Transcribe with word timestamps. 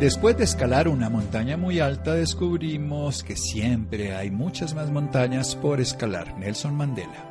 Después 0.00 0.38
de 0.38 0.44
escalar 0.44 0.86
una 0.86 1.10
montaña 1.10 1.56
muy 1.56 1.80
alta, 1.80 2.14
descubrimos 2.14 3.24
que 3.24 3.34
siempre 3.34 4.14
hay 4.14 4.30
muchas 4.30 4.72
más 4.72 4.92
montañas 4.92 5.56
por 5.56 5.80
escalar. 5.80 6.38
Nelson 6.38 6.76
Mandela. 6.76 7.28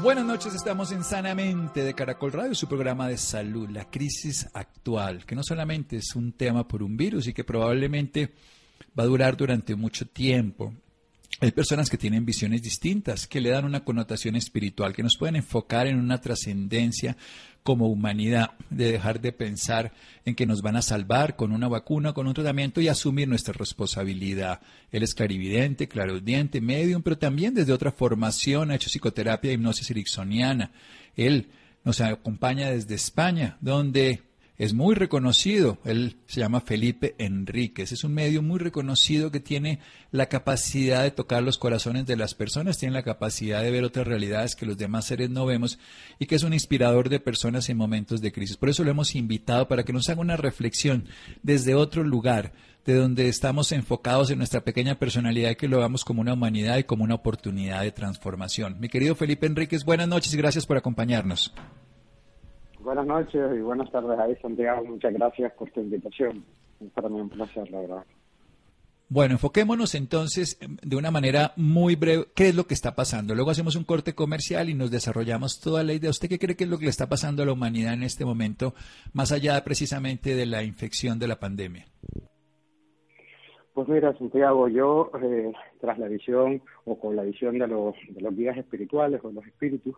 Buenas 0.00 0.24
noches, 0.24 0.54
estamos 0.54 0.92
en 0.92 1.02
Sanamente 1.02 1.82
de 1.82 1.92
Caracol 1.92 2.30
Radio, 2.30 2.54
su 2.54 2.68
programa 2.68 3.08
de 3.08 3.18
salud, 3.18 3.68
la 3.68 3.90
crisis 3.90 4.48
actual, 4.54 5.26
que 5.26 5.34
no 5.34 5.42
solamente 5.42 5.96
es 5.96 6.14
un 6.14 6.34
tema 6.34 6.68
por 6.68 6.84
un 6.84 6.96
virus 6.96 7.26
y 7.26 7.34
que 7.34 7.42
probablemente 7.42 8.32
va 8.96 9.02
a 9.02 9.06
durar 9.06 9.36
durante 9.36 9.74
mucho 9.74 10.06
tiempo. 10.06 10.72
Hay 11.40 11.50
personas 11.50 11.90
que 11.90 11.98
tienen 11.98 12.24
visiones 12.24 12.62
distintas, 12.62 13.26
que 13.26 13.40
le 13.40 13.50
dan 13.50 13.64
una 13.64 13.82
connotación 13.84 14.36
espiritual, 14.36 14.94
que 14.94 15.02
nos 15.02 15.16
pueden 15.16 15.34
enfocar 15.34 15.88
en 15.88 15.98
una 15.98 16.20
trascendencia 16.20 17.16
como 17.62 17.88
humanidad, 17.88 18.50
de 18.70 18.92
dejar 18.92 19.20
de 19.20 19.32
pensar 19.32 19.92
en 20.24 20.34
que 20.34 20.46
nos 20.46 20.62
van 20.62 20.76
a 20.76 20.82
salvar 20.82 21.36
con 21.36 21.52
una 21.52 21.68
vacuna, 21.68 22.12
con 22.12 22.26
un 22.26 22.34
tratamiento 22.34 22.80
y 22.80 22.88
asumir 22.88 23.28
nuestra 23.28 23.52
responsabilidad. 23.52 24.60
Él 24.90 25.02
es 25.02 25.14
clarividente, 25.14 25.88
claroaudiente, 25.88 26.60
medium, 26.60 27.02
pero 27.02 27.18
también 27.18 27.54
desde 27.54 27.72
otra 27.72 27.92
formación 27.92 28.70
ha 28.70 28.74
hecho 28.74 28.90
psicoterapia 28.90 29.50
e 29.50 29.54
hipnosis 29.54 29.90
ericksoniana. 29.90 30.72
Él 31.16 31.50
nos 31.84 32.00
acompaña 32.00 32.70
desde 32.70 32.94
España, 32.94 33.58
donde 33.60 34.22
es 34.58 34.74
muy 34.74 34.94
reconocido. 34.94 35.78
Él 35.84 36.16
se 36.26 36.40
llama 36.40 36.60
Felipe 36.60 37.14
Enríquez. 37.18 37.92
Es 37.92 38.04
un 38.04 38.14
medio 38.14 38.42
muy 38.42 38.58
reconocido 38.58 39.30
que 39.30 39.40
tiene 39.40 39.80
la 40.10 40.26
capacidad 40.26 41.02
de 41.02 41.10
tocar 41.10 41.42
los 41.42 41.58
corazones 41.58 42.06
de 42.06 42.16
las 42.16 42.34
personas, 42.34 42.78
tiene 42.78 42.94
la 42.94 43.02
capacidad 43.02 43.62
de 43.62 43.70
ver 43.70 43.84
otras 43.84 44.06
realidades 44.06 44.54
que 44.54 44.66
los 44.66 44.78
demás 44.78 45.06
seres 45.06 45.30
no 45.30 45.46
vemos 45.46 45.78
y 46.18 46.26
que 46.26 46.34
es 46.34 46.42
un 46.42 46.52
inspirador 46.52 47.08
de 47.08 47.20
personas 47.20 47.68
en 47.68 47.76
momentos 47.76 48.20
de 48.20 48.32
crisis. 48.32 48.56
Por 48.56 48.68
eso 48.68 48.84
lo 48.84 48.90
hemos 48.90 49.14
invitado 49.14 49.68
para 49.68 49.84
que 49.84 49.92
nos 49.92 50.08
haga 50.08 50.20
una 50.20 50.36
reflexión 50.36 51.08
desde 51.42 51.74
otro 51.74 52.04
lugar 52.04 52.52
de 52.84 52.94
donde 52.94 53.28
estamos 53.28 53.72
enfocados 53.72 54.30
en 54.30 54.38
nuestra 54.38 54.62
pequeña 54.62 54.98
personalidad 54.98 55.50
y 55.50 55.56
que 55.56 55.68
lo 55.68 55.78
veamos 55.78 56.04
como 56.04 56.20
una 56.20 56.34
humanidad 56.34 56.78
y 56.78 56.84
como 56.84 57.04
una 57.04 57.14
oportunidad 57.14 57.82
de 57.82 57.92
transformación. 57.92 58.76
Mi 58.80 58.88
querido 58.88 59.14
Felipe 59.14 59.46
Enríquez, 59.46 59.84
buenas 59.84 60.08
noches 60.08 60.34
y 60.34 60.36
gracias 60.36 60.66
por 60.66 60.76
acompañarnos. 60.76 61.52
Buenas 62.82 63.06
noches 63.06 63.40
y 63.56 63.60
buenas 63.60 63.90
tardes 63.92 64.18
ahí, 64.18 64.34
Santiago. 64.42 64.84
Muchas 64.84 65.12
gracias 65.12 65.52
por 65.52 65.70
tu 65.70 65.80
invitación. 65.80 66.44
Es 66.80 66.90
para 66.90 67.08
mí 67.08 67.20
un 67.20 67.28
placer, 67.28 67.70
la 67.70 67.80
verdad. 67.80 68.04
Bueno, 69.08 69.34
enfoquémonos 69.34 69.94
entonces 69.94 70.58
em, 70.60 70.76
de 70.82 70.96
una 70.96 71.10
manera 71.10 71.52
muy 71.56 71.94
breve, 71.94 72.24
¿qué 72.34 72.48
es 72.48 72.56
lo 72.56 72.64
que 72.64 72.74
está 72.74 72.96
pasando? 72.96 73.34
Luego 73.34 73.50
hacemos 73.50 73.76
un 73.76 73.84
corte 73.84 74.14
comercial 74.14 74.68
y 74.68 74.74
nos 74.74 74.90
desarrollamos 74.90 75.60
toda 75.60 75.84
la 75.84 75.92
idea. 75.92 76.10
¿Usted 76.10 76.28
qué 76.28 76.38
cree 76.40 76.56
que 76.56 76.64
es 76.64 76.70
lo 76.70 76.78
que 76.78 76.86
le 76.86 76.90
está 76.90 77.08
pasando 77.08 77.42
a 77.42 77.46
la 77.46 77.52
humanidad 77.52 77.92
en 77.94 78.02
este 78.02 78.24
momento, 78.24 78.74
más 79.12 79.30
allá 79.30 79.62
precisamente 79.62 80.34
de 80.34 80.46
la 80.46 80.64
infección 80.64 81.18
de 81.18 81.28
la 81.28 81.38
pandemia? 81.38 81.84
Pues 83.74 83.88
mira, 83.88 84.16
Santiago, 84.18 84.68
yo 84.68 85.10
eh, 85.22 85.52
tras 85.80 85.98
la 85.98 86.08
visión 86.08 86.62
o 86.84 86.98
con 86.98 87.14
la 87.14 87.22
visión 87.22 87.58
de 87.58 87.66
los, 87.66 87.94
de 88.08 88.20
los 88.20 88.34
guías 88.34 88.56
espirituales 88.56 89.20
o 89.22 89.30
los 89.30 89.46
espíritus, 89.46 89.94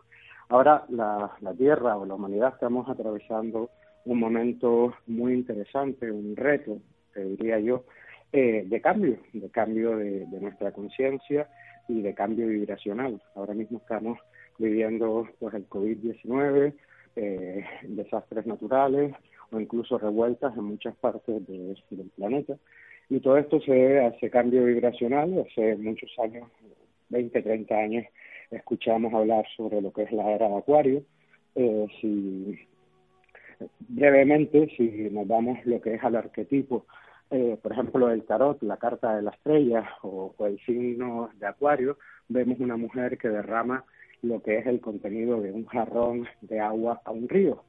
Ahora 0.49 0.85
la, 0.89 1.31
Tierra 1.57 1.97
o 1.97 2.05
la 2.05 2.13
humanidad 2.13 2.53
estamos 2.53 2.87
atravesando 2.87 3.71
un 4.05 4.19
momento 4.19 4.93
muy 5.07 5.33
interesante, 5.33 6.11
un 6.11 6.35
reto, 6.35 6.79
te 7.13 7.23
diría 7.23 7.59
yo, 7.59 7.85
eh, 8.31 8.63
de 8.67 8.81
cambio, 8.81 9.17
de 9.33 9.49
cambio 9.49 9.97
de, 9.97 10.27
nuestra 10.39 10.71
conciencia 10.71 11.49
y 11.87 12.01
de 12.01 12.13
cambio 12.13 12.47
vibracional. 12.47 13.21
Ahora 13.35 13.53
mismo 13.53 13.79
estamos 13.79 14.19
viviendo 14.59 15.27
pues 15.39 15.55
el 15.55 15.67
COVID-19, 15.67 16.73
eh, 17.15 17.65
desastres 17.83 18.45
naturales 18.45 19.15
o 19.51 19.59
incluso 19.59 19.97
revueltas 19.97 20.55
en 20.55 20.65
muchas 20.65 20.95
partes 20.97 21.47
del 21.47 22.11
planeta. 22.15 22.55
Y 23.09 23.19
todo 23.19 23.37
esto 23.37 23.59
se 23.61 23.71
debe 23.71 23.99
a 24.01 24.07
ese 24.09 24.29
cambio 24.29 24.63
vibracional. 24.65 25.45
Hace 25.47 25.75
muchos 25.75 26.11
años, 26.19 26.49
20, 27.09 27.41
30 27.41 27.75
años, 27.75 28.05
escuchamos 28.51 29.13
hablar 29.13 29.45
sobre 29.55 29.81
lo 29.81 29.91
que 29.91 30.03
es 30.03 30.11
la 30.11 30.31
era 30.31 30.47
de 30.47 30.57
Acuario. 30.57 31.03
Eh, 31.55 31.87
si 32.01 32.57
brevemente, 33.79 34.69
si 34.75 35.09
nos 35.11 35.27
damos 35.27 35.65
lo 35.65 35.81
que 35.81 35.95
es 35.95 36.03
al 36.03 36.15
arquetipo, 36.15 36.85
eh, 37.31 37.57
por 37.61 37.71
ejemplo, 37.71 38.09
el 38.11 38.23
tarot, 38.23 38.61
la 38.61 38.77
carta 38.77 39.15
de 39.15 39.23
la 39.23 39.31
estrella 39.31 39.89
o, 40.03 40.33
el 40.39 40.59
signo 40.65 41.29
de 41.39 41.47
Acuario, 41.47 41.97
vemos 42.27 42.59
una 42.59 42.77
mujer 42.77 43.17
que 43.17 43.29
derrama 43.29 43.83
lo 44.21 44.41
que 44.41 44.57
es 44.57 44.65
el 44.67 44.79
contenido 44.79 45.41
de 45.41 45.51
un 45.51 45.65
jarrón 45.65 46.27
de 46.41 46.59
agua 46.59 47.01
a 47.05 47.11
un 47.11 47.27
río. 47.27 47.63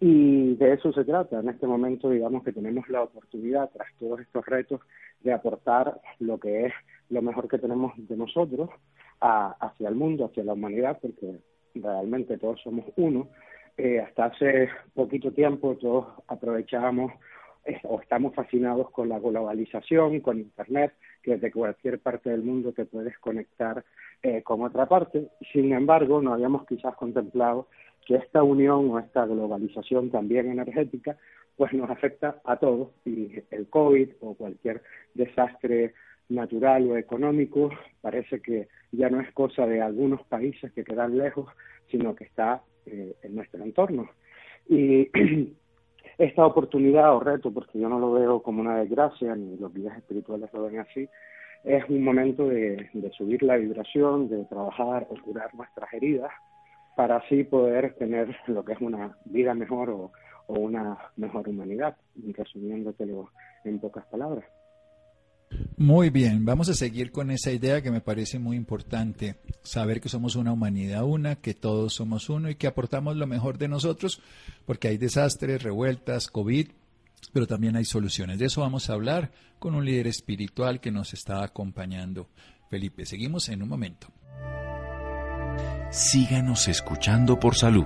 Y 0.00 0.54
de 0.56 0.74
eso 0.74 0.92
se 0.92 1.04
trata. 1.04 1.40
En 1.40 1.48
este 1.50 1.66
momento, 1.66 2.08
digamos 2.08 2.42
que 2.42 2.52
tenemos 2.52 2.88
la 2.88 3.02
oportunidad, 3.02 3.70
tras 3.70 3.88
todos 3.98 4.20
estos 4.20 4.44
retos, 4.46 4.80
de 5.22 5.32
aportar 5.32 6.00
lo 6.18 6.38
que 6.40 6.66
es 6.66 6.72
lo 7.10 7.20
mejor 7.20 7.48
que 7.48 7.58
tenemos 7.58 7.92
de 7.96 8.16
nosotros 8.16 8.70
hacia 9.20 9.88
el 9.88 9.94
mundo, 9.94 10.26
hacia 10.26 10.44
la 10.44 10.54
humanidad, 10.54 10.98
porque 11.00 11.40
realmente 11.74 12.38
todos 12.38 12.60
somos 12.62 12.86
uno. 12.96 13.28
Eh, 13.76 14.00
hasta 14.00 14.26
hace 14.26 14.68
poquito 14.94 15.32
tiempo 15.32 15.76
todos 15.76 16.06
aprovechábamos 16.26 17.12
eh, 17.64 17.78
o 17.84 18.00
estamos 18.00 18.34
fascinados 18.34 18.90
con 18.90 19.08
la 19.08 19.18
globalización, 19.18 20.20
con 20.20 20.38
Internet, 20.38 20.92
que 21.22 21.32
desde 21.32 21.52
cualquier 21.52 22.00
parte 22.00 22.30
del 22.30 22.42
mundo 22.42 22.72
te 22.72 22.84
puedes 22.84 23.18
conectar 23.18 23.84
eh, 24.22 24.42
con 24.42 24.62
otra 24.62 24.86
parte. 24.86 25.28
Sin 25.52 25.72
embargo, 25.72 26.20
no 26.20 26.32
habíamos 26.32 26.66
quizás 26.66 26.94
contemplado 26.96 27.68
que 28.06 28.16
esta 28.16 28.42
unión 28.42 28.90
o 28.90 28.98
esta 28.98 29.26
globalización 29.26 30.10
también 30.10 30.50
energética 30.50 31.16
pues 31.56 31.74
nos 31.74 31.90
afecta 31.90 32.40
a 32.44 32.56
todos 32.56 32.88
y 33.04 33.34
el 33.50 33.68
COVID 33.68 34.12
o 34.20 34.34
cualquier 34.34 34.82
desastre 35.12 35.92
natural 36.30 36.90
o 36.90 36.96
económico 36.96 37.70
parece 38.00 38.40
que 38.40 38.68
ya 38.92 39.10
no 39.10 39.20
es 39.20 39.30
cosa 39.32 39.66
de 39.66 39.82
algunos 39.82 40.22
países 40.22 40.72
que 40.72 40.84
quedan 40.84 41.18
lejos, 41.18 41.48
sino 41.90 42.14
que 42.14 42.24
está 42.24 42.62
eh, 42.86 43.14
en 43.22 43.34
nuestro 43.34 43.62
entorno. 43.62 44.08
Y 44.68 45.10
esta 46.18 46.46
oportunidad 46.46 47.14
o 47.14 47.20
reto, 47.20 47.52
porque 47.52 47.78
yo 47.78 47.88
no 47.88 47.98
lo 47.98 48.12
veo 48.12 48.42
como 48.42 48.60
una 48.60 48.78
desgracia, 48.78 49.34
ni 49.34 49.56
los 49.56 49.74
guías 49.74 49.96
espirituales 49.96 50.52
lo 50.52 50.64
ven 50.64 50.78
así, 50.78 51.08
es 51.64 51.84
un 51.88 52.02
momento 52.02 52.48
de, 52.48 52.88
subir 53.16 53.42
la 53.42 53.56
vibración, 53.56 54.28
de 54.28 54.44
trabajar 54.46 55.06
o 55.10 55.14
curar 55.22 55.54
nuestras 55.54 55.92
heridas, 55.92 56.30
para 56.96 57.16
así 57.16 57.44
poder 57.44 57.94
tener 57.94 58.34
lo 58.46 58.64
que 58.64 58.72
es 58.72 58.80
una 58.80 59.16
vida 59.26 59.54
mejor 59.54 59.90
o, 59.90 60.12
o 60.46 60.54
una 60.54 60.98
mejor 61.16 61.48
humanidad, 61.48 61.96
resumiéndotelo 62.16 63.30
en 63.64 63.78
pocas 63.78 64.04
palabras. 64.06 64.44
Muy 65.76 66.10
bien, 66.10 66.44
vamos 66.44 66.68
a 66.68 66.74
seguir 66.74 67.10
con 67.10 67.30
esa 67.30 67.50
idea 67.50 67.82
que 67.82 67.90
me 67.90 68.00
parece 68.00 68.38
muy 68.38 68.56
importante, 68.56 69.36
saber 69.62 70.00
que 70.00 70.08
somos 70.08 70.36
una 70.36 70.52
humanidad 70.52 71.04
una, 71.04 71.36
que 71.36 71.54
todos 71.54 71.94
somos 71.94 72.28
uno 72.28 72.50
y 72.50 72.54
que 72.54 72.66
aportamos 72.66 73.16
lo 73.16 73.26
mejor 73.26 73.58
de 73.58 73.68
nosotros, 73.68 74.20
porque 74.66 74.88
hay 74.88 74.98
desastres, 74.98 75.62
revueltas, 75.62 76.28
COVID, 76.28 76.68
pero 77.32 77.46
también 77.46 77.76
hay 77.76 77.84
soluciones. 77.84 78.38
De 78.38 78.46
eso 78.46 78.60
vamos 78.60 78.90
a 78.90 78.94
hablar 78.94 79.32
con 79.58 79.74
un 79.74 79.84
líder 79.84 80.06
espiritual 80.06 80.80
que 80.80 80.90
nos 80.90 81.12
está 81.14 81.42
acompañando. 81.42 82.28
Felipe, 82.68 83.04
seguimos 83.04 83.48
en 83.48 83.62
un 83.62 83.68
momento. 83.68 84.08
Síganos 85.90 86.68
escuchando 86.68 87.40
por 87.40 87.56
salud. 87.56 87.84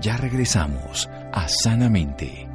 Ya 0.00 0.16
regresamos 0.16 1.08
a 1.32 1.48
Sanamente. 1.48 2.51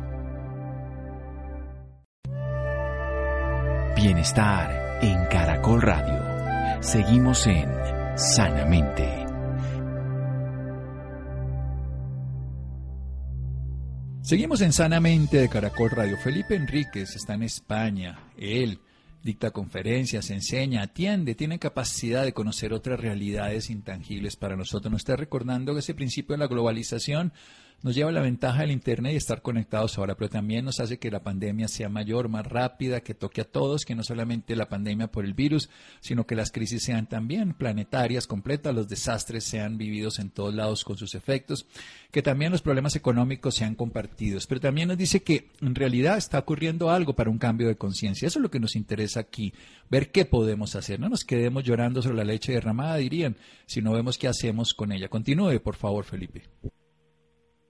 Bienestar 3.98 5.00
en 5.02 5.26
Caracol 5.26 5.82
Radio. 5.82 6.84
Seguimos 6.84 7.48
en 7.48 7.68
Sanamente. 8.16 9.26
Seguimos 14.22 14.62
en 14.62 14.72
Sanamente 14.72 15.38
de 15.38 15.50
Caracol 15.50 15.90
Radio. 15.90 16.16
Felipe 16.24 16.54
Enríquez 16.54 17.16
está 17.16 17.34
en 17.34 17.42
España. 17.42 18.20
Él 18.38 18.82
dicta 19.24 19.50
conferencias, 19.50 20.30
enseña, 20.30 20.84
atiende, 20.84 21.34
tiene 21.34 21.58
capacidad 21.58 22.24
de 22.24 22.34
conocer 22.34 22.74
otras 22.74 23.00
realidades 23.00 23.72
intangibles 23.72 24.36
para 24.36 24.56
nosotros. 24.56 24.92
Nos 24.92 25.02
está 25.02 25.16
recordando 25.16 25.76
ese 25.76 25.96
principio 25.96 26.36
de 26.36 26.40
la 26.42 26.48
globalización 26.48 27.34
nos 27.84 27.94
lleva 27.94 28.12
la 28.12 28.22
ventaja 28.22 28.62
del 28.62 28.72
Internet 28.72 29.14
y 29.14 29.18
estar 29.18 29.42
conectados 29.42 29.98
ahora, 29.98 30.16
pero 30.16 30.30
también 30.30 30.66
nos 30.66 30.80
hace 30.80 30.98
que 30.98 31.12
la 31.12 31.22
pandemia 31.22 31.68
sea 31.68 31.90
mayor, 31.90 32.28
más 32.28 32.46
rápida, 32.46 33.02
que 33.02 33.14
toque 33.14 33.42
a 33.42 33.46
todos, 33.46 33.86
que 33.86 33.94
no 33.94 34.04
solamente 34.04 34.56
la 34.56 34.68
pandemia 34.68 35.12
por 35.12 35.26
el 35.26 35.36
virus, 35.36 35.70
sino 36.00 36.26
que 36.26 36.36
las 36.36 36.52
crisis 36.52 36.84
sean 36.84 37.08
también 37.08 37.54
planetarias, 37.54 38.26
completas, 38.26 38.74
los 38.74 38.88
desastres 38.88 39.44
sean 39.44 39.78
vividos 39.78 40.18
en 40.18 40.32
todos 40.32 40.56
lados 40.56 40.84
con 40.84 40.98
sus 40.98 41.14
efectos, 41.14 41.68
que 42.12 42.24
también 42.24 42.52
los 42.52 42.64
problemas 42.64 42.96
económicos 42.96 43.56
sean 43.56 43.76
compartidos. 43.76 44.48
Pero 44.48 44.60
también 44.60 44.88
nos 44.88 44.98
dice 44.98 45.22
que 45.22 45.52
en 45.62 45.76
realidad 45.76 46.18
está 46.18 46.40
ocurriendo 46.40 46.90
algo 46.90 47.14
para 47.14 47.30
un 47.30 47.38
cambio 47.38 47.68
de 47.68 47.78
conciencia. 47.78 48.28
Eso 48.28 48.40
es 48.40 48.44
lo 48.44 48.52
que 48.52 48.60
nos 48.60 48.76
interesa 48.76 49.20
aquí, 49.20 49.54
ver 49.90 50.12
qué 50.12 50.26
podemos 50.26 50.76
hacer. 50.76 51.00
No 51.00 51.10
nos 51.10 51.24
quedemos 51.24 51.64
llorando 51.64 52.02
sobre 52.02 52.18
la 52.18 52.24
leche 52.24 52.54
derramada, 52.54 52.96
dirían, 52.98 53.38
si 53.68 53.82
no 53.82 53.94
vemos 53.94 54.18
qué 54.18 54.28
hacemos 54.28 54.74
con 54.74 54.92
ella. 54.92 55.10
Continúe, 55.10 55.60
por 55.62 55.76
favor, 55.76 56.06
Felipe. 56.06 56.44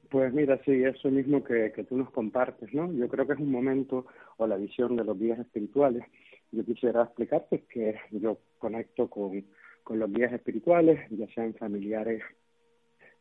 Pues 0.09 0.33
mira, 0.33 0.59
sí, 0.63 0.83
eso 0.83 1.09
mismo 1.09 1.43
que, 1.43 1.71
que 1.73 1.83
tú 1.83 1.97
nos 1.97 2.09
compartes, 2.11 2.73
¿no? 2.73 2.91
Yo 2.93 3.09
creo 3.09 3.27
que 3.27 3.33
es 3.33 3.39
un 3.39 3.51
momento 3.51 4.05
o 4.37 4.47
la 4.47 4.55
visión 4.55 4.95
de 4.95 5.03
los 5.03 5.19
días 5.19 5.39
espirituales. 5.39 6.03
Yo 6.51 6.63
quisiera 6.63 7.03
explicarte 7.03 7.63
que 7.69 7.95
yo 8.11 8.37
conecto 8.57 9.09
con, 9.09 9.43
con 9.83 9.99
los 9.99 10.11
días 10.13 10.31
espirituales, 10.31 10.99
ya 11.09 11.27
sean 11.33 11.53
familiares 11.55 12.23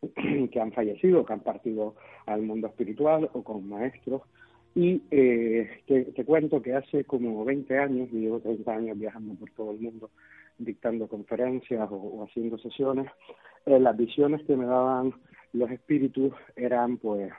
que 0.53 0.61
han 0.61 0.73
fallecido, 0.73 1.25
que 1.25 1.33
han 1.33 1.41
partido 1.41 1.97
al 2.27 2.43
mundo 2.43 2.69
espiritual 2.69 3.31
o 3.33 3.43
con 3.43 3.69
maestros. 3.69 4.23
Y 4.77 5.03
eh, 5.11 5.83
te, 5.87 6.05
te, 6.05 6.25
cuento 6.25 6.61
que 6.63 6.75
hace 6.75 7.05
como 7.05 7.45
20 7.45 7.79
años, 7.79 8.09
y 8.13 8.21
llevo 8.21 8.41
30 8.41 8.73
años 8.73 8.99
viajando 8.99 9.35
por 9.35 9.51
todo 9.53 9.73
el 9.73 9.81
mundo, 9.81 10.11
dictando 10.59 11.09
conferencias 11.09 11.91
o, 11.91 11.97
o 11.97 12.25
haciendo 12.25 12.59
sesiones, 12.59 13.11
eh, 13.65 13.81
las 13.81 13.97
visiones 13.97 14.45
que 14.45 14.55
me 14.55 14.67
daban 14.67 15.15
los 15.53 15.71
espíritus 15.71 16.33
eran 16.55 16.99
pues 16.99 17.33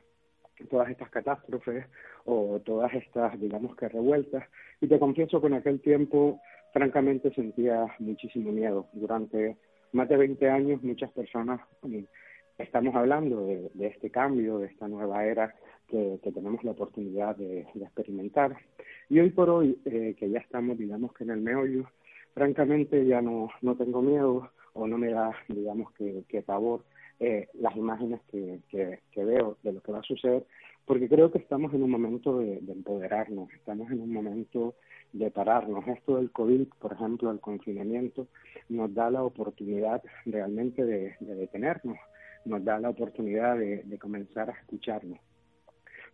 todas 0.70 0.90
estas 0.90 1.10
catástrofes 1.10 1.86
o 2.26 2.60
todas 2.66 2.94
estas, 2.94 3.40
digamos 3.40 3.76
que 3.76 3.88
revueltas. 3.88 4.44
Y 4.82 4.88
te 4.88 5.00
confieso 5.00 5.40
que 5.40 5.48
en 5.48 5.54
aquel 5.54 5.80
tiempo, 5.82 6.42
francamente, 6.74 7.34
sentía 7.34 7.86
muchísimo 8.00 8.52
miedo. 8.52 8.88
Durante 8.94 9.58
más 9.94 10.10
de 10.10 10.18
20 10.18 10.50
años, 10.50 10.84
muchas 10.84 11.12
personas 11.12 11.62
mm, 11.84 12.04
estamos 12.58 12.96
hablando 12.96 13.46
de, 13.46 13.88
este 13.88 14.10
cambio, 14.10 14.60
de 14.60 14.68
esta 14.68 14.88
nueva 14.88 15.26
era 15.26 15.56
que, 15.88 16.20
que 16.22 16.32
tenemos 16.32 16.64
la 16.64 16.72
oportunidad 16.72 17.36
de, 17.36 17.68
de, 17.74 17.84
experimentar. 17.84 18.58
Y 19.10 19.20
hoy 19.20 19.30
por 19.30 19.50
hoy, 19.50 19.80
eh, 19.86 20.16
que 20.18 20.30
ya 20.30 20.40
estamos, 20.40 20.78
digamos 20.78 21.14
que 21.14 21.24
en 21.24 21.32
el 21.32 21.42
meollo, 21.42 21.86
francamente 22.34 23.06
ya 23.06 23.22
no, 23.22 23.50
no 23.62 23.76
tengo 23.76 24.02
miedo 24.02 24.52
o 24.74 24.88
no 24.88 24.98
me 24.98 25.12
da, 25.12 25.32
digamos 25.48 25.92
que, 25.94 26.24
que 26.28 26.42
pavor 26.42 26.84
eh, 27.20 27.48
las 27.54 27.76
imágenes 27.76 28.22
que, 28.30 28.60
que, 28.70 29.24
veo 29.24 29.58
de 29.64 29.74
lo 29.74 29.82
que 29.82 29.92
va 29.92 30.00
a 30.00 30.04
suceder, 30.04 30.46
porque 30.86 31.10
creo 31.10 31.32
que 31.32 31.40
estamos 31.40 31.74
en 31.74 31.84
un 31.84 31.90
momento 31.90 32.38
de, 32.38 32.60
de, 32.62 32.72
empoderarnos, 32.72 33.52
estamos 33.54 33.92
en 33.92 34.02
un 34.02 34.14
momento 34.14 34.76
de 35.14 35.32
pararnos. 35.32 35.88
Esto 35.88 36.18
del 36.18 36.32
COVID, 36.32 36.68
por 36.80 36.94
ejemplo, 36.94 37.32
el 37.32 37.40
confinamiento, 37.40 38.28
nos 38.70 38.94
da 38.94 39.10
la 39.10 39.24
oportunidad 39.24 40.04
realmente 40.26 40.86
de, 40.86 41.16
de 41.20 41.36
detenernos, 41.36 41.98
nos 42.46 42.64
da 42.64 42.80
la 42.80 42.90
oportunidad 42.90 43.58
de, 43.58 43.98
comenzar 44.00 44.50
a 44.50 44.54
escucharnos. 44.54 45.20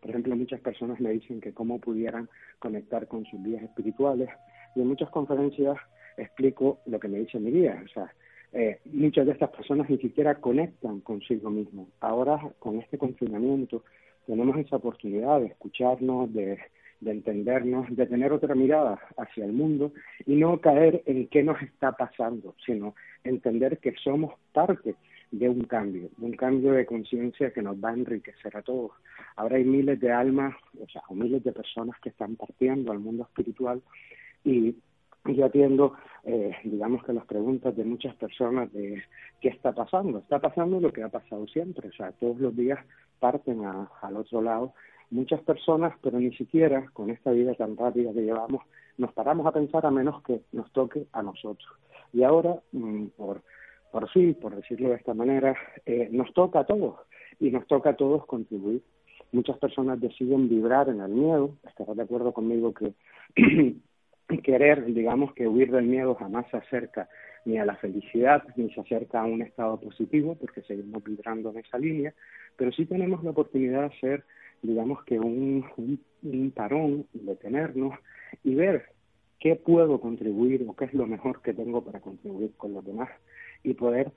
Por 0.02 0.10
ejemplo, 0.10 0.36
muchas 0.36 0.60
personas 0.60 1.00
me 1.00 1.12
dicen 1.12 1.40
que 1.40 1.54
cómo 1.54 1.80
pudieran 1.80 2.30
conectar 2.60 3.08
con 3.08 3.26
sus 3.26 3.42
vidas 3.42 3.64
espirituales 3.64 4.30
y 4.76 4.82
en 4.82 4.88
muchas 4.88 5.10
conferencias 5.10 5.78
explico 6.18 6.80
lo 6.86 7.00
que 7.00 7.08
me 7.08 7.20
dice 7.20 7.40
mi 7.40 7.52
guía, 7.52 7.82
eh, 8.54 8.80
muchas 8.86 9.26
de 9.26 9.32
estas 9.32 9.50
personas 9.50 9.90
ni 9.90 9.98
siquiera 9.98 10.36
conectan 10.36 11.02
consigo 11.02 11.50
mismos. 11.50 11.90
Ahora, 12.00 12.40
con 12.60 12.80
este 12.80 12.98
confinamiento, 13.00 13.84
tenemos 14.28 14.58
esa 14.58 14.76
oportunidad 14.76 15.42
de 15.42 15.48
escucharnos, 15.48 16.32
de, 16.34 16.60
de 17.02 17.12
entendernos, 17.12 17.88
de 17.96 18.06
tener 18.06 18.32
otra 18.32 18.54
mirada 18.54 19.00
hacia 19.18 19.46
el 19.46 19.54
mundo 19.54 19.92
y 20.26 20.36
no 20.36 20.62
caer 20.62 21.02
en 21.08 21.28
qué 21.28 21.44
nos 21.44 21.62
está 21.64 21.94
pasando, 21.94 22.56
sino 22.66 22.96
entender 23.24 23.80
que 23.80 23.94
somos 24.04 24.36
parte 24.52 24.96
de 25.32 25.50
un 25.50 25.64
cambio, 25.64 26.10
de 26.18 26.26
un 26.28 26.34
cambio 26.34 26.74
de 26.74 26.86
conciencia 26.86 27.52
que 27.52 27.64
nos 27.64 27.84
va 27.84 27.90
a 27.90 27.94
enriquecer 27.94 28.56
a 28.56 28.62
todos. 28.62 28.92
Ahora 29.36 29.58
hay 29.58 29.64
miles 29.64 30.00
de 30.00 30.12
almas, 30.12 30.56
o 30.80 30.88
sea, 30.88 31.02
miles 31.10 31.44
de 31.44 31.52
personas 31.52 32.00
que 32.02 32.10
están 32.10 32.36
partiendo 32.36 32.92
al 32.92 33.00
mundo 33.00 33.24
espiritual 33.24 33.82
y 34.46 34.76
yo 35.26 35.46
atiendo, 35.46 35.94
eh, 36.24 36.52
digamos 36.64 37.04
que 37.04 37.14
las 37.14 37.26
preguntas 37.26 37.76
de 37.76 37.86
muchas 37.86 38.16
personas 38.16 38.72
de 38.74 39.02
qué 39.42 39.50
está 39.50 39.72
pasando. 39.74 40.20
Está 40.20 40.40
pasando 40.40 40.80
lo 40.80 40.92
que 40.92 41.04
ha 41.04 41.10
pasado 41.10 41.48
siempre, 41.48 41.90
o 41.90 41.94
sea, 41.94 42.12
todos 42.14 42.40
los 42.40 42.56
días 42.56 42.80
parten 43.20 43.64
al 43.66 44.18
otro 44.18 44.42
lado 44.42 44.74
muchas 45.10 45.42
personas, 45.42 45.94
pero 46.02 46.20
ni 46.20 46.34
siquiera 46.34 46.90
con 46.92 47.10
esta 47.10 47.32
vida 47.32 47.54
tan 47.54 47.78
rápida 47.78 48.12
que 48.14 48.24
llevamos 48.24 48.64
nos 48.98 49.12
paramos 49.14 49.46
a 49.46 49.52
pensar 49.52 49.86
a 49.86 49.92
menos 49.92 50.22
que 50.24 50.42
nos 50.52 50.72
toque 50.72 51.08
a 51.14 51.24
nosotros. 51.24 51.68
Y 52.12 52.24
ahora, 52.24 52.56
mmm, 52.72 53.08
por, 53.18 53.42
por 53.92 54.10
fin, 54.10 54.36
por 54.36 54.56
decirlo 54.56 54.90
de 54.90 54.96
esta 54.96 55.14
manera, 55.14 55.56
eh, 55.86 56.10
nos 56.12 56.32
toca 56.34 56.60
a 56.60 56.66
todos 56.66 57.00
y 57.40 57.50
nos 57.50 57.66
toca 57.68 57.92
a 57.92 57.96
todos 57.96 58.26
contribuir. 58.26 58.84
Muchas 59.32 59.58
personas 59.58 60.00
deciden 60.00 60.48
vibrar 60.48 60.90
en 60.90 61.02
el 61.02 61.12
miedo, 61.12 61.56
estarás 61.68 61.98
de 61.98 62.04
acuerdo 62.04 62.34
conmigo 62.34 62.74
que 62.74 62.94
querer, 64.44 64.86
digamos 64.86 65.34
que 65.34 65.48
huir 65.48 65.72
del 65.72 65.86
miedo 65.86 66.16
jamás 66.16 66.46
se 66.50 66.58
acerca 66.58 67.10
ni 67.46 67.58
a 67.58 67.66
la 67.66 67.76
felicidad, 67.76 68.44
ni 68.56 68.72
se 68.74 68.82
acerca 68.82 69.22
a 69.22 69.26
un 69.26 69.42
estado 69.42 69.80
positivo, 69.80 70.36
porque 70.36 70.62
seguimos 70.62 71.04
vibrando 71.04 71.52
en 71.52 71.58
esa 71.58 71.78
línea, 71.78 72.14
pero 72.56 72.72
sí 72.72 72.86
tenemos 72.86 73.24
la 73.24 73.32
oportunidad 73.32 73.82
de 73.82 73.96
hacer, 73.96 74.24
digamos 74.62 75.04
que 75.04 75.20
un, 75.20 75.66
un, 75.78 76.00
un 76.24 76.52
parón, 76.52 77.06
detenernos 77.14 78.00
y 78.44 78.56
ver 78.56 78.86
qué 79.40 79.56
puedo 79.56 80.00
contribuir 80.00 80.66
o 80.68 80.76
qué 80.76 80.86
es 80.86 80.94
lo 80.94 81.06
mejor 81.06 81.42
que 81.42 81.54
tengo 81.54 81.84
para 81.84 82.00
contribuir 82.00 82.52
con 82.56 82.74
los 82.74 82.86
demás 82.86 83.10
y 83.64 83.74
poder 83.74 84.12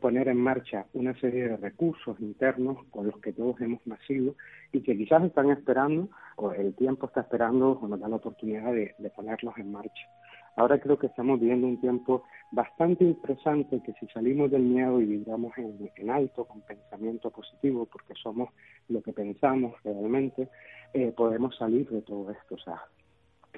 poner 0.00 0.28
en 0.28 0.38
marcha 0.38 0.86
una 0.94 1.14
serie 1.20 1.48
de 1.48 1.56
recursos 1.56 2.18
internos 2.20 2.78
con 2.90 3.06
los 3.06 3.18
que 3.20 3.32
todos 3.32 3.60
hemos 3.60 3.84
nacido 3.86 4.34
y 4.72 4.80
que 4.80 4.96
quizás 4.96 5.22
están 5.24 5.50
esperando 5.50 6.08
o 6.36 6.52
el 6.52 6.74
tiempo 6.74 7.06
está 7.06 7.22
esperando 7.22 7.72
o 7.72 7.88
nos 7.88 8.00
da 8.00 8.08
la 8.08 8.16
oportunidad 8.16 8.72
de, 8.72 8.94
ponerlos 9.14 9.56
en 9.58 9.72
marcha. 9.72 10.08
Ahora 10.56 10.78
creo 10.78 10.98
que 10.98 11.06
estamos 11.06 11.40
viviendo 11.40 11.66
un 11.66 11.80
tiempo 11.80 12.24
bastante 12.50 13.04
interesante 13.04 13.80
que 13.84 13.92
si 13.94 14.06
salimos 14.08 14.50
del 14.50 14.62
miedo 14.62 15.00
y 15.00 15.06
vibramos 15.06 15.56
en, 15.56 15.90
en 15.96 16.10
alto 16.10 16.44
con 16.44 16.60
pensamiento 16.60 17.30
positivo, 17.30 17.86
porque 17.90 18.14
somos 18.22 18.50
lo 18.88 19.02
que 19.02 19.12
pensamos 19.12 19.74
realmente, 19.82 20.48
eh, 20.92 21.12
podemos 21.16 21.56
salir 21.56 21.88
de 21.88 22.02
todo 22.02 22.30
esto. 22.30 22.54
O 22.54 22.58
sea, 22.58 22.82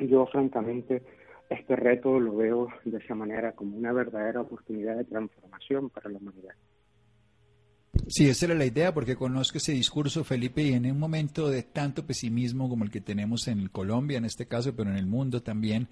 yo 0.01 0.27
francamente 0.27 1.03
este 1.51 1.77
reto 1.77 2.19
lo 2.19 2.37
veo 2.37 2.69
de 2.85 2.99
esa 2.99 3.15
manera 3.15 3.53
como 3.53 3.77
una 3.77 3.93
verdadera 3.93 4.41
oportunidad 4.41 4.97
de 4.97 5.05
transformación 5.05 5.91
para 5.91 6.11
la 6.11 6.19
humanidad. 6.19 6.55
Sí, 8.09 8.29
esa 8.29 8.47
era 8.47 8.55
la 8.55 8.67
idea, 8.67 8.93
porque 8.93 9.17
conozco 9.17 9.59
ese 9.59 9.73
discurso, 9.73 10.25
Felipe, 10.25 10.63
y 10.63 10.73
en 10.73 10.91
un 10.91 10.99
momento 10.99 11.49
de 11.49 11.63
tanto 11.63 12.05
pesimismo 12.05 12.69
como 12.69 12.85
el 12.85 12.91
que 12.91 13.01
tenemos 13.01 13.49
en 13.49 13.69
Colombia, 13.69 14.19
en 14.19 14.25
este 14.25 14.47
caso, 14.47 14.75
pero 14.75 14.91
en 14.91 14.97
el 14.97 15.07
mundo 15.07 15.43
también, 15.43 15.89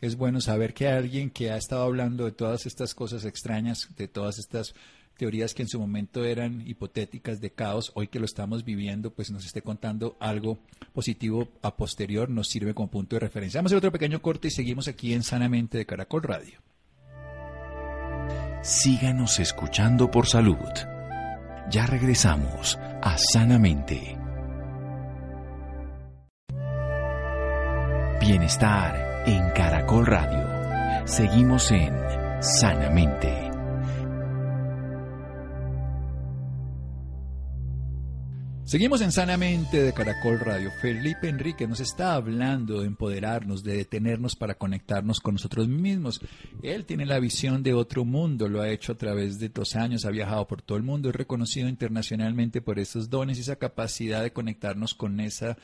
es 0.00 0.16
bueno 0.16 0.40
saber 0.40 0.74
que 0.74 0.88
alguien 0.88 1.30
que 1.30 1.50
ha 1.50 1.56
estado 1.56 1.84
hablando 1.84 2.24
de 2.24 2.32
todas 2.32 2.66
estas 2.66 2.94
cosas 2.94 3.24
extrañas, 3.24 3.88
de 3.96 4.08
todas 4.08 4.38
estas 4.38 4.74
teorías 5.16 5.54
que 5.54 5.62
en 5.62 5.68
su 5.68 5.78
momento 5.78 6.24
eran 6.24 6.66
hipotéticas 6.66 7.40
de 7.40 7.50
caos, 7.50 7.92
hoy 7.94 8.08
que 8.08 8.18
lo 8.18 8.24
estamos 8.24 8.64
viviendo, 8.64 9.12
pues 9.12 9.30
nos 9.30 9.44
esté 9.44 9.62
contando 9.62 10.16
algo 10.20 10.58
positivo 10.92 11.48
a 11.62 11.76
posterior, 11.76 12.28
nos 12.28 12.48
sirve 12.48 12.74
como 12.74 12.90
punto 12.90 13.16
de 13.16 13.20
referencia. 13.20 13.58
Vamos 13.58 13.72
a 13.72 13.76
hacer 13.76 13.78
otro 13.78 13.92
pequeño 13.92 14.20
corte 14.22 14.48
y 14.48 14.50
seguimos 14.50 14.88
aquí 14.88 15.12
en 15.12 15.22
Sanamente 15.22 15.78
de 15.78 15.86
Caracol 15.86 16.22
Radio. 16.22 16.60
Síganos 18.62 19.40
escuchando 19.40 20.10
por 20.10 20.28
salud. 20.28 20.56
Ya 21.70 21.86
regresamos 21.86 22.78
a 23.02 23.16
Sanamente. 23.18 24.16
Bienestar 28.20 29.24
en 29.26 29.50
Caracol 29.50 30.06
Radio. 30.06 31.06
Seguimos 31.06 31.72
en 31.72 31.92
Sanamente. 32.40 33.41
Seguimos 38.72 39.02
en 39.02 39.12
Sanamente 39.12 39.82
de 39.82 39.92
Caracol 39.92 40.40
Radio. 40.40 40.70
Felipe 40.80 41.28
Enrique 41.28 41.68
nos 41.68 41.80
está 41.80 42.14
hablando 42.14 42.80
de 42.80 42.86
empoderarnos, 42.86 43.62
de 43.62 43.76
detenernos 43.76 44.34
para 44.34 44.54
conectarnos 44.54 45.20
con 45.20 45.34
nosotros 45.34 45.68
mismos. 45.68 46.22
Él 46.62 46.86
tiene 46.86 47.04
la 47.04 47.20
visión 47.20 47.62
de 47.62 47.74
otro 47.74 48.06
mundo, 48.06 48.48
lo 48.48 48.62
ha 48.62 48.70
hecho 48.70 48.92
a 48.92 48.94
través 48.96 49.38
de 49.38 49.50
dos 49.50 49.76
años, 49.76 50.06
ha 50.06 50.10
viajado 50.10 50.46
por 50.46 50.62
todo 50.62 50.78
el 50.78 50.84
mundo, 50.84 51.10
es 51.10 51.14
reconocido 51.14 51.68
internacionalmente 51.68 52.62
por 52.62 52.78
esos 52.78 53.10
dones 53.10 53.36
y 53.36 53.42
esa 53.42 53.56
capacidad 53.56 54.22
de 54.22 54.32
conectarnos 54.32 54.94
con 54.94 55.20
esa 55.20 55.58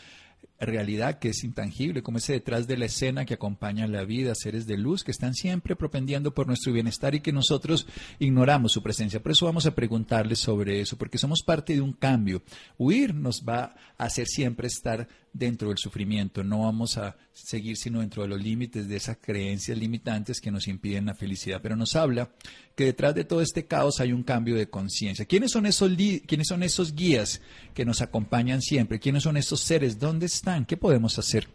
realidad 0.66 1.18
que 1.18 1.28
es 1.30 1.44
intangible, 1.44 2.02
como 2.02 2.18
ese 2.18 2.32
detrás 2.32 2.66
de 2.66 2.76
la 2.76 2.86
escena 2.86 3.24
que 3.24 3.34
acompaña 3.34 3.86
la 3.86 4.04
vida, 4.04 4.34
seres 4.34 4.66
de 4.66 4.76
luz 4.76 5.04
que 5.04 5.10
están 5.10 5.34
siempre 5.34 5.76
propendiendo 5.76 6.34
por 6.34 6.46
nuestro 6.46 6.72
bienestar 6.72 7.14
y 7.14 7.20
que 7.20 7.32
nosotros 7.32 7.86
ignoramos 8.18 8.72
su 8.72 8.82
presencia. 8.82 9.22
Por 9.22 9.32
eso 9.32 9.46
vamos 9.46 9.66
a 9.66 9.74
preguntarles 9.74 10.40
sobre 10.40 10.80
eso, 10.80 10.96
porque 10.96 11.18
somos 11.18 11.42
parte 11.42 11.74
de 11.74 11.80
un 11.80 11.92
cambio. 11.92 12.42
Huir 12.76 13.14
nos 13.14 13.44
va 13.48 13.76
a 13.96 14.04
hacer 14.04 14.26
siempre 14.26 14.66
estar 14.66 15.08
dentro 15.38 15.68
del 15.68 15.78
sufrimiento, 15.78 16.42
no 16.42 16.62
vamos 16.62 16.98
a 16.98 17.16
seguir 17.32 17.76
sino 17.76 18.00
dentro 18.00 18.22
de 18.22 18.28
los 18.28 18.42
límites 18.42 18.88
de 18.88 18.96
esas 18.96 19.18
creencias 19.18 19.78
limitantes 19.78 20.40
que 20.40 20.50
nos 20.50 20.68
impiden 20.68 21.06
la 21.06 21.14
felicidad, 21.14 21.60
pero 21.62 21.76
nos 21.76 21.96
habla 21.96 22.30
que 22.76 22.84
detrás 22.84 23.14
de 23.14 23.24
todo 23.24 23.40
este 23.40 23.66
caos 23.66 24.00
hay 24.00 24.12
un 24.12 24.22
cambio 24.22 24.56
de 24.56 24.68
conciencia. 24.68 25.24
¿Quiénes 25.24 25.52
son 25.52 25.66
esos 25.66 25.92
quiénes 26.26 26.48
son 26.48 26.62
esos 26.62 26.94
guías 26.94 27.42
que 27.74 27.84
nos 27.84 28.02
acompañan 28.02 28.60
siempre? 28.60 28.98
¿Quiénes 28.98 29.22
son 29.22 29.36
esos 29.36 29.60
seres? 29.60 29.98
¿Dónde 29.98 30.26
están? 30.26 30.64
¿Qué 30.64 30.76
podemos 30.76 31.18
hacer 31.18 31.46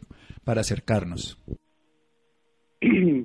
para 0.43 0.61
acercarnos? 0.61 1.37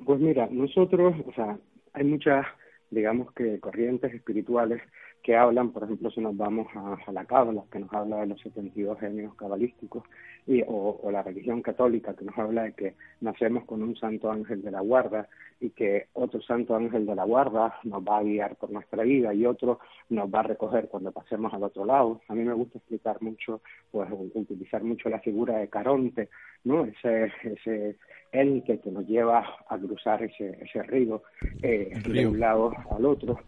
Pues 0.05 0.21
mira, 0.21 0.47
nosotros, 0.51 1.15
o 1.27 1.33
sea, 1.33 1.59
hay 1.93 2.03
muchas, 2.03 2.45
digamos 2.89 3.31
que 3.33 3.59
corrientes 3.59 4.13
espirituales 4.13 4.81
que 5.23 5.35
hablan, 5.35 5.71
por 5.71 5.83
ejemplo, 5.83 6.09
si 6.11 6.21
nos 6.21 6.35
vamos 6.35 6.67
a, 6.75 7.11
la 7.11 7.25
Cábala, 7.25 7.63
que 7.71 7.79
nos 7.79 7.93
habla 7.93 8.21
de 8.21 8.27
los 8.27 8.41
72 8.41 8.99
genios 8.99 9.35
cabalísticos, 9.35 10.03
y, 10.47 10.63
o, 10.67 10.99
la 11.11 11.21
religión 11.23 11.61
católica, 11.61 12.13
que 12.13 12.25
nos 12.25 12.37
habla 12.37 12.63
de 12.63 12.73
que 12.73 12.93
nacemos 13.21 13.65
con 13.65 13.83
un 13.83 13.95
santo 13.95 14.31
ángel 14.31 14.61
de 14.61 14.71
la 14.71 14.81
guarda 14.81 15.27
y 15.59 15.71
que 15.71 16.07
otro 16.13 16.41
santo 16.41 16.75
ángel 16.75 17.05
de 17.05 17.15
la 17.15 17.25
guarda 17.25 17.77
nos 17.83 18.03
va 18.03 18.19
a 18.19 18.23
guiar 18.23 18.55
por 18.55 18.71
nuestra 18.71 19.03
vida 19.03 19.33
y 19.33 19.45
otro 19.45 19.79
nos 20.09 20.33
va 20.33 20.39
a 20.39 20.43
recoger 20.43 20.87
cuando 20.87 21.11
pasemos 21.11 21.53
al 21.53 21.63
otro 21.63 21.85
lado. 21.85 22.21
A 22.27 22.35
mí 22.35 22.43
me 22.43 22.53
gusta 22.53 22.77
explicar 22.77 23.21
mucho, 23.21 23.61
pues 23.91 24.09
utilizar 24.33 24.83
mucho 24.83 25.09
la 25.09 25.19
figura 25.19 25.57
de 25.57 25.67
Caronte, 25.67 26.29
¿no? 26.63 26.85
Ese, 26.85 27.31
ese 27.43 27.97
ente 28.31 28.79
que 28.79 28.91
nos 28.91 29.07
lleva 29.07 29.45
a 29.67 29.77
cruzar 29.77 30.23
ese, 30.23 30.57
ese 30.61 30.83
río, 30.83 31.23
eh, 31.61 31.91
de 32.07 32.27
un 32.27 32.39
lado 32.39 32.71
al 32.89 33.05
otro 33.05 33.39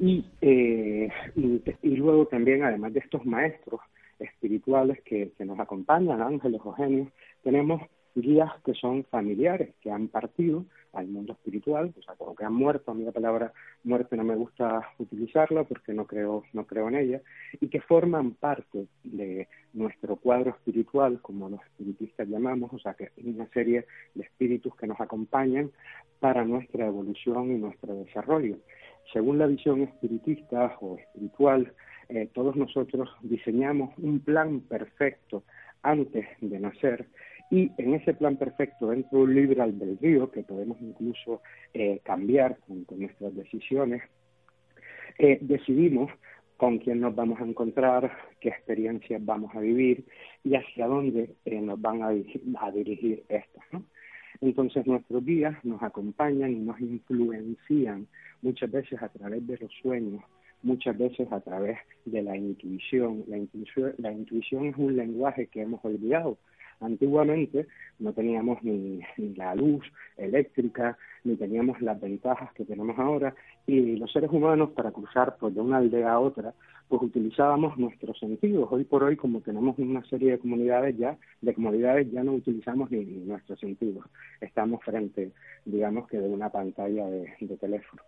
eh, 0.00 1.08
y, 1.34 1.62
y, 1.82 1.96
luego 1.96 2.26
también, 2.26 2.62
además 2.62 2.92
de 2.92 3.00
estos 3.00 3.24
maestros 3.26 3.80
espirituales 4.18 5.00
que, 5.04 5.32
nos 5.40 5.58
acompañan, 5.60 6.22
ángeles 6.22 6.60
o 6.64 6.72
genios, 6.72 7.08
tenemos 7.42 7.82
guías 8.14 8.50
que 8.64 8.74
son 8.74 9.04
familiares, 9.04 9.74
que 9.80 9.90
han 9.90 10.08
partido 10.08 10.64
al 10.92 11.06
mundo 11.06 11.34
espiritual, 11.34 11.94
o 11.96 12.02
sea, 12.02 12.14
como 12.16 12.34
que 12.34 12.44
han 12.44 12.54
muerto, 12.54 12.90
a 12.90 12.94
mí 12.94 13.04
la 13.04 13.12
palabra 13.12 13.52
muerte 13.84 14.16
no 14.16 14.24
me 14.24 14.34
gusta 14.34 14.88
utilizarla 14.98 15.64
porque 15.64 15.92
no 15.92 16.06
creo, 16.06 16.42
no 16.52 16.66
creo 16.66 16.88
en 16.88 16.96
ella, 16.96 17.22
y 17.60 17.68
que 17.68 17.80
forman 17.80 18.32
parte 18.32 18.86
de 19.04 19.46
nuestro 19.72 20.16
cuadro 20.16 20.50
espiritual, 20.50 21.20
como 21.20 21.48
los 21.48 21.60
espiritistas 21.62 22.28
llamamos, 22.28 22.72
o 22.72 22.78
sea, 22.78 22.94
que 22.94 23.04
es 23.04 23.24
una 23.24 23.46
serie 23.50 23.86
de 24.14 24.24
espíritus 24.24 24.74
que 24.76 24.86
nos 24.86 25.00
acompañan 25.00 25.70
para 26.18 26.44
nuestra 26.44 26.86
evolución 26.86 27.52
y 27.52 27.58
nuestro 27.58 27.94
desarrollo. 27.94 28.56
Según 29.12 29.38
la 29.38 29.46
visión 29.46 29.82
espiritista 29.82 30.76
o 30.80 30.98
espiritual, 30.98 31.72
eh, 32.08 32.28
todos 32.32 32.56
nosotros 32.56 33.10
diseñamos 33.20 33.90
un 33.98 34.20
plan 34.20 34.60
perfecto 34.60 35.42
antes 35.82 36.26
de 36.40 36.58
nacer 36.58 37.06
y 37.50 37.70
en 37.76 37.94
ese 37.94 38.14
plan 38.14 38.36
perfecto 38.36 38.88
dentro 38.88 39.18
de 39.18 39.24
un 39.24 39.34
libre 39.34 39.60
albedrío 39.60 40.30
que 40.30 40.42
podemos 40.42 40.80
incluso 40.80 41.42
eh, 41.74 42.00
cambiar 42.04 42.58
con, 42.66 42.86
nuestras 42.98 43.34
decisiones, 43.34 44.02
eh, 45.18 45.38
decidimos 45.42 46.10
con 46.56 46.78
quién 46.78 47.00
nos 47.00 47.14
vamos 47.14 47.40
a 47.40 47.44
encontrar, 47.44 48.10
qué 48.40 48.48
experiencias 48.48 49.24
vamos 49.24 49.54
a 49.54 49.60
vivir 49.60 50.04
y 50.44 50.56
hacia 50.56 50.86
dónde 50.86 51.34
nos 51.44 51.80
van 51.80 52.02
a, 52.02 52.10
dirigir 52.72 53.22
estas. 53.28 53.64
Entonces 54.40 54.86
nuestros 54.86 55.24
guías 55.24 55.62
nos 55.64 55.82
acompañan 55.82 56.52
y 56.52 56.58
nos 56.58 56.80
influencian 56.80 58.06
muchas 58.42 58.70
veces 58.70 59.02
a 59.02 59.08
través 59.08 59.46
de 59.46 59.58
los 59.58 59.72
sueños, 59.82 60.22
muchas 60.62 60.96
veces 60.98 61.30
a 61.32 61.40
través 61.40 61.78
de 62.04 62.22
la 62.22 62.36
intuición. 62.36 63.24
La 63.28 63.38
intuición, 63.38 63.94
la 63.98 64.12
intuición 64.12 64.66
es 64.66 64.76
un 64.76 64.96
lenguaje 64.96 65.46
que 65.46 65.62
hemos 65.62 65.84
olvidado. 65.84 66.38
Antiguamente 66.80 67.66
no 67.98 68.12
teníamos 68.12 68.62
ni, 68.62 69.00
la 69.36 69.54
luz 69.54 69.84
eléctrica, 70.16 70.96
ni 71.24 71.36
teníamos 71.36 71.80
las 71.80 72.00
ventajas 72.00 72.52
que 72.52 72.64
tenemos 72.64 72.96
ahora, 72.98 73.34
y 73.66 73.96
los 73.96 74.12
seres 74.12 74.30
humanos 74.30 74.70
para 74.70 74.92
cruzar 74.92 75.36
pues, 75.40 75.54
de 75.54 75.60
una 75.60 75.78
aldea 75.78 76.12
a 76.12 76.20
otra 76.20 76.54
pues 76.88 77.02
utilizábamos 77.02 77.76
nuestros 77.76 78.18
sentidos. 78.18 78.68
Hoy 78.70 78.84
por 78.84 79.04
hoy, 79.04 79.16
como 79.16 79.40
tenemos 79.40 79.78
una 79.78 80.02
serie 80.06 80.32
de 80.32 80.38
comunidades 80.38 80.96
ya, 80.96 81.18
de 81.42 81.54
comodidades, 81.54 82.10
ya 82.10 82.24
no 82.24 82.32
utilizamos 82.32 82.90
ni, 82.90 83.04
nuestros 83.04 83.60
sentidos. 83.60 84.06
Estamos 84.40 84.82
frente, 84.82 85.32
digamos 85.64 86.08
que 86.08 86.18
de 86.18 86.28
una 86.28 86.48
pantalla 86.50 87.06
de, 87.06 87.56
teléfono. 87.60 88.02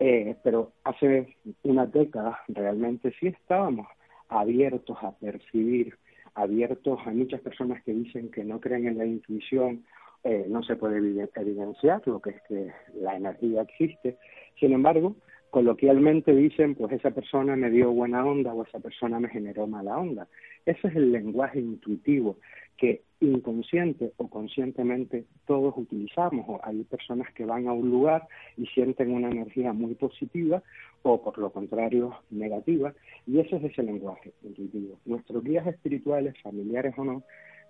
Eh, 0.00 0.36
pero 0.42 0.72
hace 0.84 1.36
una 1.62 1.86
década 1.86 2.40
realmente 2.48 3.12
sí 3.20 3.28
estábamos 3.28 3.86
abiertos 4.28 4.96
a 5.02 5.12
percibir, 5.12 5.96
abiertos 6.34 6.98
a 7.06 7.10
muchas 7.10 7.40
personas 7.40 7.82
que 7.84 7.92
dicen 7.92 8.30
que 8.30 8.44
no 8.44 8.60
creen 8.60 8.86
en 8.88 8.98
la 8.98 9.06
intuición, 9.06 9.84
eh, 10.24 10.46
no 10.48 10.62
se 10.62 10.76
puede 10.76 10.96
evidenciar 10.96 12.02
lo 12.06 12.20
que 12.20 12.30
es 12.30 12.42
que 12.48 12.72
la 12.94 13.16
energía 13.16 13.62
existe. 13.62 14.18
Sin 14.58 14.72
embargo, 14.72 15.16
coloquialmente 15.50 16.34
dicen, 16.34 16.74
pues 16.74 16.92
esa 16.92 17.10
persona 17.10 17.54
me 17.56 17.70
dio 17.70 17.92
buena 17.92 18.24
onda 18.24 18.52
o 18.52 18.64
esa 18.64 18.80
persona 18.80 19.20
me 19.20 19.28
generó 19.28 19.66
mala 19.66 19.98
onda. 19.98 20.26
Ese 20.66 20.88
es 20.88 20.96
el 20.96 21.12
lenguaje 21.12 21.60
intuitivo 21.60 22.38
que 22.76 23.02
inconsciente 23.20 24.12
o 24.16 24.28
conscientemente 24.28 25.24
todos 25.46 25.74
utilizamos. 25.76 26.44
O 26.48 26.60
hay 26.62 26.84
personas 26.84 27.32
que 27.34 27.44
van 27.44 27.68
a 27.68 27.72
un 27.72 27.90
lugar 27.90 28.26
y 28.56 28.66
sienten 28.66 29.12
una 29.12 29.30
energía 29.30 29.72
muy 29.72 29.94
positiva 29.94 30.62
o 31.02 31.22
por 31.22 31.38
lo 31.38 31.50
contrario 31.50 32.14
negativa 32.30 32.92
y 33.26 33.40
ese 33.40 33.56
es 33.56 33.64
ese 33.64 33.82
lenguaje 33.82 34.32
intuitivo. 34.42 34.98
Nuestros 35.04 35.42
guías 35.44 35.66
espirituales, 35.66 36.34
familiares 36.42 36.94
o 36.96 37.04
no, 37.04 37.22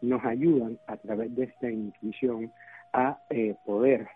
nos 0.03 0.25
ayudan 0.25 0.79
a 0.87 0.97
través 0.97 1.35
de 1.35 1.45
esta 1.45 1.71
intuición 1.71 2.53
a 2.93 3.19
eh, 3.31 3.55
poder 3.65 4.07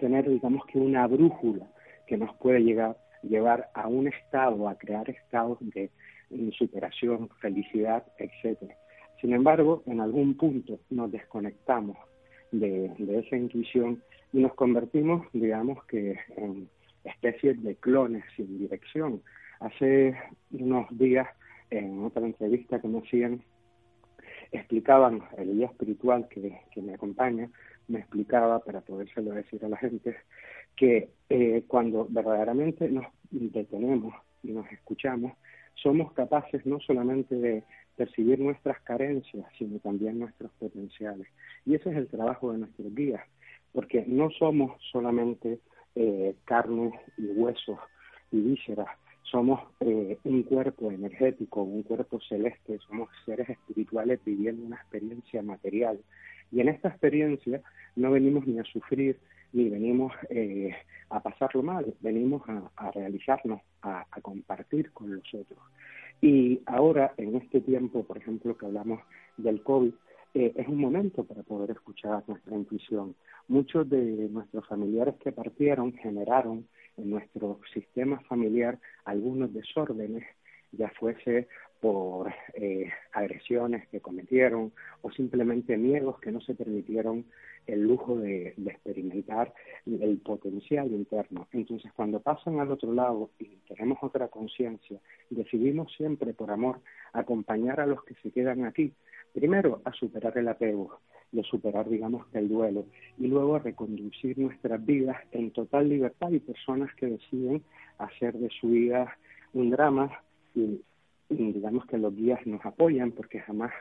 tener, 0.00 0.28
digamos 0.28 0.64
que 0.66 0.78
una 0.78 1.06
brújula 1.06 1.66
que 2.06 2.16
nos 2.16 2.34
puede 2.36 2.60
llegar, 2.60 2.96
llevar 3.22 3.70
a 3.74 3.88
un 3.88 4.08
estado, 4.08 4.68
a 4.68 4.76
crear 4.76 5.08
estados 5.10 5.58
de 5.60 5.90
superación, 6.56 7.28
felicidad, 7.40 8.04
etcétera. 8.18 8.74
Sin 9.22 9.32
embargo, 9.32 9.84
en 9.86 10.00
algún 10.00 10.36
punto 10.36 10.80
nos 10.90 11.12
desconectamos 11.12 11.96
de, 12.50 12.92
esa 13.24 13.36
intuición 13.36 14.02
y 14.32 14.40
nos 14.40 14.52
convertimos, 14.54 15.24
digamos 15.32 15.84
que, 15.84 16.18
en 16.36 16.68
especies 17.04 17.62
de 17.62 17.76
clones 17.76 18.24
sin 18.36 18.58
dirección. 18.58 19.22
Hace 19.60 20.16
unos 20.50 20.86
días, 20.98 21.28
en 21.70 22.02
otra 22.02 22.26
entrevista 22.26 22.80
que 22.80 22.88
me 22.88 22.98
hacían, 22.98 23.44
explicaban, 24.50 25.22
el 25.38 25.54
guía 25.54 25.66
espiritual 25.66 26.26
que, 26.28 26.58
me 26.82 26.94
acompaña, 26.94 27.48
me 27.86 28.00
explicaba, 28.00 28.58
para 28.58 28.80
podérselo 28.80 29.30
decir 29.34 29.64
a 29.64 29.68
la 29.68 29.76
gente, 29.76 30.16
que 30.74 31.10
eh, 31.28 31.62
cuando 31.68 32.08
verdaderamente 32.10 32.88
nos 32.88 33.06
detenemos 33.30 34.14
y 34.42 34.50
nos 34.50 34.66
escuchamos, 34.72 35.34
somos 35.74 36.12
capaces 36.12 36.66
no 36.66 36.80
solamente 36.80 37.36
de 37.36 37.62
percibir 37.96 38.38
nuestras 38.40 38.80
carencias, 38.82 39.46
sino 39.58 39.78
también 39.78 40.18
nuestros 40.18 40.50
potenciales. 40.52 41.28
Y 41.66 41.74
ese 41.74 41.90
es 41.90 41.96
el 41.96 42.08
trabajo 42.08 42.52
de 42.52 42.58
nuestros 42.58 42.94
guías, 42.94 43.22
porque 43.72 44.04
no 44.06 44.30
somos 44.30 44.80
solamente 44.90 45.58
eh, 45.94 46.34
carne 46.44 46.92
y 47.18 47.26
huesos 47.26 47.78
y 48.30 48.40
vísceras, 48.40 48.88
somos 49.32 49.60
eh, 49.80 50.18
un 50.24 50.42
cuerpo 50.42 50.90
energético, 50.90 51.62
un 51.62 51.82
cuerpo 51.82 52.20
celeste, 52.28 52.78
somos 52.86 53.08
seres 53.24 53.48
espirituales 53.48 54.20
viviendo 54.24 54.64
una 54.66 54.76
experiencia 54.76 55.42
material. 55.42 55.98
Y 56.50 56.60
en 56.60 56.68
esta 56.68 56.88
experiencia 56.88 57.62
no 57.96 58.10
venimos 58.10 58.46
ni 58.46 58.58
a 58.58 58.64
sufrir, 58.64 59.18
ni 59.54 59.70
venimos 59.70 60.12
eh, 60.28 60.74
a 61.08 61.20
pasarlo 61.20 61.62
mal, 61.62 61.94
venimos 62.00 62.42
a, 62.76 62.90
realizarnos, 62.90 63.62
a, 63.80 64.04
compartir 64.20 64.92
con 64.92 65.16
los 65.16 65.34
otros. 65.34 65.58
Y 66.22 66.62
ahora, 66.66 67.14
en 67.16 67.34
este 67.34 67.60
tiempo, 67.60 68.04
por 68.04 68.16
ejemplo, 68.16 68.56
que 68.56 68.66
hablamos 68.66 69.00
del 69.36 69.60
COVID, 69.64 69.92
eh, 70.34 70.52
es 70.54 70.68
un 70.68 70.78
momento 70.78 71.24
para 71.24 71.42
poder 71.42 71.72
escuchar 71.72 72.22
nuestra 72.28 72.54
intuición. 72.54 73.16
Muchos 73.48 73.90
de 73.90 74.28
nuestros 74.30 74.64
familiares 74.68 75.16
que 75.16 75.32
partieron 75.32 75.92
generaron 75.94 76.68
en 76.96 77.10
nuestro 77.10 77.58
sistema 77.74 78.20
familiar 78.28 78.78
algunos 79.04 79.52
desórdenes, 79.52 80.22
ya 80.70 80.88
fuese 80.90 81.48
por 81.80 82.32
eh, 82.54 82.88
agresiones 83.12 83.88
que 83.88 84.00
cometieron 84.00 84.72
o 85.00 85.10
simplemente 85.10 85.76
miedos 85.76 86.20
que 86.20 86.30
no 86.30 86.40
se 86.40 86.54
permitieron 86.54 87.24
el 87.66 87.82
lujo 87.82 88.16
de, 88.16 88.54
experimentar 88.66 89.52
el 89.86 90.18
potencial 90.18 90.90
interno. 90.90 91.46
Entonces, 91.52 91.92
cuando 91.94 92.20
pasan 92.20 92.60
al 92.60 92.70
otro 92.70 92.92
lado 92.92 93.30
y 93.38 93.46
tenemos 93.68 93.98
otra 94.02 94.28
conciencia, 94.28 95.00
decidimos 95.30 95.92
siempre, 95.96 96.34
por 96.34 96.50
amor, 96.50 96.80
acompañar 97.12 97.80
a 97.80 97.86
los 97.86 98.02
que 98.04 98.14
se 98.22 98.30
quedan 98.30 98.64
aquí 98.64 98.92
primero 99.32 99.80
a 99.84 99.92
superar 99.92 100.36
el 100.36 100.48
apego 100.48 100.98
y 101.32 101.40
a 101.40 101.44
superar, 101.44 101.88
digamos, 101.88 102.26
el 102.34 102.48
duelo, 102.48 102.86
y 103.18 103.26
luego 103.26 103.54
a 103.54 103.60
reconducir 103.60 104.38
nuestras 104.38 104.84
vidas 104.84 105.16
en 105.32 105.50
total 105.50 105.88
libertad 105.88 106.30
y 106.30 106.40
personas 106.40 106.94
que 106.96 107.06
deciden 107.06 107.62
hacer 107.98 108.34
de 108.34 108.50
su 108.60 108.68
vida 108.68 109.16
un 109.54 109.70
drama 109.70 110.10
y, 110.54 110.82
digamos 111.30 111.86
que 111.86 111.96
los 111.96 112.14
guías 112.14 112.46
nos 112.46 112.64
apoyan 112.66 113.12
porque 113.12 113.40
jamás 113.40 113.72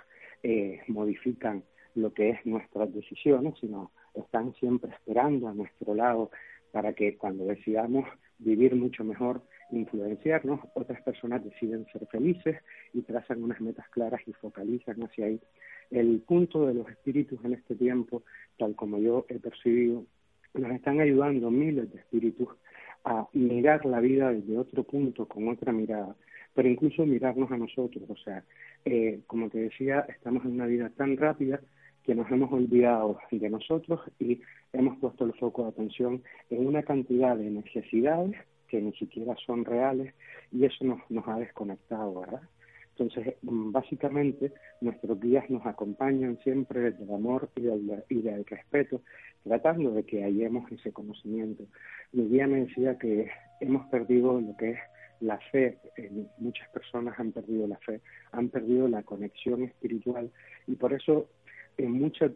eh, 0.41 0.81
modifican 0.87 1.63
lo 1.95 2.13
que 2.13 2.29
es 2.31 2.45
nuestras 2.45 2.93
decisiones, 2.93 3.55
sino 3.59 3.91
están 4.13 4.53
siempre 4.55 4.91
esperando 4.91 5.47
a 5.47 5.53
nuestro 5.53 5.93
lado 5.93 6.31
para 6.71 6.93
que 6.93 7.17
cuando 7.17 7.45
decidamos 7.45 8.07
vivir 8.39 8.75
mucho 8.75 9.03
mejor, 9.03 9.41
influenciarnos, 9.71 10.59
otras 10.73 11.01
personas 11.03 11.43
deciden 11.43 11.85
ser 11.91 12.05
felices 12.07 12.57
y 12.93 13.01
trazan 13.01 13.43
unas 13.43 13.61
metas 13.61 13.87
claras 13.89 14.21
y 14.25 14.33
focalizan 14.33 15.01
hacia 15.03 15.25
ahí. 15.25 15.39
El 15.89 16.21
punto 16.21 16.67
de 16.67 16.73
los 16.73 16.89
espíritus 16.89 17.43
en 17.43 17.53
este 17.53 17.75
tiempo, 17.75 18.23
tal 18.57 18.75
como 18.75 18.97
yo 18.99 19.25
he 19.29 19.39
percibido, 19.39 20.05
nos 20.53 20.71
están 20.71 20.99
ayudando 20.99 21.49
miles 21.51 21.91
de 21.91 21.99
espíritus 21.99 22.49
a 23.03 23.27
mirar 23.33 23.85
la 23.85 23.99
vida 23.99 24.31
desde 24.31 24.57
otro 24.57 24.83
punto, 24.83 25.27
con 25.27 25.47
otra 25.47 25.71
mirada, 25.71 26.15
pero 26.53 26.67
incluso 26.67 27.05
mirarnos 27.05 27.51
a 27.51 27.57
nosotros. 27.57 28.03
O 28.09 28.17
sea, 28.17 28.43
eh, 28.85 29.21
como 29.27 29.49
te 29.49 29.59
decía, 29.59 30.05
estamos 30.09 30.45
en 30.45 30.53
una 30.53 30.65
vida 30.65 30.89
tan 30.89 31.17
rápida 31.17 31.61
que 32.03 32.15
nos 32.15 32.29
hemos 32.31 32.51
olvidado 32.51 33.17
de 33.31 33.49
nosotros 33.49 34.01
y 34.19 34.41
hemos 34.73 34.97
puesto 34.99 35.25
el 35.25 35.33
foco 35.33 35.63
de 35.63 35.69
atención 35.69 36.23
en 36.49 36.67
una 36.67 36.83
cantidad 36.83 37.35
de 37.35 37.49
necesidades 37.49 38.35
que 38.67 38.81
ni 38.81 38.93
siquiera 38.93 39.35
son 39.45 39.65
reales 39.65 40.13
y 40.51 40.65
eso 40.65 40.85
nos, 40.85 41.27
ha 41.27 41.37
desconectado, 41.37 42.21
¿verdad? 42.21 42.41
Entonces, 42.97 43.35
mm, 43.41 43.71
básicamente, 43.71 44.53
nuestros 44.79 45.19
guías 45.19 45.49
nos 45.49 45.65
acompañan 45.65 46.39
siempre 46.43 46.79
desde 46.79 47.03
el 47.03 47.13
amor 47.13 47.49
y 47.55 47.61
del, 47.61 48.03
y 48.09 48.21
del 48.21 48.45
respeto, 48.45 49.01
tratando 49.43 49.91
de 49.91 50.03
que 50.03 50.23
hallemos 50.23 50.71
ese 50.71 50.91
conocimiento. 50.91 51.63
Mi 52.13 52.27
guía 52.29 52.47
me 52.47 52.65
decía 52.65 52.97
que 52.97 53.29
hemos 53.59 53.87
perdido 53.87 54.39
lo 54.39 54.55
que 54.55 54.71
es 54.71 54.79
la 55.21 55.37
fe, 55.51 55.77
muchas 56.39 56.67
personas 56.69 57.17
han 57.19 57.31
perdido 57.31 57.67
la 57.67 57.77
fe, 57.77 58.01
han 58.31 58.49
perdido 58.49 58.87
la 58.87 59.03
conexión 59.03 59.63
espiritual 59.63 60.31
y 60.67 60.75
por 60.75 60.93
eso 60.93 61.27
en 61.77 61.91
muchas 61.91 62.31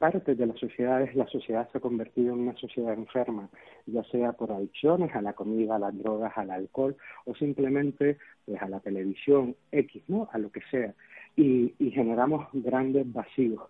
partes 0.00 0.38
de 0.38 0.46
las 0.46 0.58
sociedades 0.58 1.14
la 1.14 1.26
sociedad 1.28 1.68
se 1.70 1.76
ha 1.76 1.80
convertido 1.80 2.32
en 2.32 2.40
una 2.40 2.56
sociedad 2.56 2.94
enferma, 2.94 3.50
ya 3.84 4.02
sea 4.04 4.32
por 4.32 4.50
adicciones 4.50 5.14
a 5.14 5.20
la 5.20 5.34
comida, 5.34 5.76
a 5.76 5.78
las 5.78 5.96
drogas, 5.96 6.32
al 6.36 6.50
alcohol 6.50 6.96
o 7.26 7.34
simplemente 7.34 8.16
pues 8.46 8.60
a 8.62 8.68
la 8.68 8.80
televisión 8.80 9.54
X, 9.70 10.02
¿no? 10.08 10.28
A 10.32 10.38
lo 10.38 10.50
que 10.50 10.62
sea. 10.70 10.94
Y, 11.36 11.74
generamos 11.92 12.48
grandes 12.52 13.12
vacíos. 13.12 13.62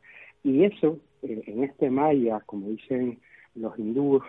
Y 0.44 0.64
eso, 0.64 1.00
eh, 1.22 1.42
en 1.46 1.64
este 1.64 1.90
maya, 1.90 2.40
como 2.46 2.68
dicen 2.68 3.18
los 3.56 3.76
hindúes, 3.78 4.22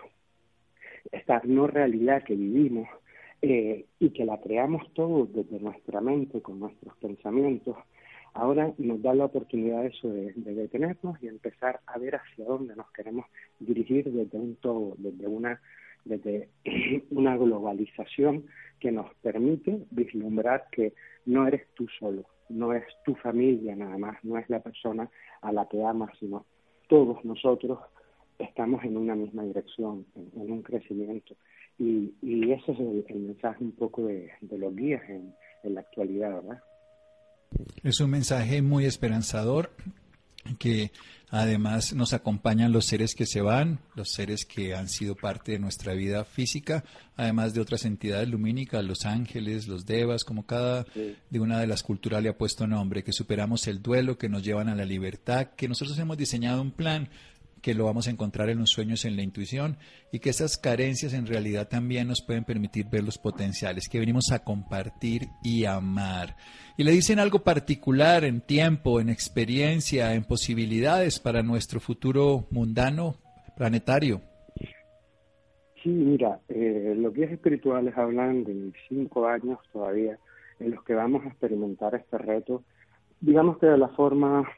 esta 1.12 1.40
no 1.44 1.66
realidad 1.68 2.24
que 2.24 2.34
vivimos 2.34 2.88
eh, 3.42 3.86
y 4.00 4.10
que 4.10 4.24
la 4.24 4.40
creamos 4.40 4.92
todos 4.94 5.32
desde 5.32 5.60
nuestra 5.60 6.00
mente, 6.00 6.42
con 6.42 6.58
nuestros 6.58 6.96
pensamientos, 6.96 7.76
Ahora 8.34 8.72
nos 8.78 9.02
da 9.02 9.14
la 9.14 9.26
oportunidad 9.26 9.84
eso 9.84 10.08
de, 10.08 10.32
detenernos 10.34 11.22
y 11.22 11.28
empezar 11.28 11.80
a 11.86 11.98
ver 11.98 12.16
hacia 12.16 12.44
dónde 12.46 12.74
nos 12.74 12.90
queremos 12.92 13.26
dirigir 13.60 14.10
desde 14.10 14.38
un 14.38 14.56
todo, 14.56 14.94
desde 14.96 15.26
una, 15.26 15.60
desde 16.04 16.48
una 17.10 17.36
globalización 17.36 18.46
que 18.80 18.90
nos 18.90 19.14
permite 19.16 19.84
vislumbrar 19.90 20.68
que 20.72 20.94
no 21.26 21.46
eres 21.46 21.66
tú 21.74 21.86
solo, 21.98 22.24
no 22.48 22.72
es 22.72 22.84
tu 23.04 23.14
familia 23.16 23.76
nada 23.76 23.98
más, 23.98 24.16
no 24.24 24.38
es 24.38 24.48
la 24.48 24.60
persona 24.60 25.10
a 25.42 25.52
la 25.52 25.68
que 25.68 25.84
amas, 25.84 26.10
sino 26.18 26.46
todos 26.88 27.22
nosotros 27.24 27.78
estamos 28.38 28.82
en 28.84 28.96
una 28.96 29.14
misma 29.14 29.44
dirección, 29.44 30.06
en, 30.16 30.50
un 30.50 30.62
crecimiento. 30.62 31.36
Y, 31.78 32.14
y 32.22 32.50
ese 32.50 32.72
es 32.72 32.80
el, 32.80 33.20
mensaje 33.20 33.62
un 33.62 33.72
poco 33.72 34.06
de, 34.06 34.30
los 34.40 34.74
guías 34.74 35.02
en 35.08 35.34
la 35.62 35.80
actualidad, 35.80 36.34
¿verdad? 36.34 36.62
Es 37.82 38.00
un 38.00 38.10
mensaje 38.10 38.62
muy 38.62 38.84
esperanzador 38.84 39.74
que 40.58 40.92
además 41.30 41.94
nos 41.94 42.12
acompañan 42.12 42.72
los 42.72 42.86
seres 42.86 43.14
que 43.14 43.26
se 43.26 43.40
van, 43.40 43.80
los 43.94 44.10
seres 44.12 44.44
que 44.44 44.74
han 44.74 44.88
sido 44.88 45.14
parte 45.14 45.52
de 45.52 45.58
nuestra 45.58 45.94
vida 45.94 46.24
física, 46.24 46.84
además 47.16 47.54
de 47.54 47.60
otras 47.60 47.84
entidades 47.84 48.28
lumínicas, 48.28 48.84
los 48.84 49.06
ángeles, 49.06 49.66
los 49.66 49.86
devas, 49.86 50.24
como 50.24 50.46
cada 50.46 50.84
de 50.94 51.40
una 51.40 51.58
de 51.60 51.66
las 51.66 51.82
culturas 51.82 52.22
le 52.22 52.28
ha 52.28 52.36
puesto 52.36 52.66
nombre, 52.66 53.02
que 53.02 53.12
superamos 53.12 53.66
el 53.66 53.82
duelo, 53.82 54.18
que 54.18 54.28
nos 54.28 54.42
llevan 54.42 54.68
a 54.68 54.74
la 54.74 54.84
libertad, 54.84 55.48
que 55.56 55.68
nosotros 55.68 55.98
hemos 55.98 56.18
diseñado 56.18 56.60
un 56.60 56.72
plan 56.72 57.08
que 57.62 57.74
lo 57.74 57.84
vamos 57.84 58.08
a 58.08 58.10
encontrar 58.10 58.50
en 58.50 58.58
los 58.58 58.70
sueños, 58.70 59.04
en 59.04 59.16
la 59.16 59.22
intuición, 59.22 59.76
y 60.12 60.18
que 60.18 60.30
esas 60.30 60.58
carencias 60.58 61.14
en 61.14 61.26
realidad 61.26 61.68
también 61.68 62.08
nos 62.08 62.20
pueden 62.20 62.44
permitir 62.44 62.86
ver 62.90 63.04
los 63.04 63.18
potenciales, 63.18 63.88
que 63.88 64.00
venimos 64.00 64.32
a 64.32 64.40
compartir 64.40 65.28
y 65.42 65.64
amar. 65.64 66.36
Y 66.76 66.82
le 66.82 66.90
dicen 66.90 67.20
algo 67.20 67.44
particular 67.44 68.24
en 68.24 68.40
tiempo, 68.40 69.00
en 69.00 69.08
experiencia, 69.08 70.14
en 70.14 70.24
posibilidades 70.24 71.20
para 71.20 71.42
nuestro 71.42 71.78
futuro 71.78 72.46
mundano, 72.50 73.16
planetario. 73.56 74.20
Sí, 75.82 75.88
mira, 75.88 76.40
eh, 76.48 76.94
los 76.96 77.14
guías 77.14 77.30
espirituales 77.30 77.96
hablan 77.96 78.44
de 78.44 78.72
cinco 78.88 79.26
años 79.26 79.58
todavía 79.72 80.18
en 80.60 80.72
los 80.72 80.84
que 80.84 80.94
vamos 80.94 81.24
a 81.24 81.28
experimentar 81.28 81.94
este 81.94 82.18
reto, 82.18 82.62
digamos 83.20 83.58
que 83.58 83.66
de 83.66 83.78
la 83.78 83.88
forma 83.88 84.48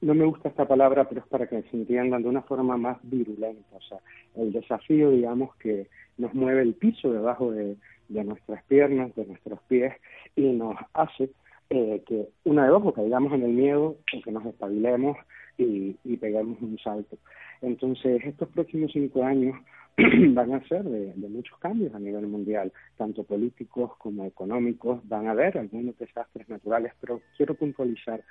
no 0.00 0.14
me 0.14 0.24
gusta 0.24 0.48
esta 0.48 0.66
palabra, 0.66 1.08
pero 1.08 1.20
es 1.20 1.26
para 1.26 1.48
que 1.48 1.62
se 1.62 1.76
entiendan 1.76 2.22
de 2.22 2.28
una 2.28 2.42
forma 2.42 2.76
más 2.76 2.98
virulenta. 3.02 3.76
O 3.76 3.80
sea, 3.80 3.98
el 4.36 4.52
desafío, 4.52 5.10
digamos, 5.10 5.54
que 5.56 5.88
nos 6.16 6.34
mueve 6.34 6.62
el 6.62 6.74
piso 6.74 7.12
debajo 7.12 7.50
de, 7.50 7.76
nuestras 8.08 8.62
piernas, 8.64 9.14
de 9.16 9.26
nuestros 9.26 9.60
pies, 9.68 9.92
y 10.36 10.52
nos 10.52 10.76
hace 10.94 11.30
eh, 11.70 12.02
que 12.06 12.28
una 12.44 12.64
de 12.64 12.70
dos, 12.70 12.94
caigamos 12.94 13.32
en 13.32 13.42
el 13.42 13.52
miedo, 13.52 13.96
o 14.14 14.22
que 14.22 14.32
nos 14.32 14.46
espabilemos 14.46 15.16
y, 15.58 15.96
y 16.04 16.16
peguemos 16.16 16.60
un 16.62 16.78
salto. 16.78 17.18
Entonces, 17.60 18.22
estos 18.24 18.48
próximos 18.50 18.92
cinco 18.92 19.24
años 19.24 19.58
van 19.96 20.54
a 20.54 20.66
ser 20.68 20.84
de, 20.84 21.12
de, 21.12 21.28
muchos 21.28 21.58
cambios 21.58 21.92
a 21.92 21.98
nivel 21.98 22.28
mundial, 22.28 22.72
tanto 22.96 23.24
políticos 23.24 23.92
como 23.98 24.24
económicos. 24.24 25.00
Van 25.08 25.26
a 25.26 25.32
haber 25.32 25.58
algunos 25.58 25.98
desastres 25.98 26.48
naturales, 26.48 26.92
pero 27.00 27.20
quiero 27.36 27.54
puntualizar 27.54 28.22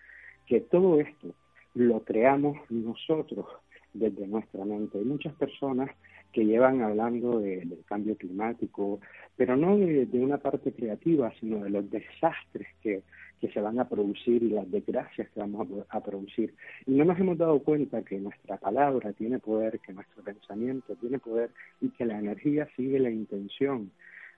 que 0.46 0.62
todo 0.62 1.02
esto 1.02 1.36
lo 1.78 2.04
creamos 2.04 2.58
nosotros 2.70 3.46
desde 3.94 4.28
nuestra 4.28 4.66
mente. 4.66 4.98
Hay 4.98 5.06
muchas 5.06 5.34
personas 5.36 5.90
que 6.34 6.46
llevan 6.46 6.82
hablando 6.82 7.40
del 7.40 7.80
cambio 7.86 8.16
climático, 8.18 9.00
pero 9.36 9.56
no 9.56 9.78
de, 9.78 10.08
una 10.14 10.38
parte 10.38 10.72
creativa, 10.72 11.32
sino 11.40 11.64
de 11.64 11.70
los 11.70 11.90
desastres 11.90 12.68
que, 12.82 13.02
que 13.40 13.50
se 13.52 13.62
van 13.62 13.80
a 13.80 13.88
producir 13.88 14.44
y 14.44 14.50
las 14.50 14.70
desgracias 14.70 15.30
que 15.30 15.40
vamos 15.40 15.68
a, 15.90 16.00
producir. 16.02 16.54
Y 16.86 16.92
no 16.92 17.06
nos 17.06 17.20
hemos 17.20 17.38
dado 17.38 17.60
cuenta 17.60 18.04
que 18.04 18.20
nuestra 18.20 18.58
palabra 18.58 19.14
tiene 19.14 19.40
poder, 19.40 19.80
que 19.80 19.94
nuestro 19.94 20.24
pensamiento 20.24 20.96
tiene 20.96 21.20
poder 21.20 21.52
y 21.82 21.90
que 21.90 22.06
la 22.06 22.20
energía 22.20 22.68
sigue 22.76 23.00
la 23.00 23.10
intención. 23.10 23.92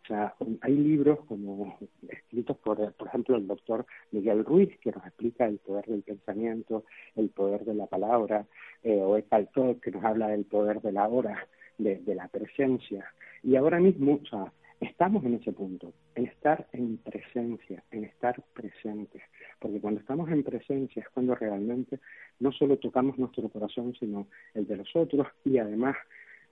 Sea, 0.09 0.33
hay 0.61 0.75
libros 0.75 1.19
como 1.27 1.77
escritos 2.09 2.57
por, 2.57 2.93
por 2.93 3.07
ejemplo, 3.07 3.35
el 3.35 3.45
doctor 3.45 3.85
Miguel 4.11 4.43
Ruiz, 4.43 4.75
que 4.79 4.91
nos 4.91 5.05
explica 5.05 5.45
el 5.45 5.59
poder 5.59 5.85
del 5.85 6.01
pensamiento, 6.01 6.83
el 7.15 7.29
poder 7.29 7.63
de 7.63 7.75
la 7.75 7.85
palabra, 7.85 8.47
eh, 8.81 8.99
o 8.99 9.17
Eckhart 9.17 9.51
que 9.79 9.91
nos 9.91 10.03
habla 10.03 10.29
del 10.29 10.45
poder 10.45 10.81
de 10.81 10.93
la 10.93 11.07
hora, 11.07 11.47
de, 11.77 11.97
de 11.97 12.15
la 12.15 12.27
presencia. 12.27 13.05
Y 13.43 13.55
ahora 13.55 13.79
mismo, 13.79 14.19
o 14.23 14.25
sea, 14.25 14.51
estamos 14.79 15.23
en 15.25 15.35
ese 15.35 15.51
punto, 15.51 15.93
en 16.15 16.25
estar 16.25 16.67
en 16.73 16.97
presencia, 16.97 17.83
en 17.91 18.05
estar 18.05 18.41
presentes. 18.53 19.21
Porque 19.59 19.79
cuando 19.79 19.99
estamos 19.99 20.27
en 20.31 20.41
presencia 20.41 21.03
es 21.03 21.09
cuando 21.09 21.35
realmente 21.35 21.99
no 22.39 22.51
solo 22.51 22.77
tocamos 22.77 23.19
nuestro 23.19 23.47
corazón, 23.49 23.93
sino 23.99 24.25
el 24.55 24.65
de 24.65 24.77
los 24.77 24.95
otros 24.95 25.27
y 25.45 25.59
además 25.59 25.95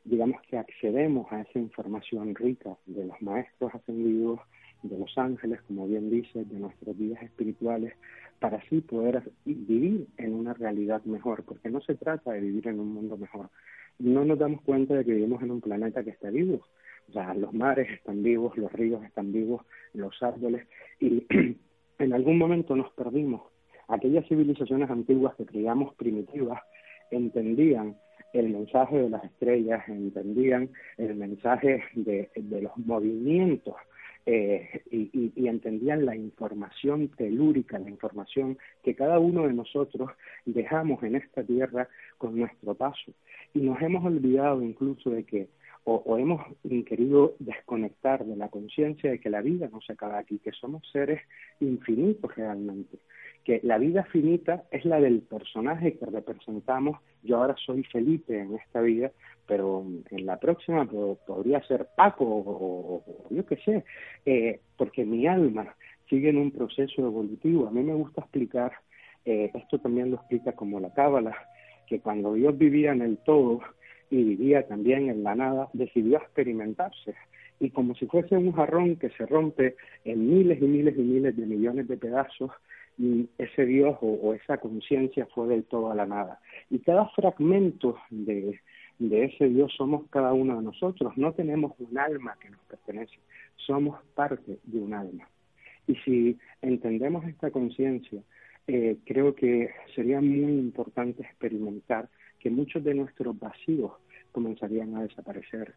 digamos 0.07 0.41
que 0.43 0.57
accedemos 0.57 1.31
a 1.31 1.41
esa 1.41 1.59
información 1.59 2.33
rica 2.33 2.77
de 2.85 3.05
los 3.05 3.21
maestros 3.21 3.75
ascendidos, 3.75 4.39
de 4.83 4.97
los 4.97 5.17
ángeles, 5.17 5.61
como 5.63 5.87
bien 5.87 6.09
dice, 6.09 6.45
de 6.45 6.59
nuestros 6.59 6.97
días 6.97 7.21
espirituales, 7.21 7.93
para 8.39 8.57
así 8.57 8.81
poder 8.81 9.31
vivir 9.43 10.07
en 10.17 10.33
una 10.33 10.53
realidad 10.53 11.03
mejor, 11.03 11.43
porque 11.43 11.69
no 11.69 11.81
se 11.81 11.95
trata 11.95 12.31
de 12.31 12.41
vivir 12.41 12.67
en 12.67 12.79
un 12.79 12.93
mundo 12.93 13.17
mejor. 13.17 13.49
No 13.99 14.23
nos 14.23 14.39
damos 14.39 14.61
cuenta 14.61 14.93
de 14.93 15.03
que 15.03 15.13
vivimos 15.13 15.41
en 15.41 15.51
un 15.51 15.61
planeta 15.61 16.03
que 16.03 16.11
está 16.11 16.29
vivo. 16.29 16.61
O 17.09 17.13
sea, 17.13 17.33
los 17.33 17.53
mares 17.53 17.89
están 17.89 18.23
vivos, 18.23 18.55
los 18.57 18.71
ríos 18.71 19.03
están 19.03 19.31
vivos, 19.31 19.65
los 19.93 20.21
árboles, 20.21 20.67
y 20.99 21.25
en 21.99 22.13
algún 22.13 22.37
momento 22.37 22.75
nos 22.75 22.91
perdimos. 22.93 23.41
Aquellas 23.89 24.27
civilizaciones 24.27 24.89
antiguas 24.89 25.35
que 25.35 25.45
creíamos 25.45 25.95
primitivas 25.95 26.61
entendían 27.09 27.95
el 28.33 28.49
mensaje 28.49 28.97
de 28.97 29.09
las 29.09 29.23
estrellas, 29.23 29.87
entendían 29.87 30.69
el 30.97 31.15
mensaje 31.15 31.83
de, 31.95 32.29
los 32.35 32.75
movimientos 32.77 33.75
eh, 34.25 34.81
y, 34.91 35.31
y, 35.35 35.47
entendían 35.47 36.05
la 36.05 36.15
información 36.15 37.07
telúrica, 37.09 37.79
la 37.79 37.89
información 37.89 38.57
que 38.83 38.95
cada 38.95 39.19
uno 39.19 39.47
de 39.47 39.53
nosotros 39.53 40.09
dejamos 40.45 41.01
en 41.03 41.15
esta 41.15 41.43
tierra 41.43 41.87
con 42.17 42.37
nuestro 42.37 42.75
paso. 42.75 43.13
Y 43.53 43.59
nos 43.59 43.81
hemos 43.81 44.03
olvidado 44.03 44.61
incluso 44.61 45.09
de 45.11 45.23
que, 45.23 45.47
o, 45.89 46.17
hemos 46.17 46.41
querido 46.85 47.35
desconectar 47.39 48.25
de 48.25 48.35
la 48.35 48.49
conciencia 48.49 49.09
de 49.09 49.19
que 49.19 49.29
la 49.29 49.41
vida 49.41 49.69
no 49.71 49.79
se 49.81 49.93
acaba 49.93 50.17
aquí, 50.17 50.37
que 50.39 50.51
somos 50.51 50.83
seres 50.91 51.21
infinitos 51.61 52.35
realmente 52.35 52.97
que 53.47 53.61
la 53.63 53.77
vida 53.77 54.03
finita 54.11 54.65
es 54.71 54.83
la 54.83 54.99
del 54.99 55.21
personaje 55.21 55.97
que 55.97 56.05
representamos. 56.05 56.99
Yo 57.23 57.37
ahora 57.37 57.55
soy 57.65 57.81
Felipe 57.85 58.37
en 58.37 58.55
esta 58.55 58.81
vida, 58.81 59.13
pero 59.45 59.85
en 60.11 60.25
la 60.25 60.37
próxima 60.37 60.85
podría 61.25 61.65
ser 61.65 61.87
Paco 61.95 62.25
o, 62.25 63.03
yo 63.29 63.45
qué 63.45 63.55
sé, 63.55 63.85
eh, 64.25 64.59
porque 64.75 65.05
mi 65.05 65.27
alma 65.27 65.73
sigue 66.09 66.27
en 66.27 66.39
un 66.39 66.51
proceso 66.51 67.05
evolutivo. 67.05 67.67
A 67.67 67.71
mí 67.71 67.83
me 67.83 67.93
gusta 67.93 68.19
explicar, 68.19 68.73
eh, 69.23 69.49
esto 69.53 69.79
también 69.79 70.11
lo 70.11 70.17
explica 70.17 70.51
como 70.51 70.81
la 70.81 70.93
cábala, 70.93 71.33
que 71.87 72.01
cuando 72.01 72.33
Dios 72.33 72.57
vivía 72.57 72.91
en 72.91 73.01
el 73.01 73.17
todo 73.19 73.61
y 74.09 74.23
vivía 74.23 74.67
también 74.67 75.09
en 75.09 75.23
la 75.23 75.35
nada, 75.35 75.69
decidió 75.73 76.17
experimentarse. 76.17 77.15
Y 77.59 77.71
como 77.71 77.95
si 77.95 78.05
fuese 78.05 78.37
un 78.37 78.51
jarrón 78.51 78.97
que 78.97 79.09
se 79.11 79.25
rompe 79.25 79.75
en 80.05 80.29
miles 80.29 80.61
y 80.61 80.65
miles 80.65 80.95
y 80.97 81.01
miles 81.01 81.35
de 81.35 81.45
millones 81.45 81.87
de 81.87 81.97
pedazos, 81.97 82.51
ese 83.37 83.65
Dios 83.65 83.97
o, 84.01 84.33
esa 84.33 84.57
conciencia 84.57 85.27
fue 85.33 85.47
del 85.47 85.63
todo 85.63 85.91
a 85.91 85.95
la 85.95 86.05
nada. 86.05 86.39
Y 86.69 86.79
cada 86.79 87.07
fragmento 87.09 87.97
de, 88.09 88.59
de 88.99 89.25
ese 89.25 89.49
Dios 89.49 89.73
somos 89.75 90.07
cada 90.09 90.33
uno 90.33 90.57
de 90.57 90.63
nosotros. 90.63 91.15
No 91.17 91.33
tenemos 91.33 91.73
un 91.79 91.97
alma 91.97 92.35
que 92.39 92.49
nos 92.49 92.61
pertenece, 92.61 93.17
somos 93.55 93.99
parte 94.15 94.59
de 94.63 94.79
un 94.79 94.93
alma. 94.93 95.27
Y 95.87 95.95
si 95.97 96.37
entendemos 96.61 97.25
esta 97.25 97.51
conciencia, 97.51 98.21
eh, 98.67 98.97
creo 99.05 99.33
que 99.33 99.69
sería 99.95 100.19
muy 100.19 100.59
importante 100.59 101.23
experimentar 101.23 102.09
que 102.47 102.51
muchos 102.51 102.81
de 102.81 102.93
nuestros 102.93 103.37
vacíos 103.37 103.91
comenzarían 104.31 104.95
a 104.95 105.03
desaparecer, 105.03 105.73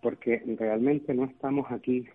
porque 0.00 0.40
realmente 0.56 1.12
no 1.14 1.24
estamos 1.24 1.66
aquí 1.72 2.06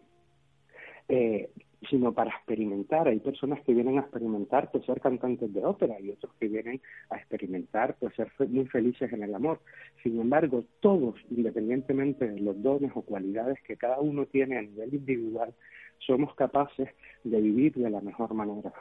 eh, 1.09 1.49
sino 1.89 2.13
para 2.13 2.31
experimentar. 2.31 3.09
Hay 3.09 3.19
personas 3.19 3.61
que 3.65 3.73
vienen 3.73 3.97
a 3.97 4.03
experimentar 4.03 4.71
por 4.71 4.85
ser 4.85 5.01
cantantes 5.01 5.53
de 5.53 5.65
ópera 5.65 5.99
y 5.99 6.11
otros 6.11 6.33
que 6.39 6.47
vienen 6.47 6.79
a 7.09 7.17
experimentar 7.17 7.97
por 7.97 8.15
ser 8.15 8.31
muy 8.47 8.65
felices 8.67 9.11
en 9.11 9.23
el 9.23 9.35
amor. 9.35 9.59
Sin 10.03 10.17
embargo, 10.21 10.63
todos, 10.79 11.15
independientemente 11.29 12.29
de 12.29 12.39
los 12.39 12.61
dones 12.63 12.93
o 12.95 13.01
cualidades 13.01 13.61
que 13.63 13.75
cada 13.75 13.99
uno 13.99 14.25
tiene 14.25 14.57
a 14.57 14.61
nivel 14.61 14.93
individual, 14.93 15.53
somos 15.99 16.33
capaces 16.35 16.87
de 17.25 17.41
vivir 17.41 17.73
de 17.73 17.89
la 17.89 17.99
mejor 17.99 18.33
manera 18.33 18.71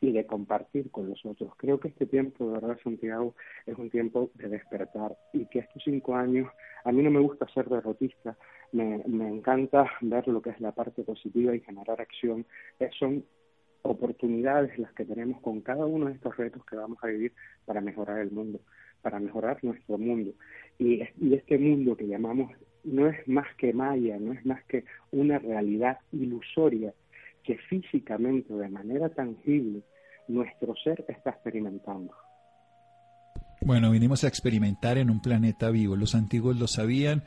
y 0.00 0.12
de 0.12 0.26
compartir 0.26 0.90
con 0.90 1.08
los 1.08 1.24
otros. 1.24 1.52
Creo 1.56 1.80
que 1.80 1.88
este 1.88 2.06
tiempo, 2.06 2.46
de 2.46 2.52
verdad, 2.52 2.78
Santiago, 2.82 3.34
es 3.66 3.76
un 3.78 3.90
tiempo 3.90 4.30
de 4.34 4.48
despertar 4.48 5.16
y 5.32 5.46
que 5.46 5.60
estos 5.60 5.82
cinco 5.84 6.14
años, 6.14 6.50
a 6.84 6.92
mí 6.92 7.02
no 7.02 7.10
me 7.10 7.20
gusta 7.20 7.46
ser 7.48 7.68
derrotista, 7.68 8.36
me, 8.72 9.02
me 9.06 9.28
encanta 9.28 9.90
ver 10.02 10.28
lo 10.28 10.42
que 10.42 10.50
es 10.50 10.60
la 10.60 10.72
parte 10.72 11.02
positiva 11.02 11.54
y 11.54 11.60
generar 11.60 12.00
acción. 12.00 12.44
Eh, 12.78 12.90
son 12.98 13.24
oportunidades 13.82 14.78
las 14.78 14.92
que 14.92 15.04
tenemos 15.04 15.40
con 15.40 15.60
cada 15.60 15.86
uno 15.86 16.06
de 16.06 16.14
estos 16.14 16.36
retos 16.36 16.64
que 16.66 16.76
vamos 16.76 16.98
a 17.02 17.06
vivir 17.06 17.32
para 17.64 17.80
mejorar 17.80 18.18
el 18.18 18.30
mundo, 18.30 18.60
para 19.00 19.18
mejorar 19.18 19.62
nuestro 19.62 19.96
mundo. 19.96 20.32
Y, 20.78 21.02
y 21.20 21.34
este 21.34 21.58
mundo 21.58 21.96
que 21.96 22.06
llamamos 22.06 22.52
no 22.84 23.08
es 23.08 23.26
más 23.26 23.46
que 23.56 23.72
maya, 23.72 24.18
no 24.18 24.32
es 24.32 24.44
más 24.44 24.62
que 24.64 24.84
una 25.10 25.38
realidad 25.38 25.98
ilusoria 26.12 26.92
que 27.46 27.56
físicamente, 27.56 28.52
de 28.52 28.68
manera 28.68 29.08
tangible, 29.08 29.82
nuestro 30.28 30.74
ser 30.82 31.04
está 31.08 31.30
experimentando. 31.30 32.12
Bueno, 33.60 33.90
vinimos 33.90 34.24
a 34.24 34.28
experimentar 34.28 34.98
en 34.98 35.10
un 35.10 35.22
planeta 35.22 35.70
vivo. 35.70 35.96
Los 35.96 36.14
antiguos 36.14 36.58
lo 36.58 36.66
sabían, 36.66 37.22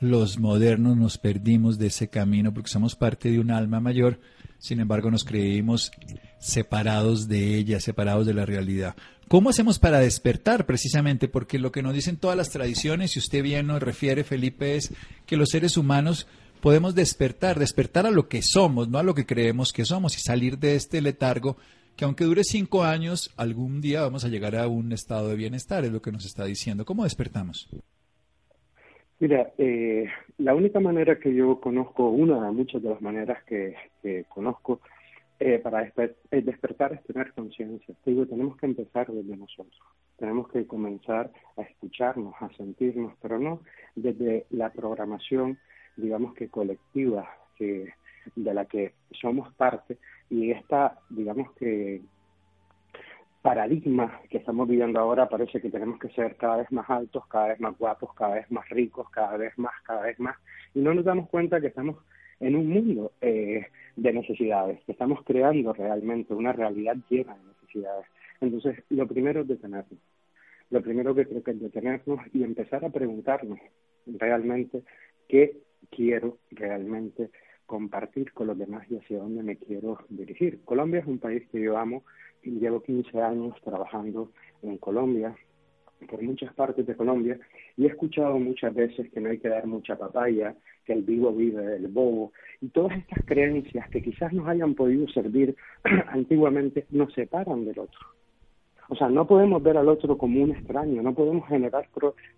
los 0.00 0.38
modernos 0.38 0.96
nos 0.96 1.18
perdimos 1.18 1.78
de 1.78 1.88
ese 1.88 2.08
camino 2.08 2.52
porque 2.52 2.70
somos 2.70 2.96
parte 2.96 3.30
de 3.30 3.40
un 3.40 3.50
alma 3.50 3.80
mayor, 3.80 4.20
sin 4.58 4.80
embargo 4.80 5.10
nos 5.10 5.24
creímos 5.24 5.90
separados 6.38 7.28
de 7.28 7.56
ella, 7.56 7.80
separados 7.80 8.26
de 8.26 8.34
la 8.34 8.46
realidad. 8.46 8.94
¿Cómo 9.28 9.48
hacemos 9.48 9.78
para 9.78 10.00
despertar 10.00 10.66
precisamente? 10.66 11.28
Porque 11.28 11.58
lo 11.58 11.72
que 11.72 11.82
nos 11.82 11.94
dicen 11.94 12.16
todas 12.16 12.36
las 12.36 12.50
tradiciones, 12.50 13.16
y 13.16 13.18
usted 13.18 13.42
bien 13.42 13.66
nos 13.66 13.82
refiere, 13.82 14.24
Felipe, 14.24 14.76
es 14.76 14.92
que 15.24 15.36
los 15.36 15.50
seres 15.50 15.76
humanos 15.76 16.26
podemos 16.62 16.94
despertar, 16.94 17.58
despertar 17.58 18.06
a 18.06 18.10
lo 18.10 18.28
que 18.28 18.40
somos, 18.40 18.88
no 18.88 18.98
a 18.98 19.02
lo 19.02 19.14
que 19.14 19.26
creemos 19.26 19.72
que 19.72 19.84
somos, 19.84 20.16
y 20.16 20.20
salir 20.20 20.58
de 20.58 20.76
este 20.76 21.02
letargo 21.02 21.56
que 21.96 22.06
aunque 22.06 22.24
dure 22.24 22.42
cinco 22.44 22.84
años, 22.84 23.34
algún 23.36 23.82
día 23.82 24.00
vamos 24.00 24.24
a 24.24 24.28
llegar 24.28 24.56
a 24.56 24.66
un 24.68 24.92
estado 24.92 25.28
de 25.28 25.36
bienestar, 25.36 25.84
es 25.84 25.92
lo 25.92 26.00
que 26.00 26.12
nos 26.12 26.24
está 26.24 26.44
diciendo. 26.46 26.86
¿Cómo 26.86 27.04
despertamos? 27.04 27.68
Mira, 29.18 29.52
eh, 29.58 30.06
la 30.38 30.54
única 30.54 30.80
manera 30.80 31.18
que 31.18 31.34
yo 31.34 31.60
conozco, 31.60 32.08
una 32.08 32.46
de 32.46 32.52
muchas 32.52 32.82
de 32.82 32.90
las 32.90 33.02
maneras 33.02 33.44
que, 33.44 33.74
conozco 34.28 34.80
eh, 35.38 35.58
para 35.58 35.92
despertar 36.30 36.92
es 36.94 37.02
tener 37.04 37.32
conciencia. 37.34 37.94
Digo, 38.06 38.24
tenemos 38.26 38.56
que 38.56 38.66
empezar 38.66 39.08
desde 39.12 39.36
nosotros. 39.36 39.78
Tenemos 40.16 40.48
que 40.48 40.66
comenzar 40.66 41.30
a 41.56 41.62
escucharnos, 41.62 42.34
a 42.40 42.48
sentirnos, 42.56 43.12
pero 43.20 43.38
no 43.38 43.60
desde 43.96 44.46
la 44.50 44.70
programación 44.70 45.58
digamos 45.96 46.34
que 46.34 46.48
colectiva 46.48 47.28
que 47.56 47.92
de 48.36 48.54
la 48.54 48.64
que 48.66 48.94
somos 49.10 49.52
parte 49.54 49.98
y 50.30 50.50
esta 50.50 50.98
digamos 51.10 51.52
que 51.52 52.02
paradigma 53.42 54.20
que 54.30 54.38
estamos 54.38 54.68
viviendo 54.68 55.00
ahora 55.00 55.28
parece 55.28 55.60
que 55.60 55.70
tenemos 55.70 55.98
que 55.98 56.08
ser 56.10 56.36
cada 56.36 56.58
vez 56.58 56.70
más 56.70 56.88
altos, 56.88 57.26
cada 57.26 57.48
vez 57.48 57.60
más 57.60 57.76
guapos, 57.76 58.14
cada 58.14 58.36
vez 58.36 58.50
más 58.50 58.68
ricos, 58.68 59.10
cada 59.10 59.36
vez 59.36 59.56
más, 59.58 59.72
cada 59.84 60.02
vez 60.02 60.18
más 60.20 60.36
y 60.74 60.80
no 60.80 60.94
nos 60.94 61.04
damos 61.04 61.28
cuenta 61.28 61.60
que 61.60 61.66
estamos 61.66 61.96
en 62.42 62.56
un 62.56 62.68
mundo 62.68 63.12
eh, 63.20 63.66
de 63.96 64.12
necesidades, 64.12 64.80
que 64.84 64.92
estamos 64.92 65.20
creando 65.24 65.72
realmente 65.72 66.34
una 66.34 66.52
realidad 66.52 66.96
llena 67.08 67.36
de 67.36 67.44
necesidades. 67.44 68.06
Entonces, 68.40 68.82
lo 68.90 69.06
primero 69.06 69.42
es 69.42 69.48
detenernos. 69.48 70.00
Lo 70.70 70.82
primero 70.82 71.14
que 71.14 71.26
creo 71.26 71.42
que 71.42 71.52
es 71.52 71.60
detenernos 71.60 72.20
y 72.32 72.42
empezar 72.42 72.84
a 72.84 72.90
preguntarnos 72.90 73.60
realmente 74.06 74.82
qué 75.28 75.56
quiero 75.90 76.38
realmente 76.50 77.30
compartir 77.66 78.32
con 78.32 78.48
los 78.48 78.58
demás 78.58 78.86
y 78.90 78.96
hacia 78.96 79.18
dónde 79.18 79.42
me 79.42 79.56
quiero 79.56 79.98
dirigir. 80.08 80.60
Colombia 80.64 81.00
es 81.00 81.06
un 81.06 81.18
país 81.18 81.42
que 81.50 81.60
yo 81.60 81.78
amo 81.78 82.04
y 82.42 82.50
llevo 82.52 82.82
15 82.82 83.20
años 83.20 83.54
trabajando 83.64 84.30
en 84.62 84.78
Colombia, 84.78 85.34
por 86.08 86.20
muchas 86.22 86.52
partes 86.54 86.86
de 86.86 86.96
Colombia, 86.96 87.38
y 87.76 87.84
he 87.84 87.88
escuchado 87.88 88.38
muchas 88.38 88.74
veces 88.74 89.10
que 89.10 89.20
no 89.20 89.30
hay 89.30 89.38
que 89.38 89.48
dar 89.48 89.66
mucha 89.66 89.96
papaya, 89.96 90.54
que 90.84 90.92
el 90.92 91.02
vivo 91.02 91.32
vive 91.32 91.64
del 91.64 91.86
bobo, 91.88 92.32
y 92.60 92.68
todas 92.68 92.98
estas 92.98 93.24
creencias 93.24 93.88
que 93.90 94.02
quizás 94.02 94.32
nos 94.32 94.48
hayan 94.48 94.74
podido 94.74 95.06
servir 95.08 95.54
antiguamente 96.08 96.86
nos 96.90 97.12
separan 97.14 97.64
del 97.64 97.78
otro. 97.78 98.00
O 98.92 98.94
sea, 98.94 99.08
no 99.08 99.26
podemos 99.26 99.62
ver 99.62 99.78
al 99.78 99.88
otro 99.88 100.18
como 100.18 100.42
un 100.42 100.50
extraño, 100.50 101.00
no 101.00 101.14
podemos 101.14 101.48
generar 101.48 101.88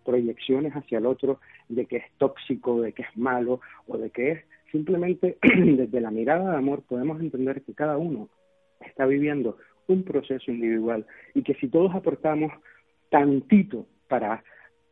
proyecciones 0.04 0.72
hacia 0.72 0.98
el 0.98 1.06
otro 1.06 1.40
de 1.68 1.84
que 1.86 1.96
es 1.96 2.04
tóxico, 2.16 2.80
de 2.80 2.92
que 2.92 3.02
es 3.02 3.08
malo 3.16 3.60
o 3.88 3.98
de 3.98 4.10
que 4.10 4.30
es 4.30 4.44
simplemente 4.70 5.36
desde 5.42 6.00
la 6.00 6.12
mirada 6.12 6.52
de 6.52 6.56
amor 6.56 6.82
podemos 6.82 7.20
entender 7.20 7.62
que 7.62 7.74
cada 7.74 7.98
uno 7.98 8.28
está 8.86 9.04
viviendo 9.04 9.56
un 9.88 10.04
proceso 10.04 10.52
individual 10.52 11.04
y 11.34 11.42
que 11.42 11.54
si 11.54 11.66
todos 11.66 11.92
aportamos 11.92 12.52
tantito 13.10 13.86
para 14.06 14.44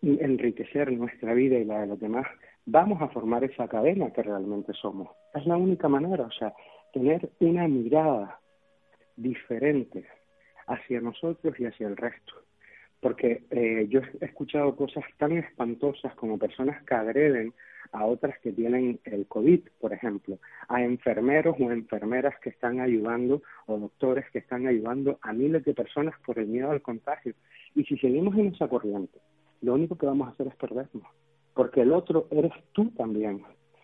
enriquecer 0.03 0.91
nuestra 0.91 1.33
vida 1.33 1.59
y 1.59 1.65
la 1.65 1.83
de 1.83 1.87
los 1.87 2.01
demás, 2.01 2.27
vamos 2.67 3.01
a 3.01 3.07
formar 3.07 3.45
esa 3.45 3.69
cadena 3.69 4.13
que 4.13 4.25
realmente 4.25 4.73
somos. 4.73 5.11
Es 5.33 5.47
la 5.47 5.57
única 5.57 5.87
manera, 5.87 6.25
o 6.25 6.33
sea, 6.33 6.53
tener 6.93 7.31
una 7.39 7.69
mirada 7.69 8.41
diferente 9.15 10.05
hacia 10.73 11.01
nosotros 11.01 11.59
y 11.59 11.67
hacia 11.67 11.89
el 11.89 11.97
resto. 11.97 12.35
Porque 13.01 13.43
eh, 13.51 13.87
yo 13.89 14.01
he 14.21 14.25
escuchado 14.25 14.77
cosas 14.77 15.05
tan 15.19 15.33
espantosas 15.33 16.15
como 16.15 16.39
personas 16.39 16.83
que 16.85 16.95
agreden 16.95 17.53
a 17.91 18.07
otras 18.07 18.39
que 18.39 18.53
tienen 18.53 19.01
el 19.05 19.27
COVID, 19.27 19.61
por 19.81 19.93
ejemplo, 19.93 20.39
a 20.69 20.83
enfermeros 20.83 21.57
o 21.59 21.71
enfermeras 21.71 22.35
que 22.41 22.51
están 22.51 22.81
ayudando 22.81 23.43
o 23.67 23.79
doctores 23.79 24.25
que 24.31 24.39
están 24.39 24.67
ayudando 24.67 25.19
a 25.21 25.33
miles 25.33 25.65
de 25.65 25.75
personas 25.75 26.15
por 26.25 26.39
el 26.39 26.47
miedo 26.47 26.71
al 26.71 26.81
contagio. 26.81 27.35
Y 27.75 27.85
si 27.85 27.99
seguimos 27.99 28.37
en 28.39 28.55
esa 28.55 28.69
corriente, 28.69 29.19
lo 29.61 29.75
único 29.75 29.97
que 29.97 30.07
vamos 30.07 30.29
a 30.29 30.31
hacer 30.33 30.47
es 30.47 30.57
perdernos, 30.57 31.07
porque 31.55 31.83
el 31.83 31.93
otro 31.93 32.29
eres 32.31 32.53
tú 32.73 32.91
también. 32.93 33.43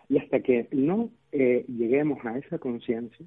Y 0.08 0.18
hasta 0.18 0.40
que 0.40 0.68
no 0.72 1.10
eh, 1.32 1.64
lleguemos 1.68 2.24
a 2.24 2.38
esa 2.38 2.58
conciencia, 2.58 3.26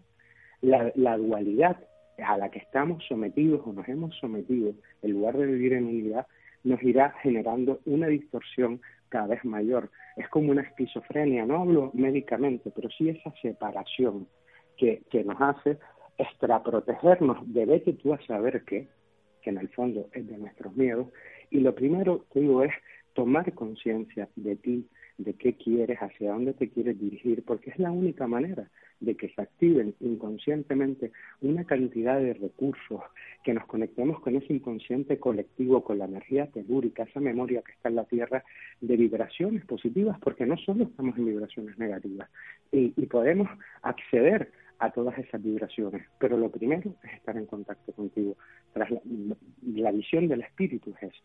la, 0.62 0.92
la 0.96 1.18
dualidad 1.18 1.78
a 2.22 2.38
la 2.38 2.50
que 2.50 2.60
estamos 2.60 3.04
sometidos 3.08 3.62
o 3.66 3.74
nos 3.74 3.88
hemos 3.88 4.16
sometido, 4.18 4.74
en 5.02 5.12
lugar 5.12 5.38
de 5.38 5.46
vivir 5.46 5.74
en 5.74 5.86
unidad, 5.86 6.28
nos 6.64 6.82
irá 6.84 7.12
generando 7.22 7.80
una 7.86 8.08
distorsión 8.08 8.82
cada 9.10 9.28
vez 9.28 9.44
mayor. 9.44 9.90
Es 10.16 10.28
como 10.30 10.52
una 10.52 10.62
esquizofrenia, 10.62 11.46
no 11.46 11.62
hablo 11.62 11.92
médicamente, 11.94 12.72
pero 12.74 12.90
sí 12.90 13.10
esa 13.10 13.34
separación 13.42 14.28
que, 14.78 15.02
que 15.10 15.24
nos 15.24 15.40
hace 15.42 15.78
extraprotegernos 16.18 17.38
de 17.52 17.66
vete 17.66 17.94
tú 17.94 18.14
a 18.14 18.22
saber 18.26 18.64
qué, 18.66 18.88
que 19.42 19.50
en 19.50 19.58
el 19.58 19.70
fondo 19.70 20.08
es 20.14 20.28
de 20.28 20.38
nuestros 20.38 20.76
miedos. 20.76 21.08
Y 21.50 21.60
lo 21.60 21.74
primero, 21.74 22.26
que 22.32 22.40
digo, 22.40 22.64
es 22.64 22.74
tomar 23.14 23.52
conciencia 23.54 24.30
de 24.36 24.56
ti, 24.56 24.88
de 25.18 25.34
qué 25.34 25.54
quieres, 25.56 26.00
hacia 26.00 26.32
dónde 26.32 26.54
te 26.54 26.70
quieres 26.70 27.00
dirigir, 27.00 27.44
porque 27.44 27.72
es 27.72 27.80
la 27.80 27.92
única 27.92 28.28
manera 28.28 28.70
de 29.02 29.16
que 29.16 29.30
se 29.30 29.42
activen 29.42 29.96
inconscientemente 30.00 31.12
una 31.42 31.66
cantidad 31.66 32.20
de 32.20 32.34
recursos, 32.36 33.02
que 33.44 33.54
nos 33.54 33.66
conectemos 33.66 34.22
con 34.22 34.36
ese 34.36 34.54
inconsciente 34.54 35.18
colectivo, 35.18 35.84
con 35.84 35.98
la 35.98 36.06
energía 36.06 36.48
telúrica, 36.48 37.04
esa 37.04 37.20
memoria 37.20 37.62
que 37.64 37.74
está 37.74 37.90
en 37.90 37.96
la 37.96 38.06
Tierra, 38.06 38.44
de 38.80 38.96
vibraciones 38.96 39.66
positivas, 39.66 40.18
porque 40.20 40.46
no 40.46 40.56
solo 40.58 40.86
estamos 40.86 41.18
en 41.18 41.26
vibraciones 41.26 41.78
negativas, 41.78 42.30
y, 42.72 42.90
podemos 43.08 43.50
acceder 43.82 44.52
a 44.80 44.92
todas 44.92 45.18
esas 45.18 45.44
vibraciones, 45.44 46.08
pero 46.18 46.38
lo 46.38 46.50
primero 46.50 46.96
es 47.04 47.14
estar 47.14 47.36
en 47.36 47.46
contacto 47.46 47.92
contigo. 47.92 48.38
Tras 48.72 48.90
la, 48.90 49.02
la 49.74 49.92
visión 49.92 50.28
del 50.30 50.42
espíritu 50.42 50.94
es 51.02 51.12
eso. 51.12 51.24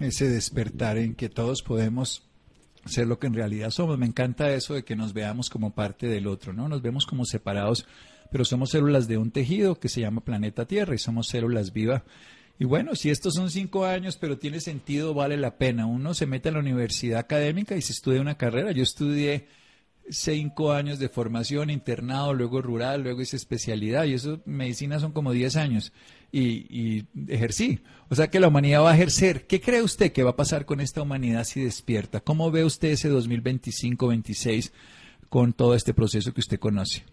Ese 0.00 0.28
despertar 0.28 0.96
en 0.96 1.14
que 1.14 1.28
todos 1.28 1.62
podemos 1.62 2.26
ser 2.86 3.06
lo 3.06 3.18
que 3.18 3.26
en 3.26 3.34
realidad 3.34 3.70
somos. 3.70 3.98
Me 3.98 4.06
encanta 4.06 4.52
eso 4.52 4.74
de 4.74 4.84
que 4.84 4.96
nos 4.96 5.12
veamos 5.12 5.50
como 5.50 5.74
parte 5.74 6.06
del 6.06 6.26
otro, 6.26 6.52
¿no? 6.52 6.68
Nos 6.68 6.82
vemos 6.82 7.06
como 7.06 7.24
separados, 7.24 7.86
pero 8.30 8.44
somos 8.44 8.70
células 8.70 9.08
de 9.08 9.18
un 9.18 9.30
tejido 9.30 9.78
que 9.78 9.88
se 9.88 10.00
llama 10.00 10.22
planeta 10.22 10.66
Tierra 10.66 10.94
y 10.94 10.98
somos 10.98 11.28
células 11.28 11.72
vivas. 11.72 12.02
Y 12.58 12.64
bueno, 12.64 12.94
si 12.94 13.10
estos 13.10 13.34
son 13.34 13.50
cinco 13.50 13.84
años, 13.84 14.16
pero 14.16 14.38
tiene 14.38 14.60
sentido, 14.60 15.12
vale 15.12 15.36
la 15.36 15.58
pena. 15.58 15.86
Uno 15.86 16.14
se 16.14 16.26
mete 16.26 16.48
a 16.48 16.52
la 16.52 16.60
universidad 16.60 17.18
académica 17.18 17.76
y 17.76 17.82
se 17.82 17.92
estudia 17.92 18.20
una 18.20 18.38
carrera. 18.38 18.72
Yo 18.72 18.82
estudié 18.82 19.46
cinco 20.08 20.72
años 20.72 20.98
de 20.98 21.08
formación, 21.08 21.70
internado, 21.70 22.34
luego 22.34 22.62
rural, 22.62 23.02
luego 23.02 23.20
esa 23.20 23.36
especialidad, 23.36 24.04
y 24.04 24.14
eso, 24.14 24.40
medicina 24.44 24.98
son 24.98 25.12
como 25.12 25.32
diez 25.32 25.56
años, 25.56 25.92
y, 26.32 26.66
y, 26.68 27.06
ejercí. 27.28 27.80
O 28.08 28.14
sea 28.14 28.28
que 28.28 28.40
la 28.40 28.48
humanidad 28.48 28.82
va 28.82 28.92
a 28.92 28.94
ejercer. 28.94 29.46
¿Qué 29.46 29.60
cree 29.60 29.82
usted 29.82 30.12
que 30.12 30.22
va 30.22 30.30
a 30.30 30.36
pasar 30.36 30.66
con 30.66 30.80
esta 30.80 31.02
humanidad 31.02 31.44
si 31.44 31.62
despierta? 31.62 32.20
¿Cómo 32.20 32.50
ve 32.50 32.64
usted 32.64 32.88
ese 32.88 33.10
2025-26 33.10 34.72
con 35.28 35.52
todo 35.52 35.74
este 35.74 35.94
proceso 35.94 36.32
que 36.32 36.40
usted 36.40 36.58
conoce? 36.58 37.04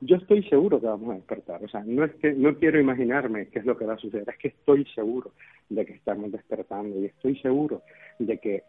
Yo 0.00 0.16
estoy 0.16 0.44
seguro 0.44 0.80
que 0.80 0.86
vamos 0.86 1.10
a 1.10 1.14
despertar. 1.14 1.64
O 1.64 1.68
sea, 1.68 1.82
no 1.84 2.04
es 2.04 2.14
que 2.16 2.32
no 2.32 2.56
quiero 2.56 2.80
imaginarme 2.80 3.48
qué 3.48 3.58
es 3.58 3.64
lo 3.64 3.76
que 3.76 3.84
va 3.84 3.94
a 3.94 3.98
suceder, 3.98 4.28
es 4.28 4.38
que 4.38 4.48
estoy 4.48 4.84
seguro 4.94 5.32
de 5.68 5.84
que 5.84 5.94
estamos 5.94 6.30
despertando 6.30 7.00
y 7.00 7.06
estoy 7.06 7.38
seguro 7.40 7.82
de 8.18 8.38
que 8.38 8.62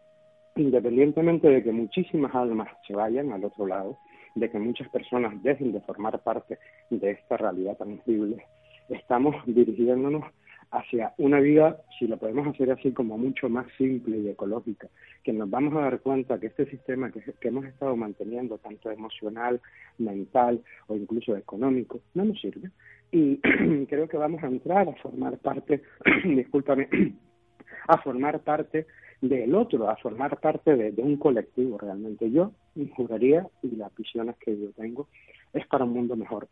independientemente 0.60 1.48
de 1.48 1.62
que 1.62 1.72
muchísimas 1.72 2.34
almas 2.34 2.68
se 2.86 2.94
vayan 2.94 3.32
al 3.32 3.44
otro 3.44 3.66
lado, 3.66 3.98
de 4.34 4.50
que 4.50 4.58
muchas 4.58 4.88
personas 4.88 5.42
dejen 5.42 5.72
de 5.72 5.80
formar 5.80 6.22
parte 6.22 6.58
de 6.90 7.10
esta 7.10 7.36
realidad 7.36 7.76
tangible, 7.76 8.44
estamos 8.88 9.34
dirigiéndonos 9.46 10.24
hacia 10.70 11.12
una 11.18 11.40
vida, 11.40 11.80
si 11.98 12.06
lo 12.06 12.16
podemos 12.16 12.46
hacer 12.46 12.70
así, 12.70 12.92
como 12.92 13.18
mucho 13.18 13.48
más 13.48 13.66
simple 13.76 14.18
y 14.18 14.28
ecológica, 14.28 14.88
que 15.24 15.32
nos 15.32 15.50
vamos 15.50 15.74
a 15.74 15.80
dar 15.80 16.00
cuenta 16.00 16.38
que 16.38 16.46
este 16.46 16.66
sistema 16.66 17.10
que, 17.10 17.22
hemos 17.48 17.64
estado 17.64 17.96
manteniendo, 17.96 18.58
tanto 18.58 18.90
emocional, 18.90 19.60
mental 19.98 20.62
o 20.86 20.94
incluso 20.94 21.36
económico, 21.36 22.00
no 22.14 22.24
nos 22.24 22.40
sirve. 22.40 22.70
Y 23.10 23.38
creo 23.88 24.08
que 24.08 24.16
vamos 24.16 24.42
a 24.44 24.46
entrar 24.46 24.88
a 24.88 24.94
formar 24.96 25.38
parte, 25.38 25.82
discúlpame, 26.24 26.88
a 27.88 27.98
formar 27.98 28.38
parte 28.40 28.86
del 29.20 29.54
otro, 29.54 29.88
a 29.88 29.96
formar 29.96 30.40
parte 30.40 30.76
de, 30.76 31.02
un 31.02 31.16
colectivo 31.16 31.78
realmente. 31.78 32.30
Yo 32.30 32.52
juraría, 32.94 33.46
y 33.62 33.76
las 33.76 33.94
visiones 33.94 34.36
que 34.38 34.58
yo 34.58 34.70
tengo, 34.72 35.08
es 35.52 35.66
para 35.66 35.84
un 35.84 35.92
mundo 35.92 36.16
mejor, 36.16 36.48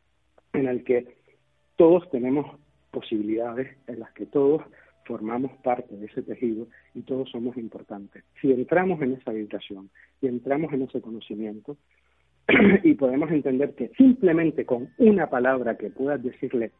en 0.52 0.66
el 0.66 0.84
que 0.84 1.06
todos 1.76 2.08
tenemos 2.10 2.58
posibilidades, 2.90 3.76
en 3.86 4.00
las 4.00 4.12
que 4.12 4.26
todos 4.26 4.62
formamos 5.04 5.52
parte 5.62 5.96
de 5.96 6.06
ese 6.06 6.22
tejido 6.22 6.66
y 6.94 7.02
todos 7.02 7.30
somos 7.30 7.56
importantes. 7.56 8.24
Si 8.40 8.52
entramos 8.52 9.00
en 9.00 9.14
esa 9.14 9.32
vibración 9.32 9.88
y 10.20 10.26
entramos 10.26 10.72
en 10.74 10.82
ese 10.82 11.00
conocimiento 11.00 11.78
y 12.82 12.94
podemos 12.94 13.30
entender 13.30 13.74
que 13.74 13.88
simplemente 13.96 14.66
con 14.66 14.90
una 14.98 15.30
palabra 15.30 15.78
que 15.78 15.88
puedas 15.90 16.22
decirle 16.22 16.72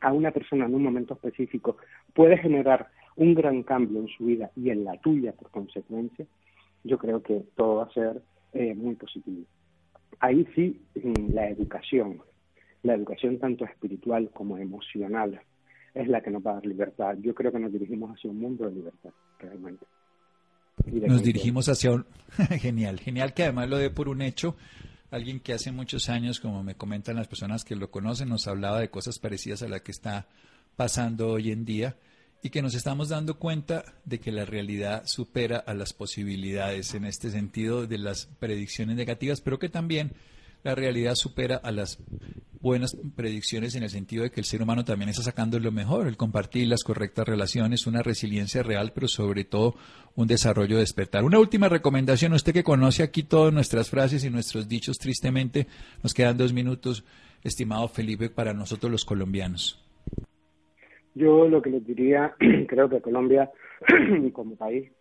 a 0.00 0.12
una 0.12 0.32
persona 0.32 0.66
en 0.66 0.74
un 0.74 0.82
momento 0.82 1.14
específico 1.14 1.76
puede 2.12 2.38
generar 2.38 2.88
un 3.16 3.34
gran 3.34 3.62
cambio 3.62 4.00
en 4.00 4.08
su 4.08 4.26
vida 4.26 4.50
y 4.56 4.70
en 4.70 4.84
la 4.84 4.98
tuya 5.00 5.32
por 5.32 5.50
consecuencia, 5.50 6.26
yo 6.84 6.98
creo 6.98 7.22
que 7.22 7.44
todo 7.56 7.76
va 7.76 7.84
a 7.84 7.92
ser 7.92 8.22
eh, 8.52 8.74
muy 8.74 8.94
positivo. 8.94 9.44
Ahí 10.20 10.46
sí, 10.54 10.80
la 11.32 11.48
educación, 11.48 12.20
la 12.82 12.94
educación 12.94 13.38
tanto 13.38 13.64
espiritual 13.64 14.30
como 14.32 14.58
emocional, 14.58 15.40
es 15.94 16.08
la 16.08 16.20
que 16.20 16.30
nos 16.30 16.46
va 16.46 16.52
a 16.52 16.54
dar 16.54 16.66
libertad. 16.66 17.16
Yo 17.20 17.34
creo 17.34 17.50
que 17.50 17.58
nos 17.58 17.72
dirigimos 17.72 18.10
hacia 18.10 18.30
un 18.30 18.38
mundo 18.38 18.66
de 18.66 18.72
libertad, 18.72 19.10
realmente. 19.38 19.86
Nos 20.84 21.22
dirigimos 21.22 21.68
hacia 21.68 21.92
un... 21.92 22.04
genial, 22.60 23.00
genial 23.00 23.32
que 23.32 23.44
además 23.44 23.68
lo 23.68 23.78
dé 23.78 23.90
por 23.90 24.08
un 24.08 24.20
hecho. 24.20 24.56
Alguien 25.10 25.40
que 25.40 25.54
hace 25.54 25.72
muchos 25.72 26.10
años, 26.10 26.38
como 26.38 26.62
me 26.62 26.74
comentan 26.74 27.16
las 27.16 27.28
personas 27.28 27.64
que 27.64 27.76
lo 27.76 27.90
conocen, 27.90 28.28
nos 28.28 28.46
hablaba 28.46 28.80
de 28.80 28.90
cosas 28.90 29.18
parecidas 29.18 29.62
a 29.62 29.68
la 29.68 29.80
que 29.80 29.90
está 29.90 30.26
pasando 30.76 31.28
hoy 31.28 31.50
en 31.50 31.64
día 31.64 31.96
y 32.46 32.50
que 32.50 32.62
nos 32.62 32.76
estamos 32.76 33.08
dando 33.08 33.40
cuenta 33.40 33.84
de 34.04 34.20
que 34.20 34.30
la 34.30 34.44
realidad 34.44 35.04
supera 35.06 35.56
a 35.58 35.74
las 35.74 35.92
posibilidades 35.92 36.94
en 36.94 37.04
este 37.04 37.32
sentido 37.32 37.88
de 37.88 37.98
las 37.98 38.26
predicciones 38.38 38.96
negativas, 38.96 39.40
pero 39.40 39.58
que 39.58 39.68
también 39.68 40.12
la 40.62 40.76
realidad 40.76 41.16
supera 41.16 41.56
a 41.56 41.72
las 41.72 41.98
buenas 42.60 42.96
predicciones 43.16 43.74
en 43.74 43.82
el 43.82 43.90
sentido 43.90 44.22
de 44.22 44.30
que 44.30 44.38
el 44.38 44.46
ser 44.46 44.62
humano 44.62 44.84
también 44.84 45.08
está 45.08 45.24
sacando 45.24 45.58
lo 45.58 45.72
mejor, 45.72 46.06
el 46.06 46.16
compartir 46.16 46.68
las 46.68 46.84
correctas 46.84 47.26
relaciones, 47.26 47.88
una 47.88 48.02
resiliencia 48.02 48.62
real, 48.62 48.92
pero 48.94 49.08
sobre 49.08 49.42
todo 49.42 49.74
un 50.14 50.28
desarrollo 50.28 50.78
despertar. 50.78 51.24
Una 51.24 51.40
última 51.40 51.68
recomendación, 51.68 52.32
usted 52.32 52.52
que 52.52 52.62
conoce 52.62 53.02
aquí 53.02 53.24
todas 53.24 53.52
nuestras 53.52 53.90
frases 53.90 54.22
y 54.22 54.30
nuestros 54.30 54.68
dichos, 54.68 54.98
tristemente, 54.98 55.66
nos 56.00 56.14
quedan 56.14 56.36
dos 56.36 56.52
minutos, 56.52 57.02
estimado 57.42 57.88
Felipe, 57.88 58.30
para 58.30 58.54
nosotros 58.54 58.92
los 58.92 59.04
colombianos. 59.04 59.80
Yo 61.16 61.48
lo 61.48 61.62
que 61.62 61.70
les 61.70 61.86
diría, 61.86 62.34
creo 62.68 62.90
que 62.90 63.00
Colombia 63.00 63.50
como 64.34 64.54
país 64.54 64.92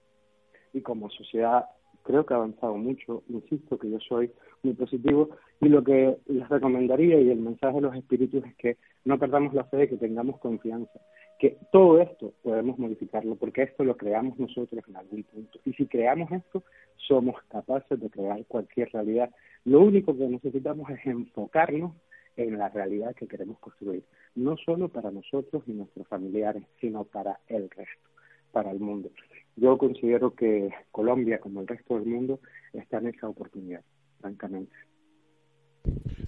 y 0.72 0.80
como 0.80 1.10
sociedad 1.10 1.66
creo 2.04 2.26
que 2.26 2.34
ha 2.34 2.38
avanzado 2.38 2.78
mucho, 2.78 3.24
insisto 3.28 3.78
que 3.78 3.90
yo 3.90 4.00
soy 4.00 4.32
muy 4.64 4.76
positivo 4.76 5.32
y 5.60 5.68
lo 5.68 5.84
que 5.84 6.16
les 6.28 6.48
recomendaría 6.48 7.20
y 7.20 7.32
el 7.32 7.40
mensaje 7.40 7.76
de 7.76 7.82
los 7.82 7.96
espíritus 7.96 8.46
es 8.46 8.56
que 8.56 8.78
no 9.04 9.20
perdamos 9.20 9.54
la 9.54 9.66
fe, 9.66 9.90
que 9.90 9.98
tengamos 9.98 10.40
confianza, 10.40 11.02
que 11.38 11.58
todo 11.74 12.00
esto 12.00 12.32
podemos 12.44 12.80
modificarlo 12.80 13.36
porque 13.36 13.64
esto 13.64 13.84
lo 13.84 13.98
creamos 13.98 14.40
nosotros 14.40 14.86
en 14.88 14.96
algún 14.96 15.24
punto 15.24 15.60
y 15.66 15.74
si 15.74 15.86
creamos 15.86 16.32
esto 16.32 16.64
somos 16.96 17.36
capaces 17.50 18.00
de 18.00 18.10
crear 18.10 18.46
cualquier 18.46 18.90
realidad. 18.94 19.32
Lo 19.66 19.82
único 19.82 20.16
que 20.16 20.30
necesitamos 20.30 20.90
es 20.92 21.06
enfocarnos 21.06 21.92
en 22.38 22.58
la 22.58 22.70
realidad 22.70 23.16
que 23.16 23.28
queremos 23.28 23.60
construir, 23.60 24.04
no 24.36 24.56
solo 24.58 24.90
para 24.90 25.12
nosotros 25.12 25.64
y 25.68 25.74
nuestros 25.74 26.08
familiares, 26.08 26.64
sino 26.80 27.04
para 27.04 27.40
el 27.48 27.70
resto, 27.70 28.10
para 28.52 28.72
el 28.72 28.80
mundo. 28.80 29.10
Yo 29.56 29.78
considero 29.78 30.34
que 30.36 30.70
Colombia, 30.92 31.40
como 31.40 31.62
el 31.62 31.68
resto 31.68 31.96
del 31.96 32.06
mundo, 32.06 32.40
está 32.74 32.98
en 32.98 33.08
esa 33.08 33.30
oportunidad, 33.30 33.82
francamente. 34.20 34.76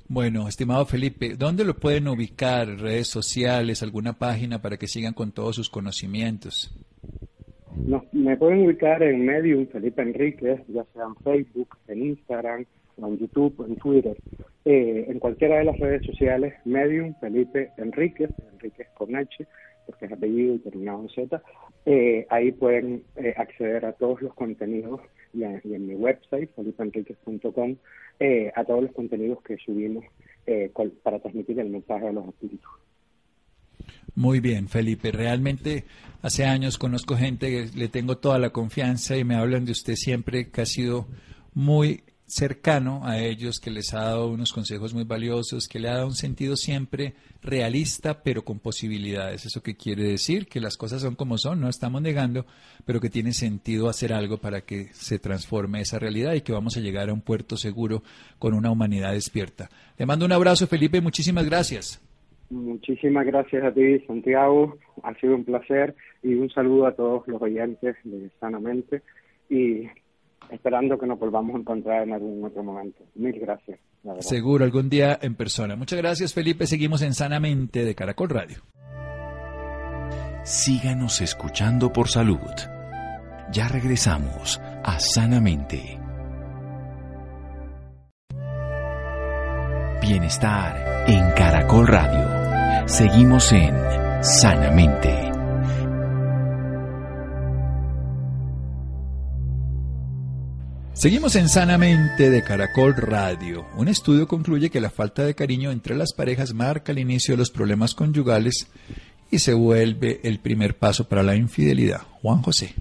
Bueno, 0.08 0.48
estimado 0.48 0.86
Felipe, 0.86 1.36
¿dónde 1.38 1.66
lo 1.66 1.76
pueden 1.76 2.08
ubicar? 2.08 2.68
¿Redes 2.80 3.08
sociales? 3.08 3.84
¿Alguna 3.84 4.14
página 4.14 4.62
para 4.62 4.78
que 4.78 4.88
sigan 4.88 5.14
con 5.14 5.32
todos 5.32 5.56
sus 5.56 5.70
conocimientos? 5.70 6.74
No, 7.76 8.06
me 8.12 8.38
pueden 8.38 8.66
ubicar 8.66 9.04
en 9.04 9.26
Medium 9.26 9.68
Felipe 9.68 10.02
Enríquez, 10.02 10.62
ya 10.68 10.86
sea 10.94 11.06
en 11.06 11.16
Facebook, 11.18 11.78
en 11.88 12.06
Instagram, 12.06 12.66
en 13.06 13.18
YouTube, 13.18 13.66
en 13.68 13.76
Twitter, 13.76 14.18
eh, 14.66 15.06
en 15.08 15.20
cualquiera 15.20 15.60
de 15.60 15.66
las 15.66 15.80
redes 15.80 16.06
sociales, 16.06 16.54
Medium, 16.66 17.14
Felipe 17.20 17.72
Enríquez, 17.78 18.32
Enríquez 18.54 18.88
con 18.96 19.16
H, 19.16 19.48
porque 19.86 20.06
es 20.06 20.12
apellido 20.12 20.56
y 20.56 20.60
terminado 20.60 21.02
en 21.02 21.10
Z, 21.10 21.42
eh, 21.86 22.26
ahí 22.30 22.52
pueden 22.52 23.04
eh, 23.16 23.34
acceder 23.38 23.86
a 23.86 23.94
todos 23.94 24.22
los 24.22 24.34
contenidos 24.34 25.02
y, 25.34 25.44
en 25.44 25.88
mi 25.88 25.94
website, 25.94 26.50
felipeenriquez.com, 26.56 27.76
a 28.56 28.64
todos 28.66 28.84
los 28.84 28.92
contenidos 28.94 29.42
que 29.44 29.58
subimos 29.58 30.04
para 31.04 31.20
transmitir 31.20 31.60
el 31.60 31.70
mensaje 31.70 32.08
a 32.08 32.12
los 32.12 32.28
espíritus. 32.28 32.72
Muy 34.16 34.40
bien, 34.40 34.68
Felipe. 34.68 35.12
Realmente 35.12 35.84
hace 36.24 36.46
años 36.46 36.80
conozco 36.80 37.16
gente 37.16 37.68
le 37.76 37.88
tengo 37.88 38.18
toda 38.18 38.40
la 38.40 38.50
confianza 38.50 39.16
y 39.16 39.24
me 39.24 39.36
hablan 39.36 39.66
de 39.66 39.74
usted 39.74 39.94
siempre 39.94 40.50
que 40.50 40.62
ha 40.62 40.66
sido 40.66 41.06
muy 41.54 42.02
cercano 42.28 43.02
a 43.06 43.20
ellos, 43.20 43.60
que 43.60 43.72
les 43.72 43.94
ha 43.94 44.02
dado 44.02 44.28
unos 44.28 44.52
consejos 44.52 44.94
muy 44.94 45.06
valiosos, 45.06 45.68
que 45.68 45.80
le 45.80 45.88
ha 45.88 45.96
dado 45.96 46.08
un 46.08 46.14
sentido 46.14 46.58
siempre 46.58 47.14
realista, 47.42 48.22
pero 48.22 48.44
con 48.44 48.60
posibilidades. 48.60 49.46
¿Eso 49.46 49.64
qué 49.64 49.76
quiere 49.76 50.04
decir? 50.04 50.48
Que 50.48 50.60
las 50.60 50.76
cosas 50.76 51.02
son 51.02 51.16
como 51.16 51.38
son, 51.38 51.62
no 51.62 51.70
estamos 51.70 52.02
negando, 52.02 52.46
pero 52.86 53.00
que 53.00 53.10
tiene 53.10 53.32
sentido 53.32 53.88
hacer 53.88 54.12
algo 54.12 54.38
para 54.38 54.62
que 54.62 54.90
se 54.92 55.20
transforme 55.20 55.80
esa 55.80 56.00
realidad 56.00 56.34
y 56.34 56.42
que 56.42 56.52
vamos 56.52 56.76
a 56.76 56.82
llegar 56.82 57.10
a 57.10 57.14
un 57.14 57.22
puerto 57.22 57.56
seguro 57.56 58.04
con 58.40 58.54
una 58.54 58.72
humanidad 58.72 59.14
despierta. 59.14 59.70
Le 59.98 60.06
mando 60.06 60.26
un 60.26 60.34
abrazo, 60.34 60.68
Felipe, 60.68 61.00
muchísimas 61.00 61.46
gracias. 61.46 62.04
Muchísimas 62.50 63.26
gracias 63.26 63.64
a 63.64 63.74
ti, 63.74 64.00
Santiago. 64.06 64.78
Ha 65.04 65.14
sido 65.16 65.36
un 65.36 65.46
placer 65.46 65.96
y 66.24 66.34
un 66.34 66.50
saludo 66.50 66.88
a 66.88 66.96
todos 66.96 67.26
los 67.28 67.42
oyentes 67.42 67.96
de 68.04 68.30
Sanamente. 68.40 69.02
Y 69.50 69.88
esperando 70.52 70.98
que 70.98 71.06
nos 71.06 71.20
volvamos 71.20 71.56
a 71.56 71.60
encontrar 71.60 72.04
en 72.04 72.14
algún 72.14 72.44
otro 72.44 72.64
momento. 72.64 73.04
Mil 73.16 73.40
gracias. 73.40 73.80
Seguro, 74.20 74.64
algún 74.64 74.90
día 74.90 75.18
en 75.22 75.36
persona. 75.36 75.76
Muchas 75.76 76.00
gracias, 76.00 76.34
Felipe. 76.34 76.66
Seguimos 76.66 77.02
en 77.02 77.14
Sanamente 77.14 77.84
de 77.84 77.96
Caracol 77.96 78.30
Radio. 78.30 78.58
Síganos 80.44 81.22
escuchando 81.22 81.92
por 81.92 82.08
salud. 82.08 82.40
Ya 83.52 83.68
regresamos 83.68 84.62
a 84.84 85.00
Sanamente. 85.00 86.00
Bienestar 90.02 91.06
en 91.08 91.32
Caracol 91.32 91.88
Radio. 91.88 92.88
Seguimos 92.88 93.52
en 93.52 93.76
Sanamente. 94.24 95.37
Seguimos 100.98 101.36
en 101.36 101.48
Sanamente 101.48 102.32
de 102.32 102.42
Caracol 102.42 102.96
Radio. 102.96 103.68
Un 103.78 103.88
estudio 103.88 104.28
concluye 104.28 104.72
que 104.72 104.82
la 104.82 104.90
falta 104.90 105.24
de 105.24 105.36
cariño 105.36 105.70
entre 105.70 105.96
las 105.96 106.12
parejas 106.12 106.56
marca 106.56 106.92
el 106.92 106.98
inicio 106.98 107.36
de 107.36 107.38
los 107.38 107.52
problemas 107.52 107.94
conyugales 107.94 108.68
y 109.30 109.38
se 109.38 109.54
vuelve 109.54 110.20
el 110.24 110.40
primer 110.40 110.76
paso 110.76 111.08
para 111.08 111.22
la 111.22 111.36
infidelidad. 111.36 112.02
Juan 112.24 112.42
José. 112.42 112.74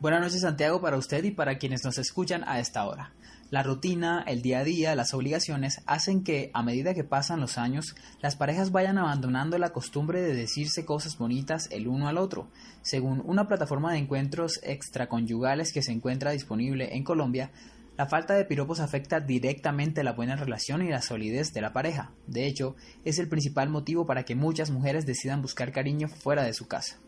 Buenas 0.00 0.22
noches 0.22 0.40
Santiago 0.40 0.80
para 0.80 0.96
usted 0.96 1.22
y 1.22 1.32
para 1.32 1.58
quienes 1.58 1.84
nos 1.84 1.98
escuchan 1.98 2.44
a 2.46 2.60
esta 2.60 2.86
hora. 2.86 3.12
La 3.50 3.64
rutina, 3.64 4.22
el 4.28 4.42
día 4.42 4.60
a 4.60 4.64
día, 4.64 4.94
las 4.94 5.12
obligaciones 5.12 5.82
hacen 5.86 6.22
que, 6.22 6.52
a 6.54 6.62
medida 6.62 6.94
que 6.94 7.02
pasan 7.02 7.40
los 7.40 7.58
años, 7.58 7.96
las 8.22 8.36
parejas 8.36 8.70
vayan 8.70 8.96
abandonando 8.96 9.58
la 9.58 9.70
costumbre 9.70 10.22
de 10.22 10.34
decirse 10.34 10.84
cosas 10.84 11.18
bonitas 11.18 11.66
el 11.72 11.88
uno 11.88 12.06
al 12.06 12.16
otro. 12.16 12.48
Según 12.82 13.20
una 13.24 13.48
plataforma 13.48 13.90
de 13.90 13.98
encuentros 13.98 14.60
extraconyugales 14.62 15.72
que 15.72 15.82
se 15.82 15.90
encuentra 15.90 16.30
disponible 16.30 16.94
en 16.94 17.02
Colombia, 17.02 17.50
la 17.98 18.06
falta 18.06 18.34
de 18.34 18.44
piropos 18.44 18.78
afecta 18.78 19.18
directamente 19.18 20.04
la 20.04 20.12
buena 20.12 20.36
relación 20.36 20.82
y 20.82 20.88
la 20.88 21.02
solidez 21.02 21.52
de 21.52 21.60
la 21.60 21.72
pareja. 21.72 22.12
De 22.28 22.46
hecho, 22.46 22.76
es 23.04 23.18
el 23.18 23.28
principal 23.28 23.68
motivo 23.68 24.06
para 24.06 24.22
que 24.22 24.36
muchas 24.36 24.70
mujeres 24.70 25.06
decidan 25.06 25.42
buscar 25.42 25.72
cariño 25.72 26.06
fuera 26.06 26.44
de 26.44 26.54
su 26.54 26.68
casa. 26.68 27.00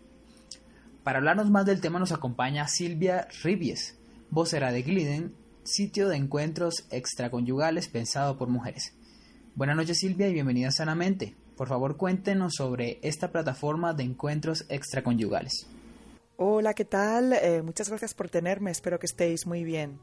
Para 1.05 1.19
hablarnos 1.19 1.51
más 1.53 1.67
del 1.67 1.81
tema 1.81 2.01
nos 2.01 2.11
acompaña 2.11 2.67
Silvia 2.67 3.29
Ribies, 3.45 3.97
vocera 4.29 4.73
de 4.73 4.83
Gliden 4.83 5.42
sitio 5.65 6.09
de 6.09 6.17
encuentros 6.17 6.87
extraconyugales 6.91 7.89
pensado 7.89 8.37
por 8.37 8.49
mujeres. 8.49 8.95
Buenas 9.55 9.77
noches 9.77 9.99
Silvia 9.99 10.29
y 10.29 10.33
bienvenida 10.33 10.71
Sanamente. 10.71 11.37
Por 11.57 11.69
favor 11.69 11.97
cuéntenos 11.97 12.55
sobre 12.57 12.99
esta 13.03 13.31
plataforma 13.31 13.95
de 13.95 14.05
encuentros 14.05 14.65
extraconyugales. 14.69 15.67
Hola, 16.37 16.75
¿qué 16.75 16.85
tal? 16.85 17.35
Eh, 17.35 17.63
muchas 17.63 17.89
gracias 17.89 18.15
por 18.15 18.29
tenerme, 18.29 18.71
espero 18.71 18.99
que 18.99 19.07
estéis 19.07 19.47
muy 19.47 19.63
bien. 19.63 19.99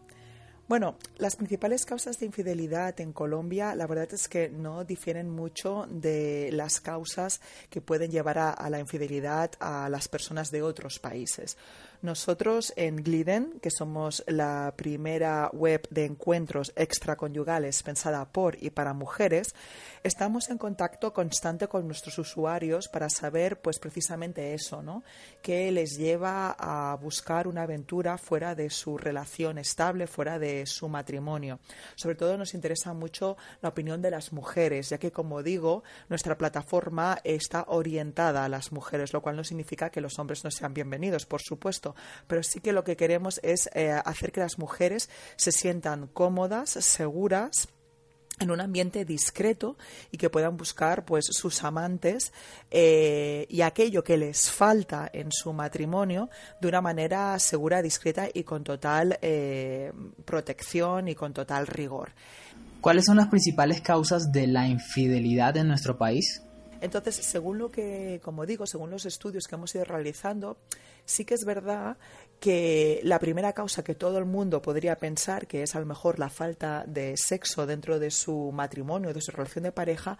Bueno, 0.69 0.97
las 1.17 1.35
principales 1.35 1.83
causas 1.83 2.19
de 2.19 2.27
infidelidad 2.27 3.01
en 3.01 3.11
Colombia, 3.11 3.73
la 3.73 3.87
verdad 3.87 4.13
es 4.13 4.27
que 4.27 4.49
no 4.49 4.83
difieren 4.83 5.27
mucho 5.27 5.87
de 5.89 6.51
las 6.53 6.79
causas 6.79 7.41
que 7.71 7.81
pueden 7.81 8.11
llevar 8.11 8.37
a, 8.37 8.69
la 8.69 8.79
infidelidad 8.79 9.49
a 9.59 9.89
las 9.89 10.07
personas 10.07 10.51
de 10.51 10.61
otros 10.61 10.99
países. 10.99 11.57
Nosotros 12.03 12.71
en 12.77 12.97
Gliden, 12.97 13.59
que 13.61 13.71
somos 13.71 14.23
la 14.27 14.73
primera 14.77 15.49
web 15.51 15.85
de 15.89 16.05
encuentros 16.05 16.71
extraconyugales 16.77 17.83
pensada 17.83 18.31
por 18.31 18.55
y 18.63 18.69
para 18.69 18.93
mujeres, 18.93 19.53
estamos 20.03 20.49
en 20.49 20.57
contacto 20.59 21.11
constante 21.11 21.67
con 21.67 21.87
nuestros 21.87 22.17
usuarios 22.19 22.87
para 22.87 23.09
saber, 23.09 23.59
pues 23.59 23.79
precisamente 23.79 24.53
eso, 24.53 24.81
¿no? 24.81 25.03
Que 25.41 25.71
les 25.71 25.97
lleva 25.97 26.55
a 26.57 26.95
buscar 26.95 27.49
una 27.49 27.63
aventura 27.63 28.17
fuera 28.17 28.55
de 28.55 28.69
su 28.69 28.97
relación 28.97 29.57
estable, 29.57 30.07
fuera 30.07 30.39
de 30.39 30.58
su 30.65 30.89
matrimonio. 30.89 31.59
Sobre 31.95 32.15
todo 32.15 32.37
nos 32.37 32.53
interesa 32.53 32.93
mucho 32.93 33.37
la 33.61 33.69
opinión 33.69 34.01
de 34.01 34.11
las 34.11 34.33
mujeres, 34.33 34.89
ya 34.89 34.97
que, 34.97 35.11
como 35.11 35.43
digo, 35.43 35.83
nuestra 36.09 36.37
plataforma 36.37 37.19
está 37.23 37.65
orientada 37.67 38.45
a 38.45 38.49
las 38.49 38.71
mujeres, 38.71 39.13
lo 39.13 39.21
cual 39.21 39.35
no 39.35 39.43
significa 39.43 39.89
que 39.89 40.01
los 40.01 40.19
hombres 40.19 40.43
no 40.43 40.51
sean 40.51 40.73
bienvenidos, 40.73 41.25
por 41.25 41.41
supuesto 41.41 41.95
pero 42.27 42.43
sí 42.43 42.59
que 42.59 42.73
lo 42.73 42.83
que 42.83 42.97
queremos 42.97 43.39
es 43.43 43.69
eh, 43.73 43.91
hacer 43.91 44.31
que 44.31 44.41
las 44.41 44.57
mujeres 44.57 45.09
se 45.35 45.51
sientan 45.51 46.07
cómodas, 46.07 46.69
seguras 46.69 47.69
en 48.39 48.51
un 48.51 48.61
ambiente 48.61 49.05
discreto 49.05 49.77
y 50.11 50.17
que 50.17 50.29
puedan 50.29 50.57
buscar 50.57 51.05
pues 51.05 51.25
sus 51.25 51.63
amantes 51.63 52.31
eh, 52.71 53.45
y 53.49 53.61
aquello 53.61 54.03
que 54.03 54.17
les 54.17 54.49
falta 54.49 55.09
en 55.11 55.31
su 55.31 55.53
matrimonio 55.53 56.29
de 56.59 56.67
una 56.67 56.81
manera 56.81 57.37
segura, 57.39 57.81
discreta 57.81 58.27
y 58.33 58.43
con 58.43 58.63
total 58.63 59.19
eh, 59.21 59.91
protección 60.25 61.07
y 61.07 61.15
con 61.15 61.33
total 61.33 61.67
rigor. 61.67 62.11
¿Cuáles 62.81 63.05
son 63.05 63.17
las 63.17 63.27
principales 63.27 63.81
causas 63.81 64.31
de 64.31 64.47
la 64.47 64.67
infidelidad 64.67 65.57
en 65.57 65.67
nuestro 65.67 65.97
país? 65.97 66.41
Entonces, 66.81 67.15
según 67.15 67.57
lo 67.57 67.71
que, 67.71 68.21
como 68.23 68.45
digo, 68.45 68.65
según 68.65 68.89
los 68.89 69.05
estudios 69.05 69.47
que 69.47 69.55
hemos 69.55 69.75
ido 69.75 69.83
realizando, 69.83 70.57
sí 71.03 71.25
que 71.25 71.33
es 71.33 71.43
verdad 71.43 71.97
que 72.39 73.01
la 73.03 73.19
primera 73.19 73.53
causa 73.53 73.83
que 73.83 73.95
todo 73.95 74.17
el 74.17 74.25
mundo 74.25 74.61
podría 74.61 74.95
pensar 74.97 75.47
que 75.47 75.63
es 75.63 75.75
a 75.75 75.79
lo 75.79 75.85
mejor 75.85 76.19
la 76.19 76.29
falta 76.29 76.83
de 76.87 77.17
sexo 77.17 77.65
dentro 77.65 77.99
de 77.99 78.11
su 78.11 78.51
matrimonio, 78.53 79.13
de 79.13 79.21
su 79.21 79.31
relación 79.31 79.63
de 79.63 79.71
pareja, 79.71 80.17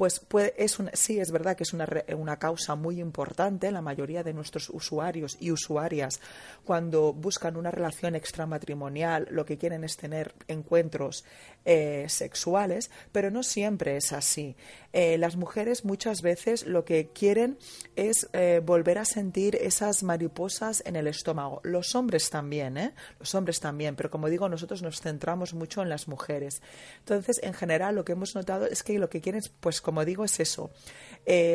pues 0.00 0.22
es 0.56 0.78
sí 0.94 1.20
es 1.20 1.30
verdad 1.30 1.56
que 1.56 1.64
es 1.64 1.74
una, 1.74 1.86
una 2.16 2.38
causa 2.38 2.74
muy 2.74 3.00
importante. 3.00 3.70
La 3.70 3.82
mayoría 3.82 4.22
de 4.22 4.32
nuestros 4.32 4.70
usuarios 4.70 5.36
y 5.40 5.50
usuarias, 5.50 6.20
cuando 6.64 7.12
buscan 7.12 7.56
una 7.56 7.70
relación 7.70 8.14
extramatrimonial, 8.14 9.28
lo 9.30 9.44
que 9.44 9.58
quieren 9.58 9.84
es 9.84 9.98
tener 9.98 10.34
encuentros 10.48 11.24
eh, 11.66 12.06
sexuales, 12.08 12.90
pero 13.12 13.30
no 13.30 13.42
siempre 13.42 13.96
es 13.96 14.12
así. 14.12 14.56
Eh, 14.92 15.18
las 15.18 15.36
mujeres 15.36 15.84
muchas 15.84 16.22
veces 16.22 16.66
lo 16.66 16.84
que 16.84 17.08
quieren 17.08 17.58
es 17.96 18.28
eh, 18.32 18.62
volver 18.64 18.98
a 18.98 19.04
sentir 19.04 19.56
esas 19.56 20.02
mariposas 20.02 20.82
en 20.86 20.96
el 20.96 21.06
estómago. 21.06 21.60
Los 21.62 21.94
hombres 21.94 22.30
también, 22.30 22.78
¿eh? 22.78 22.94
Los 23.18 23.34
hombres 23.34 23.60
también, 23.60 23.94
pero 23.94 24.10
como 24.10 24.28
digo, 24.28 24.48
nosotros 24.48 24.82
nos 24.82 25.00
centramos 25.00 25.52
mucho 25.52 25.82
en 25.82 25.90
las 25.90 26.08
mujeres. 26.08 26.62
Entonces, 27.00 27.38
en 27.42 27.52
general, 27.52 27.94
lo 27.94 28.04
que 28.04 28.12
hemos 28.12 28.34
notado 28.34 28.66
es 28.66 28.82
que 28.82 28.98
lo 28.98 29.10
que 29.10 29.20
quieren, 29.20 29.42
pues 29.60 29.80
como 29.80 30.04
digo, 30.04 30.24
es 30.24 30.40
eso, 30.40 30.70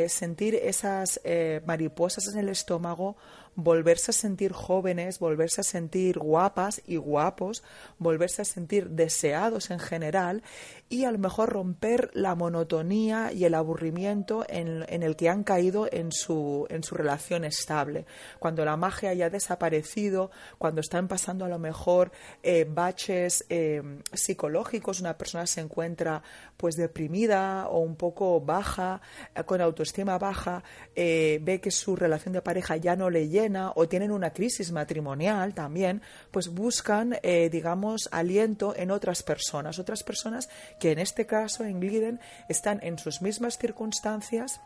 sentir 0.07 0.55
esas 0.55 1.19
mariposas 1.65 2.27
en 2.31 2.39
el 2.39 2.49
estómago, 2.49 3.17
volverse 3.55 4.11
a 4.11 4.13
sentir 4.13 4.51
jóvenes, 4.51 5.19
volverse 5.19 5.61
a 5.61 5.63
sentir 5.63 6.19
guapas 6.19 6.81
y 6.85 6.97
guapos, 6.97 7.63
volverse 7.97 8.41
a 8.41 8.45
sentir 8.45 8.89
deseados 8.89 9.71
en 9.71 9.79
general 9.79 10.43
y 10.89 11.05
a 11.05 11.11
lo 11.11 11.17
mejor 11.17 11.49
romper 11.49 12.11
la 12.13 12.35
monotonía 12.35 13.31
y 13.31 13.45
el 13.45 13.55
aburrimiento 13.55 14.45
en, 14.47 14.85
el 14.87 15.15
que 15.15 15.29
han 15.29 15.43
caído 15.43 15.87
en 15.91 16.11
su, 16.11 16.67
en 16.69 16.83
su 16.83 16.95
relación 16.95 17.43
estable. 17.43 18.05
Cuando 18.39 18.63
la 18.65 18.77
magia 18.77 19.13
ya 19.13 19.27
ha 19.27 19.29
desaparecido, 19.29 20.31
cuando 20.57 20.81
están 20.81 21.07
pasando 21.07 21.45
a 21.45 21.49
lo 21.49 21.57
mejor 21.57 22.11
eh, 22.43 22.67
baches 22.69 23.45
eh, 23.49 23.81
psicológicos, 24.13 24.99
una 24.99 25.17
persona 25.17 25.47
se 25.47 25.61
encuentra 25.61 26.21
pues 26.57 26.75
deprimida 26.75 27.67
o 27.67 27.79
un 27.79 27.95
poco 27.95 28.41
baja, 28.41 29.01
eh, 29.33 29.43
con 29.43 29.61
autoestima 29.61 30.17
baja, 30.17 30.63
ve 30.95 31.59
que 31.61 31.71
su 31.71 31.95
relación 31.95 32.33
de 32.33 32.41
pareja 32.41 32.77
ya 32.77 32.95
no 32.95 33.09
le 33.09 33.27
o 33.75 33.87
tienen 33.87 34.11
una 34.11 34.31
crisis 34.31 34.71
matrimonial 34.71 35.53
también, 35.53 36.01
pues 36.31 36.47
buscan, 36.47 37.17
digamos, 37.51 38.09
aliento 38.11 38.75
en 38.75 38.91
otras 38.91 39.23
personas, 39.23 39.79
otras 39.79 40.03
personas 40.03 40.49
que 40.79 40.91
en 40.91 40.99
este 40.99 41.25
caso, 41.25 41.63
en 41.63 41.79
Gliden, 41.79 42.19
están 42.49 42.79
en 42.83 42.97
sus 42.97 43.21
mismas 43.21 43.57
circunstancias 43.57 44.61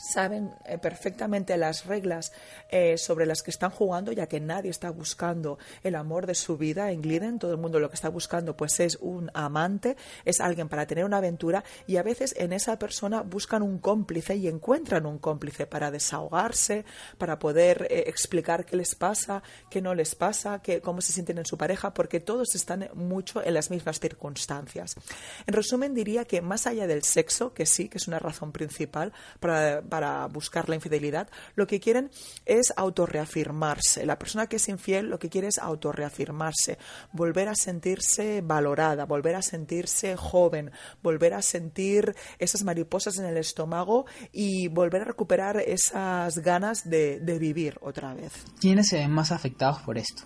saben 0.00 0.54
eh, 0.64 0.78
perfectamente 0.78 1.56
las 1.58 1.84
reglas 1.84 2.32
eh, 2.70 2.96
sobre 2.96 3.26
las 3.26 3.42
que 3.42 3.50
están 3.50 3.70
jugando, 3.70 4.12
ya 4.12 4.26
que 4.26 4.40
nadie 4.40 4.70
está 4.70 4.90
buscando 4.90 5.58
el 5.82 5.94
amor 5.94 6.26
de 6.26 6.34
su 6.34 6.56
vida 6.56 6.90
en 6.90 7.02
Gliden. 7.02 7.38
Todo 7.38 7.52
el 7.52 7.58
mundo 7.58 7.78
lo 7.78 7.90
que 7.90 7.96
está 7.96 8.08
buscando 8.08 8.56
pues 8.56 8.80
es 8.80 8.96
un 9.00 9.30
amante, 9.34 9.96
es 10.24 10.40
alguien 10.40 10.68
para 10.68 10.86
tener 10.86 11.04
una 11.04 11.18
aventura 11.18 11.62
y 11.86 11.98
a 11.98 12.02
veces 12.02 12.34
en 12.38 12.54
esa 12.54 12.78
persona 12.78 13.20
buscan 13.20 13.62
un 13.62 13.78
cómplice 13.78 14.36
y 14.36 14.48
encuentran 14.48 15.04
un 15.04 15.18
cómplice 15.18 15.66
para 15.66 15.90
desahogarse, 15.90 16.84
para 17.18 17.38
poder 17.38 17.86
eh, 17.90 18.04
explicar 18.06 18.64
qué 18.64 18.76
les 18.76 18.94
pasa, 18.94 19.42
qué 19.68 19.82
no 19.82 19.94
les 19.94 20.14
pasa, 20.14 20.62
qué, 20.62 20.80
cómo 20.80 21.02
se 21.02 21.12
sienten 21.12 21.38
en 21.38 21.46
su 21.46 21.58
pareja, 21.58 21.92
porque 21.92 22.20
todos 22.20 22.54
están 22.54 22.88
mucho 22.94 23.44
en 23.44 23.52
las 23.52 23.70
mismas 23.70 24.00
circunstancias. 24.00 24.94
En 25.46 25.54
resumen, 25.54 25.94
diría 25.94 26.24
que 26.24 26.40
más 26.40 26.66
allá 26.66 26.86
del 26.86 27.02
sexo, 27.02 27.52
que 27.52 27.66
sí, 27.66 27.88
que 27.88 27.98
es 27.98 28.08
una 28.08 28.18
razón 28.18 28.52
principal 28.52 29.12
para 29.40 29.82
para 29.90 30.26
buscar 30.26 30.68
la 30.68 30.76
infidelidad, 30.76 31.28
lo 31.54 31.66
que 31.66 31.80
quieren 31.80 32.10
es 32.46 32.72
autorreafirmarse. 32.76 34.06
La 34.06 34.18
persona 34.18 34.46
que 34.46 34.56
es 34.56 34.68
infiel 34.68 35.10
lo 35.10 35.18
que 35.18 35.28
quiere 35.28 35.48
es 35.48 35.58
autorreafirmarse, 35.58 36.78
volver 37.12 37.48
a 37.48 37.54
sentirse 37.54 38.40
valorada, 38.40 39.04
volver 39.04 39.34
a 39.34 39.42
sentirse 39.42 40.16
joven, 40.16 40.70
volver 41.02 41.34
a 41.34 41.42
sentir 41.42 42.14
esas 42.38 42.64
mariposas 42.64 43.18
en 43.18 43.26
el 43.26 43.36
estómago 43.36 44.06
y 44.32 44.68
volver 44.68 45.02
a 45.02 45.06
recuperar 45.06 45.58
esas 45.58 46.38
ganas 46.38 46.88
de, 46.88 47.20
de 47.20 47.38
vivir 47.38 47.78
otra 47.82 48.14
vez. 48.14 48.32
¿Quiénes 48.60 48.88
se 48.88 48.96
ven 48.96 49.10
más 49.10 49.32
afectados 49.32 49.82
por 49.82 49.98
esto? 49.98 50.24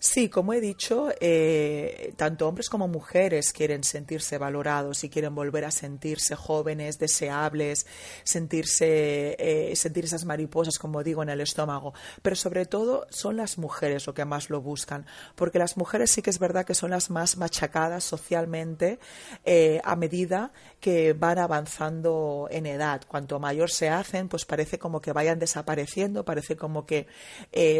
Sí, 0.00 0.28
como 0.28 0.52
he 0.52 0.60
dicho, 0.60 1.08
eh, 1.20 2.14
tanto 2.16 2.46
hombres 2.46 2.68
como 2.68 2.86
mujeres 2.86 3.52
quieren 3.52 3.82
sentirse 3.82 4.38
valorados 4.38 5.02
y 5.02 5.10
quieren 5.10 5.34
volver 5.34 5.64
a 5.64 5.72
sentirse 5.72 6.36
jóvenes, 6.36 7.00
deseables, 7.00 7.84
sentirse, 8.22 9.34
eh, 9.40 9.74
sentir 9.74 10.04
esas 10.04 10.24
mariposas, 10.24 10.78
como 10.78 11.02
digo, 11.02 11.24
en 11.24 11.30
el 11.30 11.40
estómago. 11.40 11.94
Pero 12.22 12.36
sobre 12.36 12.64
todo 12.64 13.08
son 13.10 13.38
las 13.38 13.58
mujeres 13.58 14.06
lo 14.06 14.14
que 14.14 14.24
más 14.24 14.50
lo 14.50 14.60
buscan, 14.60 15.04
porque 15.34 15.58
las 15.58 15.76
mujeres 15.76 16.12
sí 16.12 16.22
que 16.22 16.30
es 16.30 16.38
verdad 16.38 16.64
que 16.64 16.74
son 16.76 16.90
las 16.90 17.10
más 17.10 17.36
machacadas 17.36 18.04
socialmente 18.04 19.00
eh, 19.44 19.80
a 19.82 19.96
medida 19.96 20.52
que 20.78 21.12
van 21.12 21.38
avanzando 21.38 22.46
en 22.52 22.66
edad. 22.66 23.00
Cuanto 23.08 23.40
mayor 23.40 23.72
se 23.72 23.88
hacen, 23.88 24.28
pues 24.28 24.44
parece 24.44 24.78
como 24.78 25.00
que 25.00 25.12
vayan 25.12 25.40
desapareciendo, 25.40 26.24
parece 26.24 26.56
como 26.56 26.86
que 26.86 27.08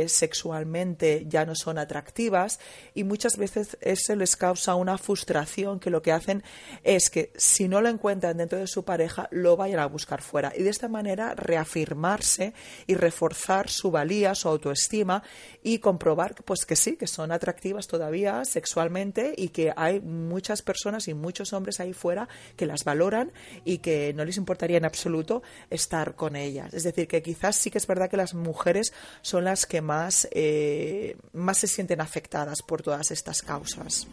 sexualmente 0.09 1.25
ya 1.29 1.45
no 1.45 1.55
son 1.55 1.79
atractivas 1.79 2.08
y 2.95 3.05
muchas 3.05 3.37
veces 3.37 3.77
eso 3.81 4.15
les 4.17 4.37
causa 4.37 4.75
una 4.75 4.99
frustración 4.99 5.79
que 5.79 5.91
lo 5.91 6.03
que 6.03 6.13
hacen 6.13 6.43
es 6.83 7.11
que 7.11 7.33
si 7.37 7.69
no 7.69 7.81
lo 7.81 7.89
encuentran 7.89 8.37
dentro 8.37 8.59
de 8.59 8.67
su 8.67 8.85
pareja 8.85 9.29
lo 9.31 9.57
vayan 9.57 9.81
a 9.81 9.87
buscar 9.87 10.23
fuera 10.23 10.53
y 10.57 10.63
de 10.63 10.71
esta 10.71 10.89
manera 10.89 11.35
reafirmarse 11.35 12.55
y 12.87 12.95
reforzar 12.95 13.69
su 13.69 13.91
valía, 13.91 14.35
su 14.35 14.49
autoestima 14.49 15.23
y 15.63 15.79
comprobar 15.79 16.35
pues 16.45 16.65
que 16.65 16.77
sí, 16.77 16.97
que 16.97 17.07
son 17.07 17.33
atractivas 17.33 17.87
todavía 17.87 18.45
sexualmente 18.45 19.35
y 19.37 19.49
que 19.49 19.73
hay 19.77 20.01
muchas 20.01 20.63
personas 20.63 21.09
y 21.09 21.15
muchos 21.15 21.53
hombres 21.53 21.81
ahí 21.81 21.93
fuera 21.93 22.29
que 22.57 22.67
las 22.67 22.85
valoran 22.85 23.33
y 23.65 23.79
que 23.79 24.13
no 24.15 24.25
les 24.25 24.37
importaría 24.37 24.79
en 24.79 24.85
absoluto 24.85 25.43
estar 25.71 26.15
con 26.15 26.37
ellas. 26.37 26.75
Es 26.75 26.85
decir, 26.85 27.07
que 27.07 27.23
quizás 27.23 27.57
sí 27.57 27.71
que 27.71 27.79
es 27.79 27.87
verdad 27.87 28.11
que 28.11 28.17
las 28.17 28.35
mujeres 28.35 28.93
son 29.23 29.45
las 29.45 29.67
que 29.67 29.81
más, 29.81 30.29
eh, 30.33 31.17
más 31.33 31.59
se 31.59 31.67
sienten 31.67 31.98
afectadas 32.01 32.63
por 32.67 32.83
todas 32.83 33.11
estas 33.11 33.43
causas. 33.43 34.07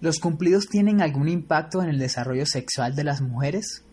¿Los 0.00 0.18
cumplidos 0.18 0.66
tienen 0.68 1.02
algún 1.02 1.28
impacto 1.28 1.82
en 1.82 1.90
el 1.90 1.98
desarrollo 1.98 2.46
sexual 2.46 2.96
de 2.96 3.04
las 3.04 3.20
mujeres? 3.20 3.84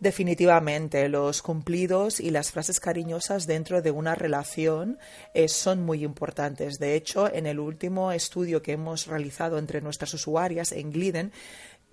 Definitivamente, 0.00 1.08
los 1.08 1.40
cumplidos 1.40 2.20
y 2.20 2.30
las 2.30 2.50
frases 2.50 2.80
cariñosas 2.80 3.46
dentro 3.46 3.80
de 3.80 3.90
una 3.90 4.14
relación 4.14 4.98
eh, 5.32 5.48
son 5.48 5.82
muy 5.82 6.04
importantes. 6.04 6.78
De 6.78 6.94
hecho, 6.94 7.32
en 7.32 7.46
el 7.46 7.58
último 7.58 8.12
estudio 8.12 8.60
que 8.60 8.72
hemos 8.72 9.06
realizado 9.06 9.56
entre 9.56 9.80
nuestras 9.80 10.12
usuarias 10.12 10.72
en 10.72 10.90
Gliden, 10.90 11.32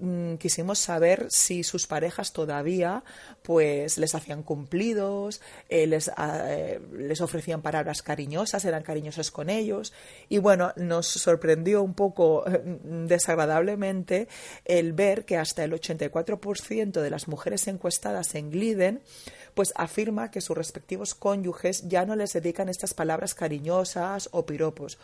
Mm, 0.01 0.37
quisimos 0.37 0.79
saber 0.79 1.27
si 1.29 1.63
sus 1.63 1.85
parejas 1.85 2.33
todavía 2.33 3.03
pues 3.43 3.99
les 3.99 4.15
hacían 4.15 4.41
cumplidos, 4.41 5.41
eh, 5.69 5.85
les, 5.85 6.09
ah, 6.17 6.45
eh, 6.47 6.81
les 6.91 7.21
ofrecían 7.21 7.61
palabras 7.61 8.01
cariñosas, 8.01 8.65
eran 8.65 8.81
cariñosos 8.81 9.29
con 9.29 9.51
ellos. 9.51 9.93
Y 10.27 10.39
bueno, 10.39 10.73
nos 10.75 11.05
sorprendió 11.05 11.83
un 11.83 11.93
poco 11.93 12.43
mm, 12.47 13.05
desagradablemente 13.05 14.27
el 14.65 14.93
ver 14.93 15.23
que 15.23 15.37
hasta 15.37 15.63
el 15.63 15.71
84% 15.73 16.99
de 16.99 17.09
las 17.11 17.27
mujeres 17.27 17.67
encuestadas 17.67 18.33
en 18.33 18.49
Gliden 18.49 19.03
pues 19.53 19.73
afirma 19.75 20.31
que 20.31 20.41
sus 20.41 20.57
respectivos 20.57 21.13
cónyuges 21.15 21.87
ya 21.87 22.05
no 22.05 22.15
les 22.15 22.33
dedican 22.33 22.69
estas 22.69 22.93
palabras 22.93 23.33
cariñosas 23.33 24.29
o 24.31 24.45
piropos, 24.45 24.97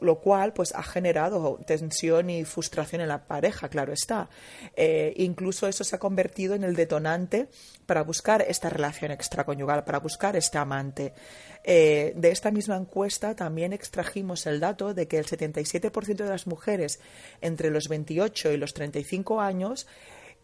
lo 0.00 0.20
cual 0.20 0.52
pues 0.52 0.74
ha 0.74 0.82
generado 0.82 1.58
tensión 1.66 2.30
y 2.30 2.44
frustración 2.44 3.00
en 3.00 3.08
la 3.08 3.26
pareja, 3.26 3.68
claro 3.68 3.92
está. 3.92 4.28
Eh, 4.76 5.12
incluso 5.16 5.66
eso 5.66 5.84
se 5.84 5.96
ha 5.96 5.98
convertido 5.98 6.54
en 6.54 6.64
el 6.64 6.76
detonante 6.76 7.48
para 7.86 8.02
buscar 8.02 8.42
esta 8.42 8.70
relación 8.70 9.10
extraconyugal, 9.10 9.84
para 9.84 10.00
buscar 10.00 10.36
este 10.36 10.58
amante. 10.58 11.12
Eh, 11.62 12.12
de 12.16 12.30
esta 12.30 12.50
misma 12.50 12.76
encuesta 12.76 13.34
también 13.34 13.72
extrajimos 13.72 14.46
el 14.46 14.60
dato 14.60 14.94
de 14.94 15.06
que 15.06 15.18
el 15.18 15.26
77% 15.26 16.24
de 16.24 16.28
las 16.28 16.46
mujeres 16.46 17.00
entre 17.40 17.70
los 17.70 17.88
28 17.88 18.52
y 18.52 18.56
los 18.56 18.72
35 18.72 19.40
años 19.40 19.86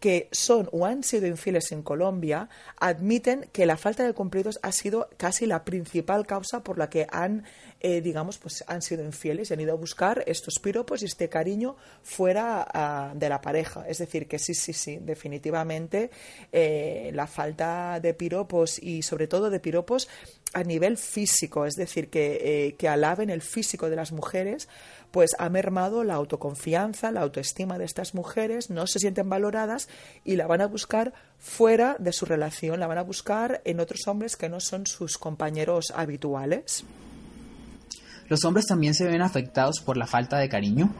que 0.01 0.29
son 0.31 0.69
o 0.73 0.85
han 0.85 1.03
sido 1.03 1.27
infieles 1.27 1.73
en 1.73 1.83
Colombia 1.83 2.49
admiten 2.79 3.49
que 3.53 3.67
la 3.67 3.77
falta 3.77 4.05
de 4.05 4.13
cumplidos 4.13 4.59
ha 4.63 4.73
sido 4.73 5.09
casi 5.17 5.47
la 5.47 5.65
principal 5.65 6.27
causa 6.27 6.63
por 6.63 6.79
la 6.79 6.91
que 6.91 7.07
han, 7.11 7.45
eh, 7.81 8.01
digamos, 8.01 8.39
pues 8.39 8.65
han 8.67 8.83
sido 8.83 9.05
infieles 9.05 9.51
y 9.51 9.55
han 9.55 9.61
ido 9.61 9.73
a 9.73 9.77
buscar 9.77 10.23
estos 10.27 10.59
piropos 10.61 11.03
y 11.03 11.07
este 11.07 11.29
cariño 11.29 11.77
fuera 12.03 12.67
ah, 12.73 13.13
de 13.15 13.29
la 13.29 13.41
pareja. 13.41 13.87
Es 13.89 13.99
decir, 13.99 14.29
que 14.29 14.39
sí, 14.39 14.55
sí, 14.55 14.73
sí, 14.73 14.99
definitivamente 15.01 16.11
eh, 16.53 17.11
la 17.15 17.27
falta 17.27 17.99
de 18.01 18.15
piropos 18.15 18.79
y 18.83 19.03
sobre 19.03 19.27
todo 19.29 19.51
de 19.51 19.61
piropos 19.61 20.09
a 20.57 20.63
nivel 20.63 20.97
físico, 20.97 21.67
es 21.67 21.75
decir, 21.75 22.09
que, 22.09 22.41
eh, 22.41 22.77
que 22.77 22.89
alaben 22.89 23.29
el 23.29 23.43
físico 23.43 23.91
de 23.91 23.97
las 23.97 24.11
mujeres, 24.11 24.69
pues 25.11 25.33
ha 25.39 25.51
mermado 25.51 26.03
la 26.03 26.15
autoconfianza, 26.15 27.11
la 27.11 27.21
autoestima 27.21 27.77
de 27.77 27.85
estas 27.85 28.15
mujeres, 28.15 28.71
no 28.71 28.87
se 28.87 28.99
sienten 28.99 29.29
valoradas 29.29 29.91
y 30.25 30.37
la 30.37 30.47
van 30.47 30.63
a 30.63 30.67
buscar 30.67 31.13
fuera 31.39 31.97
de 31.99 32.11
su 32.11 32.25
relación, 32.25 32.81
la 32.81 32.87
van 32.87 32.97
a 32.97 33.03
buscar 33.03 33.61
en 33.67 33.81
otros 33.81 34.01
hombres 34.07 34.35
que 34.37 34.49
no 34.49 34.61
son 34.61 34.87
sus 34.87 35.19
compañeros 35.19 35.93
habituales. 35.95 36.85
¿Los 38.31 38.43
hombres 38.47 38.65
también 38.65 38.95
se 38.95 39.05
ven 39.05 39.21
afectados 39.21 39.83
por 39.85 39.99
la 39.99 40.07
falta 40.07 40.39
de 40.39 40.49
cariño? 40.49 40.91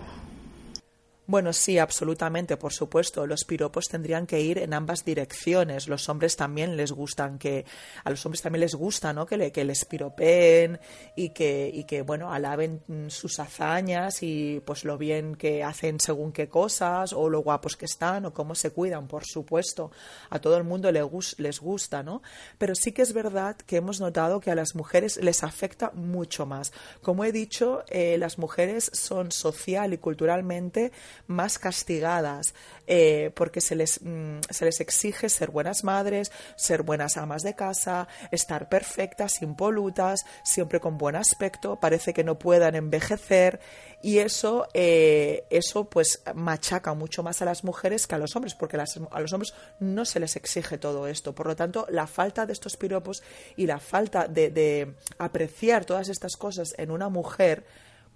Bueno, 1.29 1.53
sí, 1.53 1.77
absolutamente, 1.79 2.57
por 2.57 2.73
supuesto. 2.73 3.27
Los 3.27 3.45
piropos 3.45 3.89
tendrían 3.89 4.29
que 4.29 4.41
ir 4.41 4.59
en 4.59 4.73
ambas 4.73 5.05
direcciones. 5.05 5.89
Los 5.89 6.09
hombres 6.09 6.37
también 6.37 6.77
les 6.77 6.93
gustan 6.93 7.39
que 7.39 7.65
a 8.05 8.11
los 8.11 8.25
hombres 8.25 8.43
también 8.43 8.61
les 8.61 8.77
gusta, 8.77 9.13
¿no? 9.13 9.27
Que, 9.27 9.37
le, 9.37 9.51
que 9.51 9.65
les 9.65 9.85
piropeen 9.85 10.79
y 11.17 11.31
que 11.31 11.69
y 11.73 11.83
que 11.83 12.03
bueno 12.03 12.33
alaben 12.33 12.81
sus 13.09 13.41
hazañas 13.41 14.23
y 14.23 14.63
pues 14.65 14.85
lo 14.85 14.99
bien 14.99 15.35
que 15.35 15.65
hacen 15.65 15.99
según 15.99 16.31
qué 16.31 16.49
cosas 16.49 17.13
o 17.13 17.29
lo 17.29 17.41
guapos 17.41 17.77
que 17.77 17.87
están 17.87 18.27
o 18.27 18.33
cómo 18.33 18.55
se 18.55 18.71
cuidan, 18.71 19.09
por 19.09 19.25
supuesto. 19.25 19.91
A 20.31 20.39
todo 20.39 20.57
el 20.57 20.63
mundo 20.63 20.93
le 20.93 21.03
les 21.39 21.61
gusta, 21.61 22.05
¿no? 22.05 22.23
Pero 22.57 22.77
sí 22.77 22.93
que 22.93 23.03
es 23.03 23.13
verdad 23.13 23.57
que 23.57 23.79
hemos 23.79 24.01
notado 24.01 24.39
que 24.39 24.53
a 24.53 24.55
las 24.55 24.77
mujeres 24.77 25.17
les 25.17 25.43
afecta 25.43 25.91
mucho 25.91 26.47
más. 26.47 26.73
Como 27.03 27.25
he 27.25 27.33
dicho, 27.33 27.83
eh, 27.89 28.17
las 28.17 28.39
mujeres 28.39 28.91
son 28.95 29.33
social 29.33 29.93
y 29.93 29.99
culturalmente 29.99 30.93
más 31.27 31.59
castigadas 31.59 32.55
eh, 32.87 33.33
porque 33.35 33.61
se 33.61 33.75
les, 33.75 34.01
mm, 34.03 34.41
se 34.49 34.65
les 34.65 34.81
exige 34.81 35.29
ser 35.29 35.51
buenas 35.51 35.83
madres, 35.83 36.31
ser 36.57 36.83
buenas 36.83 37.17
amas 37.17 37.43
de 37.43 37.55
casa, 37.55 38.07
estar 38.31 38.69
perfectas, 38.69 39.43
impolutas, 39.43 40.25
siempre 40.45 40.81
con 40.81 40.97
buen 40.97 41.17
aspecto, 41.17 41.81
parece 41.81 42.15
que 42.15 42.23
no 42.23 42.39
puedan 42.39 42.77
envejecer 42.77 43.61
y 44.03 44.19
eso, 44.19 44.69
eh, 44.73 45.45
eso 45.51 45.87
pues 45.91 46.23
machaca 46.35 46.95
mucho 46.95 47.25
más 47.25 47.43
a 47.43 47.45
las 47.45 47.65
mujeres 47.65 48.07
que 48.07 48.15
a 48.15 48.19
los 48.19 48.37
hombres 48.37 48.55
porque 48.55 48.77
a 48.77 49.21
los 49.21 49.33
hombres 49.33 49.55
no 49.81 50.05
se 50.05 50.21
les 50.21 50.37
exige 50.37 50.79
todo 50.79 51.09
esto. 51.09 51.35
Por 51.35 51.47
lo 51.47 51.57
tanto, 51.57 51.87
la 51.91 52.07
falta 52.07 52.47
de 52.47 52.53
estos 52.53 52.77
piropos 52.77 53.23
y 53.57 53.67
la 53.67 53.81
falta 53.81 54.29
de 54.29 54.95
apreciar 55.19 55.85
todas 55.85 56.09
estas 56.09 56.37
cosas 56.37 56.75
en 56.79 56.91
una 56.91 57.09
mujer 57.09 57.65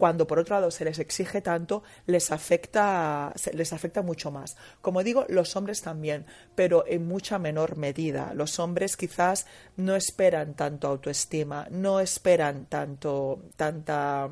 cuando 0.01 0.27
por 0.27 0.39
otro 0.39 0.57
lado 0.57 0.71
se 0.71 0.87
les 0.87 0.99
exige 0.99 1.43
tanto, 1.43 1.83
les 2.07 2.33
afecta, 2.33 3.35
les 3.53 3.75
afecta 3.75 4.01
mucho 4.01 4.31
más. 4.31 4.57
Como 4.81 5.03
digo, 5.03 5.27
los 5.29 5.57
hombres 5.57 5.83
también, 5.83 6.25
pero 6.55 6.87
en 6.87 7.07
mucha 7.07 7.39
menor 7.39 7.77
medida. 7.77 8.33
Los 8.35 8.59
hombres 8.59 8.97
quizás 8.97 9.47
no 9.77 9.95
esperan 9.95 10.55
tanto 10.55 10.89
autoestima, 10.89 11.69
no 11.71 12.01
esperan 12.01 12.65
tanto, 12.65 13.43
tanta 13.57 14.31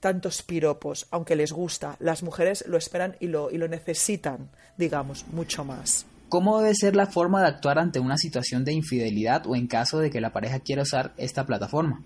tantos 0.00 0.42
piropos, 0.42 1.06
aunque 1.10 1.34
les 1.34 1.50
gusta. 1.50 1.96
Las 1.98 2.22
mujeres 2.22 2.62
lo 2.68 2.76
esperan 2.76 3.16
y 3.20 3.28
lo, 3.28 3.50
y 3.50 3.56
lo 3.56 3.68
necesitan, 3.68 4.50
digamos, 4.76 5.24
mucho 5.28 5.64
más. 5.64 6.04
¿Cómo 6.28 6.60
debe 6.60 6.74
ser 6.74 6.94
la 6.94 7.06
forma 7.06 7.40
de 7.40 7.48
actuar 7.48 7.78
ante 7.78 8.00
una 8.00 8.18
situación 8.18 8.66
de 8.66 8.74
infidelidad 8.74 9.46
o 9.46 9.56
en 9.56 9.66
caso 9.66 9.98
de 10.00 10.10
que 10.10 10.20
la 10.20 10.34
pareja 10.34 10.60
quiera 10.60 10.82
usar 10.82 11.14
esta 11.16 11.46
plataforma? 11.46 12.04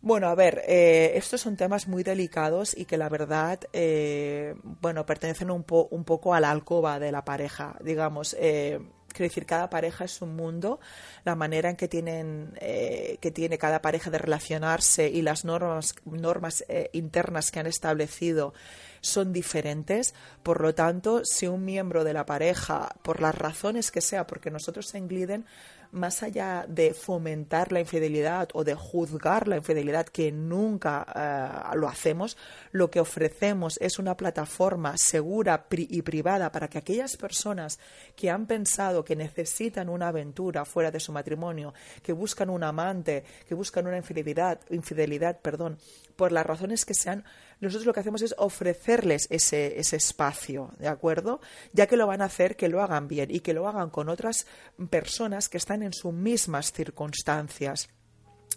Bueno, 0.00 0.28
a 0.28 0.34
ver, 0.36 0.62
eh, 0.68 1.12
estos 1.16 1.40
son 1.40 1.56
temas 1.56 1.88
muy 1.88 2.04
delicados 2.04 2.76
y 2.76 2.84
que 2.84 2.96
la 2.96 3.08
verdad, 3.08 3.58
eh, 3.72 4.54
bueno, 4.62 5.04
pertenecen 5.04 5.50
un, 5.50 5.64
un, 5.68 6.04
poco 6.04 6.34
a 6.34 6.40
la 6.40 6.52
alcoba 6.52 7.00
de 7.00 7.10
la 7.10 7.24
pareja, 7.24 7.76
digamos. 7.82 8.36
Eh, 8.38 8.78
quiero 9.08 9.28
decir, 9.28 9.44
cada 9.44 9.68
pareja 9.68 10.04
es 10.04 10.22
un 10.22 10.36
mundo, 10.36 10.78
la 11.24 11.34
manera 11.34 11.68
en 11.68 11.74
que 11.74 11.88
tienen, 11.88 12.54
que 12.60 13.32
tiene 13.34 13.58
cada 13.58 13.82
pareja 13.82 14.10
de 14.10 14.18
relacionarse 14.18 15.08
y 15.08 15.22
las 15.22 15.44
normas, 15.44 15.96
normas 16.04 16.64
internas 16.92 17.50
que 17.50 17.58
han 17.58 17.66
establecido 17.66 18.54
son 19.00 19.32
diferentes. 19.32 20.14
Por 20.42 20.60
lo 20.60 20.74
tanto, 20.74 21.24
si 21.24 21.48
un 21.48 21.64
miembro 21.64 22.04
de 22.04 22.12
la 22.12 22.26
pareja, 22.26 22.94
por 23.02 23.20
las 23.20 23.34
razones 23.34 23.90
que 23.90 24.00
sea, 24.00 24.26
porque 24.26 24.50
nosotros 24.50 24.94
en 24.94 25.08
Gliden 25.08 25.46
más 25.92 26.22
allá 26.22 26.64
de 26.68 26.94
fomentar 26.94 27.72
la 27.72 27.80
infidelidad 27.80 28.48
o 28.52 28.64
de 28.64 28.74
juzgar 28.74 29.48
la 29.48 29.56
infidelidad, 29.56 30.06
que 30.06 30.32
nunca 30.32 31.06
eh, 31.14 31.76
lo 31.76 31.88
hacemos, 31.88 32.36
lo 32.72 32.90
que 32.90 33.00
ofrecemos 33.00 33.78
es 33.80 33.98
una 33.98 34.16
plataforma 34.16 34.94
segura 34.96 35.66
y 35.70 36.02
privada 36.02 36.52
para 36.52 36.68
que 36.68 36.78
aquellas 36.78 37.16
personas 37.16 37.78
que 38.14 38.30
han 38.30 38.46
pensado 38.46 39.04
que 39.04 39.16
necesitan 39.16 39.88
una 39.88 40.08
aventura 40.08 40.64
fuera 40.64 40.90
de 40.90 41.00
su 41.00 41.12
matrimonio, 41.12 41.74
que 42.02 42.12
buscan 42.12 42.50
un 42.50 42.64
amante, 42.64 43.24
que 43.46 43.54
buscan 43.54 43.86
una 43.86 43.96
infidelidad, 43.96 44.60
infidelidad, 44.70 45.40
perdón, 45.40 45.78
por 46.16 46.32
las 46.32 46.46
razones 46.46 46.84
que 46.84 46.94
sean, 46.94 47.24
nosotros 47.60 47.86
lo 47.86 47.92
que 47.92 48.00
hacemos 48.00 48.22
es 48.22 48.34
ofrecerles 48.38 49.26
ese, 49.30 49.78
ese 49.80 49.96
espacio, 49.96 50.72
¿de 50.78 50.88
acuerdo? 50.88 51.40
Ya 51.72 51.86
que 51.86 51.96
lo 51.96 52.06
van 52.06 52.22
a 52.22 52.26
hacer, 52.26 52.56
que 52.56 52.68
lo 52.68 52.82
hagan 52.82 53.08
bien 53.08 53.30
y 53.30 53.40
que 53.40 53.54
lo 53.54 53.68
hagan 53.68 53.90
con 53.90 54.08
otras 54.08 54.46
personas 54.90 55.48
que 55.48 55.58
están 55.58 55.82
en 55.82 55.92
sus 55.92 56.12
mismas 56.12 56.72
circunstancias. 56.72 57.88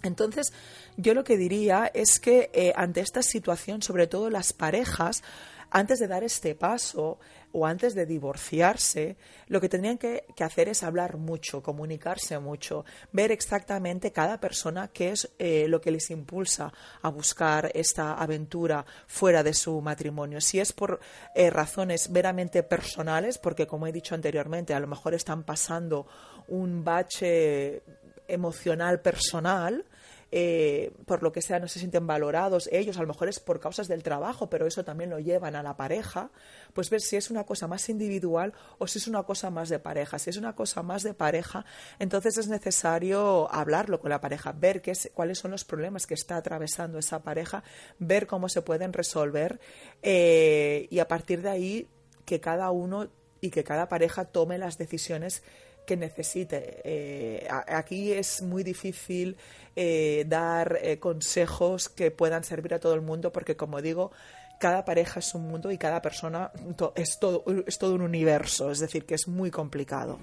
Entonces, 0.03 0.53
yo 0.97 1.13
lo 1.13 1.23
que 1.23 1.37
diría 1.37 1.91
es 1.93 2.19
que 2.19 2.49
eh, 2.53 2.73
ante 2.75 3.01
esta 3.01 3.21
situación, 3.21 3.81
sobre 3.81 4.07
todo 4.07 4.29
las 4.29 4.53
parejas, 4.53 5.23
antes 5.69 5.99
de 5.99 6.07
dar 6.07 6.23
este 6.23 6.55
paso, 6.55 7.19
o 7.53 7.65
antes 7.65 7.95
de 7.95 8.05
divorciarse, 8.05 9.17
lo 9.47 9.59
que 9.59 9.69
tendrían 9.69 9.97
que, 9.97 10.25
hacer 10.39 10.69
es 10.69 10.83
hablar 10.83 11.17
mucho, 11.17 11.61
comunicarse 11.61 12.39
mucho, 12.39 12.85
ver 13.11 13.31
exactamente 13.31 14.11
cada 14.11 14.39
persona 14.39 14.87
qué 14.87 15.11
es 15.11 15.29
eh, 15.37 15.67
lo 15.67 15.81
que 15.81 15.91
les 15.91 16.09
impulsa 16.11 16.73
a 17.01 17.09
buscar 17.09 17.71
esta 17.73 18.13
aventura 18.13 18.85
fuera 19.07 19.43
de 19.43 19.53
su 19.53 19.81
matrimonio. 19.81 20.41
Si 20.41 20.59
es 20.59 20.73
por 20.73 20.99
eh, 21.35 21.49
razones 21.49 22.09
meramente 22.09 22.63
personales, 22.63 23.37
porque 23.37 23.67
como 23.67 23.87
he 23.87 23.91
dicho 23.91 24.15
anteriormente, 24.15 24.73
a 24.73 24.79
lo 24.79 24.87
mejor 24.87 25.13
están 25.13 25.43
pasando 25.43 26.07
un 26.47 26.83
bache 26.83 27.83
emocional 28.27 29.01
personal, 29.01 29.85
eh, 30.31 30.93
por 31.05 31.23
lo 31.23 31.31
que 31.31 31.41
sea 31.41 31.59
no 31.59 31.67
se 31.67 31.79
sienten 31.79 32.07
valorados 32.07 32.69
ellos, 32.71 32.97
a 32.97 33.01
lo 33.01 33.07
mejor 33.07 33.27
es 33.27 33.39
por 33.39 33.59
causas 33.59 33.87
del 33.87 34.01
trabajo, 34.03 34.49
pero 34.49 34.65
eso 34.65 34.83
también 34.85 35.09
lo 35.09 35.19
llevan 35.19 35.55
a 35.55 35.63
la 35.63 35.75
pareja, 35.75 36.31
pues 36.73 36.89
ver 36.89 37.01
si 37.01 37.17
es 37.17 37.29
una 37.29 37.43
cosa 37.43 37.67
más 37.67 37.89
individual 37.89 38.53
o 38.77 38.87
si 38.87 38.99
es 38.99 39.07
una 39.07 39.23
cosa 39.23 39.49
más 39.49 39.69
de 39.69 39.79
pareja. 39.79 40.19
Si 40.19 40.29
es 40.29 40.37
una 40.37 40.55
cosa 40.55 40.83
más 40.83 41.03
de 41.03 41.13
pareja, 41.13 41.65
entonces 41.99 42.37
es 42.37 42.47
necesario 42.47 43.51
hablarlo 43.53 43.99
con 43.99 44.09
la 44.09 44.21
pareja, 44.21 44.51
ver 44.51 44.81
qué 44.81 44.91
es, 44.91 45.11
cuáles 45.13 45.39
son 45.39 45.51
los 45.51 45.65
problemas 45.65 46.07
que 46.07 46.13
está 46.13 46.37
atravesando 46.37 46.97
esa 46.97 47.23
pareja, 47.23 47.63
ver 47.99 48.27
cómo 48.27 48.49
se 48.49 48.61
pueden 48.61 48.93
resolver 48.93 49.59
eh, 50.01 50.87
y 50.89 50.99
a 50.99 51.07
partir 51.07 51.41
de 51.41 51.49
ahí 51.49 51.87
que 52.25 52.39
cada 52.39 52.71
uno 52.71 53.09
y 53.41 53.49
que 53.49 53.63
cada 53.63 53.89
pareja 53.89 54.25
tome 54.25 54.57
las 54.57 54.77
decisiones 54.77 55.43
que 55.85 55.97
necesite. 55.97 56.81
Eh, 56.83 57.47
aquí 57.49 58.11
es 58.13 58.41
muy 58.41 58.63
difícil 58.63 59.35
eh, 59.75 60.25
dar 60.27 60.79
eh, 60.81 60.99
consejos 60.99 61.89
que 61.89 62.11
puedan 62.11 62.43
servir 62.43 62.73
a 62.73 62.79
todo 62.79 62.93
el 62.93 63.01
mundo 63.01 63.31
porque, 63.31 63.55
como 63.55 63.81
digo, 63.81 64.11
cada 64.59 64.85
pareja 64.85 65.19
es 65.19 65.33
un 65.33 65.47
mundo 65.47 65.71
y 65.71 65.77
cada 65.77 66.01
persona 66.01 66.51
es 66.95 67.19
todo, 67.19 67.43
es 67.65 67.77
todo 67.77 67.95
un 67.95 68.01
universo, 68.01 68.71
es 68.71 68.79
decir, 68.79 69.05
que 69.05 69.15
es 69.15 69.27
muy 69.27 69.49
complicado. 69.49 70.19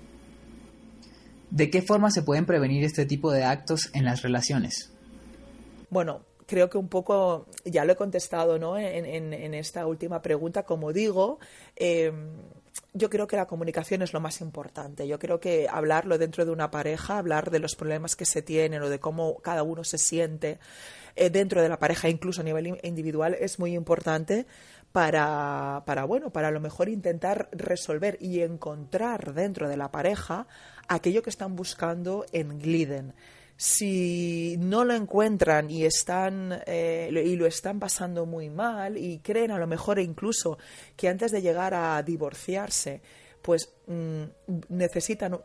¿De 1.50 1.70
qué 1.70 1.82
forma 1.82 2.10
se 2.10 2.22
pueden 2.22 2.46
prevenir 2.46 2.84
este 2.84 3.06
tipo 3.06 3.32
de 3.32 3.44
actos 3.44 3.90
en 3.94 4.04
las 4.04 4.22
relaciones? 4.22 4.92
Bueno, 5.90 6.20
creo 6.46 6.68
que 6.68 6.78
un 6.78 6.88
poco 6.88 7.46
ya 7.64 7.84
lo 7.84 7.92
he 7.92 7.96
contestado 7.96 8.58
¿no? 8.58 8.78
en, 8.78 9.04
en, 9.32 9.54
esta 9.54 9.86
última 9.86 10.20
pregunta. 10.20 10.64
Como 10.64 10.92
digo, 10.92 11.38
yo 12.94 13.10
creo 13.10 13.26
que 13.26 13.36
la 13.36 13.46
comunicación 13.46 14.02
es 14.02 14.12
lo 14.12 14.20
más 14.20 14.40
importante. 14.40 15.06
Yo 15.06 15.18
creo 15.18 15.40
que 15.40 15.68
hablarlo 15.70 16.18
dentro 16.18 16.44
de 16.44 16.50
una 16.50 16.70
pareja, 16.70 17.18
hablar 17.18 17.50
de 17.50 17.58
los 17.58 17.76
problemas 17.76 18.16
que 18.16 18.24
se 18.24 18.42
tienen 18.42 18.82
o 18.82 18.88
de 18.88 18.98
cómo 18.98 19.38
cada 19.38 19.62
uno 19.62 19.84
se 19.84 19.98
siente 19.98 20.58
eh, 21.16 21.30
dentro 21.30 21.62
de 21.62 21.68
la 21.68 21.78
pareja, 21.78 22.08
incluso 22.08 22.40
a 22.40 22.44
nivel 22.44 22.78
individual, 22.82 23.36
es 23.38 23.58
muy 23.58 23.74
importante 23.74 24.46
para, 24.92 25.82
para, 25.84 26.04
bueno, 26.04 26.30
para 26.30 26.48
a 26.48 26.50
lo 26.50 26.60
mejor 26.60 26.88
intentar 26.88 27.48
resolver 27.52 28.16
y 28.20 28.40
encontrar 28.40 29.34
dentro 29.34 29.68
de 29.68 29.76
la 29.76 29.90
pareja 29.90 30.46
aquello 30.88 31.22
que 31.22 31.30
están 31.30 31.56
buscando 31.56 32.24
en 32.32 32.58
Gliden 32.58 33.14
si 33.58 34.56
no 34.60 34.84
lo 34.84 34.94
encuentran 34.94 35.68
y 35.68 35.84
están 35.84 36.62
eh, 36.64 37.10
y 37.12 37.34
lo 37.34 37.44
están 37.44 37.80
pasando 37.80 38.24
muy 38.24 38.50
mal 38.50 38.96
y 38.96 39.18
creen 39.18 39.50
a 39.50 39.58
lo 39.58 39.66
mejor 39.66 39.98
incluso 39.98 40.58
que 40.96 41.08
antes 41.08 41.32
de 41.32 41.42
llegar 41.42 41.74
a 41.74 42.00
divorciarse 42.04 43.02
pues 43.42 43.68
mm, 43.88 44.22
necesitan 44.68 45.40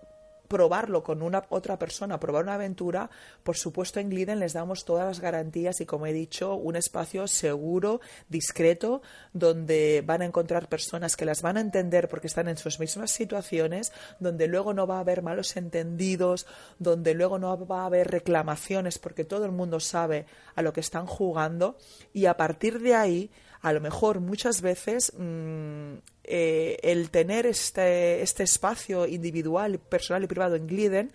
probarlo 0.53 1.01
con 1.01 1.23
una 1.23 1.43
otra 1.49 1.79
persona, 1.79 2.19
probar 2.19 2.43
una 2.43 2.53
aventura, 2.53 3.09
por 3.41 3.57
supuesto 3.57 3.99
en 3.99 4.11
Gliden 4.11 4.39
les 4.39 4.53
damos 4.53 4.85
todas 4.85 5.07
las 5.07 5.19
garantías 5.19 5.81
y 5.81 5.87
como 5.87 6.05
he 6.05 6.13
dicho, 6.13 6.53
un 6.53 6.75
espacio 6.75 7.27
seguro, 7.27 8.01
discreto, 8.29 9.01
donde 9.33 10.03
van 10.05 10.21
a 10.21 10.25
encontrar 10.25 10.69
personas 10.69 11.17
que 11.17 11.25
las 11.25 11.41
van 11.41 11.57
a 11.57 11.61
entender 11.61 12.07
porque 12.07 12.27
están 12.27 12.47
en 12.47 12.57
sus 12.57 12.79
mismas 12.79 13.09
situaciones, 13.09 13.93
donde 14.19 14.47
luego 14.47 14.75
no 14.75 14.85
va 14.85 14.97
a 14.97 14.99
haber 14.99 15.23
malos 15.23 15.57
entendidos, 15.57 16.45
donde 16.77 17.15
luego 17.15 17.39
no 17.39 17.65
va 17.65 17.81
a 17.81 17.85
haber 17.87 18.11
reclamaciones 18.11 18.99
porque 18.99 19.25
todo 19.25 19.45
el 19.45 19.51
mundo 19.51 19.79
sabe 19.79 20.27
a 20.53 20.61
lo 20.61 20.71
que 20.71 20.81
están 20.81 21.07
jugando. 21.07 21.77
Y 22.13 22.27
a 22.27 22.37
partir 22.37 22.79
de 22.79 22.93
ahí 22.93 23.31
a 23.63 23.71
lo 23.71 23.79
mejor 23.79 24.19
muchas 24.19 24.61
veces 24.61 25.13
mm, 25.17 25.93
eh, 26.25 26.77
el 26.83 27.09
tener 27.09 27.45
este, 27.45 28.21
este 28.21 28.43
espacio 28.43 29.07
individual, 29.07 29.79
personal 29.79 30.23
y 30.23 30.27
privado 30.27 30.55
en 30.55 30.67
Gliden 30.67 31.13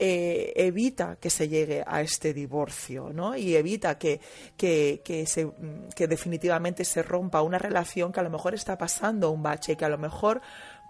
eh, 0.00 0.52
evita 0.56 1.16
que 1.20 1.30
se 1.30 1.48
llegue 1.48 1.84
a 1.86 2.00
este 2.00 2.34
divorcio, 2.34 3.12
¿no? 3.12 3.36
Y 3.36 3.54
evita 3.54 3.96
que, 3.96 4.20
que, 4.56 5.02
que, 5.04 5.26
se, 5.26 5.50
que 5.94 6.08
definitivamente 6.08 6.84
se 6.84 7.02
rompa 7.02 7.42
una 7.42 7.58
relación 7.58 8.12
que 8.12 8.20
a 8.20 8.24
lo 8.24 8.30
mejor 8.30 8.54
está 8.54 8.76
pasando 8.76 9.30
un 9.30 9.44
bache, 9.44 9.76
que 9.76 9.84
a 9.84 9.88
lo 9.88 9.98
mejor, 9.98 10.40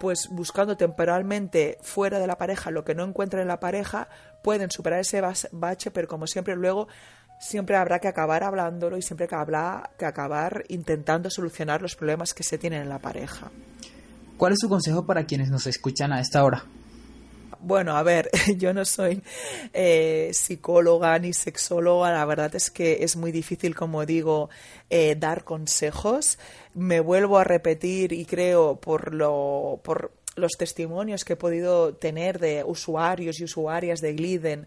pues 0.01 0.29
buscando 0.31 0.79
temporalmente 0.79 1.79
fuera 1.83 2.19
de 2.19 2.27
la 2.27 2.39
pareja 2.39 2.71
lo 2.71 2.85
que 2.85 2.95
no 2.95 3.05
encuentran 3.05 3.43
en 3.43 3.49
la 3.49 3.61
pareja, 3.61 4.09
pueden 4.43 4.71
superar 4.71 5.01
ese 5.01 5.23
bache, 5.53 5.91
pero 5.91 6.09
como 6.09 6.27
siempre 6.27 6.57
luego 6.57 6.89
siempre 7.39 7.77
habrá 7.77 7.99
que 7.99 8.09
acabar 8.09 8.45
hablándolo 8.45 8.97
y 8.97 9.03
siempre 9.03 9.29
que, 9.29 9.35
habla, 9.35 9.91
que 9.99 10.07
acabar 10.07 10.65
intentando 10.69 11.31
solucionar 11.31 11.83
los 11.83 11.97
problemas 11.97 12.35
que 12.35 12.43
se 12.43 12.59
tienen 12.59 12.83
en 12.83 12.89
la 12.89 12.99
pareja. 12.99 13.51
¿Cuál 14.37 14.53
es 14.53 14.59
su 14.61 14.69
consejo 14.69 15.05
para 15.05 15.25
quienes 15.25 15.51
nos 15.51 15.67
escuchan 15.67 16.13
a 16.13 16.21
esta 16.21 16.45
hora? 16.45 16.65
Bueno, 17.61 17.97
a 17.97 18.03
ver, 18.03 18.31
yo 18.57 18.73
no 18.73 18.85
soy 18.85 19.23
eh, 19.73 20.31
psicóloga 20.33 21.19
ni 21.19 21.33
sexóloga, 21.33 22.13
la 22.13 22.25
verdad 22.25 22.55
es 22.55 22.71
que 22.71 23.03
es 23.03 23.17
muy 23.17 23.33
difícil, 23.33 23.75
como 23.75 24.07
digo, 24.07 24.49
eh, 24.91 25.17
dar 25.19 25.45
consejos. 25.45 26.39
Me 26.75 27.01
vuelvo 27.01 27.39
a 27.39 27.45
repetir 27.45 28.13
y 28.13 28.25
creo 28.27 28.77
por, 28.77 29.13
lo, 29.13 29.81
por 29.83 30.13
los 30.37 30.53
testimonios 30.53 31.25
que 31.25 31.33
he 31.33 31.37
podido 31.37 31.95
tener 31.95 32.39
de 32.39 32.63
usuarios 32.65 33.41
y 33.41 33.45
usuarias 33.45 34.01
de 34.01 34.13
Gliden 34.15 34.67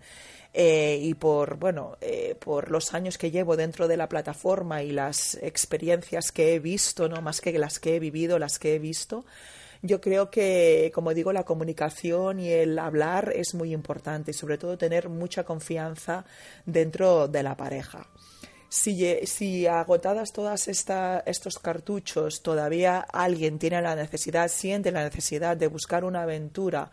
eh, 0.54 1.00
y 1.02 1.14
por 1.14 1.58
bueno 1.58 1.98
eh, 2.02 2.36
por 2.40 2.72
los 2.72 2.94
años 2.94 3.18
que 3.18 3.32
llevo 3.32 3.56
dentro 3.56 3.88
de 3.88 3.98
la 3.98 4.10
plataforma 4.10 4.84
y 4.84 4.92
las 4.92 5.36
experiencias 5.36 6.32
que 6.32 6.56
he 6.56 6.60
visto 6.60 7.08
no 7.08 7.22
más 7.22 7.42
que 7.42 7.58
las 7.58 7.80
que 7.80 7.96
he 7.96 8.00
vivido 8.00 8.38
las 8.38 8.60
que 8.60 8.76
he 8.76 8.80
visto 8.80 9.26
yo 9.84 10.00
creo 10.00 10.30
que 10.30 10.92
como 10.94 11.14
digo 11.14 11.34
la 11.34 11.44
comunicación 11.44 12.40
y 12.40 12.50
el 12.50 12.78
hablar 12.78 13.34
es 13.36 13.56
muy 13.56 13.74
importante 13.74 14.32
y 14.32 14.34
sobre 14.34 14.58
todo 14.58 14.78
tener 14.78 15.10
mucha 15.10 15.44
confianza 15.44 16.24
dentro 16.66 17.28
de 17.28 17.42
la 17.42 17.58
pareja. 17.58 18.06
Si, 18.70 19.26
si 19.26 19.68
agotadas 19.68 20.32
todas 20.32 20.68
estos 20.68 21.60
cartuchos 21.60 22.42
todavía 22.42 23.00
alguien 23.00 23.60
tiene 23.60 23.82
la 23.82 23.96
necesidad, 23.96 24.48
siente 24.50 24.92
la 24.92 25.04
necesidad 25.04 25.58
de 25.58 25.68
buscar 25.68 26.06
una 26.06 26.22
aventura 26.22 26.92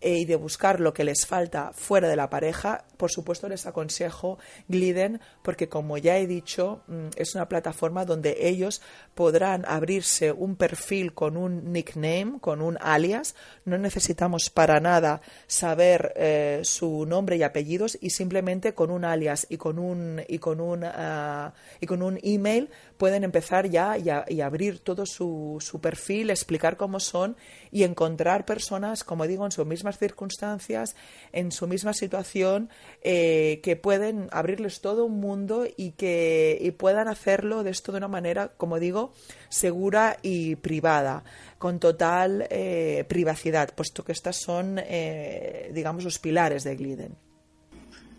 eh, 0.00 0.18
y 0.18 0.24
de 0.24 0.36
buscar 0.36 0.80
lo 0.80 0.94
que 0.94 1.04
les 1.04 1.26
falta 1.26 1.72
fuera 1.74 2.08
de 2.08 2.16
la 2.16 2.30
pareja, 2.30 2.84
por 2.96 3.10
supuesto 3.10 3.48
les 3.48 3.66
aconsejo 3.66 4.38
Gliden 4.68 5.20
porque 5.42 5.68
como 5.68 5.98
ya 5.98 6.18
he 6.18 6.26
dicho 6.26 6.82
mm, 6.86 7.08
es 7.16 7.34
una 7.34 7.48
plataforma 7.48 8.04
donde 8.04 8.36
ellos 8.40 8.82
podrán 9.14 9.64
abrirse 9.66 10.32
un 10.32 10.56
perfil 10.56 11.12
con 11.12 11.36
un 11.36 11.72
nickname, 11.72 12.38
con 12.40 12.62
un 12.62 12.78
alias. 12.80 13.34
No 13.64 13.78
necesitamos 13.78 14.50
para 14.50 14.80
nada 14.80 15.20
saber 15.46 16.12
eh, 16.16 16.60
su 16.64 17.06
nombre 17.06 17.36
y 17.36 17.42
apellidos 17.42 17.98
y 18.00 18.10
simplemente 18.10 18.74
con 18.74 18.90
un 18.90 19.04
alias 19.04 19.46
y 19.48 19.56
con 19.56 19.78
un 19.78 20.22
y 20.28 20.38
con 20.38 20.60
un 20.60 20.84
ah, 20.84 21.52
y 21.80 21.86
con 21.86 22.02
un 22.02 22.18
email 22.22 22.70
pueden 23.00 23.24
empezar 23.24 23.70
ya 23.70 23.96
y, 23.96 24.40
abrir 24.42 24.78
todo 24.78 25.06
su, 25.06 25.56
su, 25.60 25.80
perfil, 25.80 26.28
explicar 26.28 26.76
cómo 26.76 27.00
son 27.00 27.34
y 27.72 27.84
encontrar 27.84 28.44
personas, 28.44 29.04
como 29.04 29.26
digo, 29.26 29.46
en 29.46 29.52
sus 29.52 29.64
mismas 29.66 29.98
circunstancias, 29.98 30.94
en 31.32 31.50
su 31.50 31.66
misma 31.66 31.94
situación, 31.94 32.68
eh, 33.00 33.60
que 33.62 33.74
pueden 33.74 34.28
abrirles 34.32 34.82
todo 34.82 35.06
un 35.06 35.18
mundo 35.18 35.64
y 35.78 35.92
que 35.92 36.58
y 36.60 36.72
puedan 36.72 37.08
hacerlo 37.08 37.64
de 37.64 37.70
esto 37.70 37.90
de 37.90 37.98
una 37.98 38.08
manera, 38.08 38.48
como 38.48 38.78
digo, 38.78 39.14
segura 39.48 40.18
y 40.20 40.56
privada, 40.56 41.24
con 41.56 41.78
total 41.78 42.46
eh, 42.50 43.06
privacidad, 43.08 43.74
puesto 43.74 44.04
que 44.04 44.12
estas 44.12 44.36
son, 44.36 44.78
eh, 44.78 45.70
digamos, 45.72 46.04
los 46.04 46.18
pilares 46.18 46.64
de 46.64 46.76
Gliden. 46.76 47.16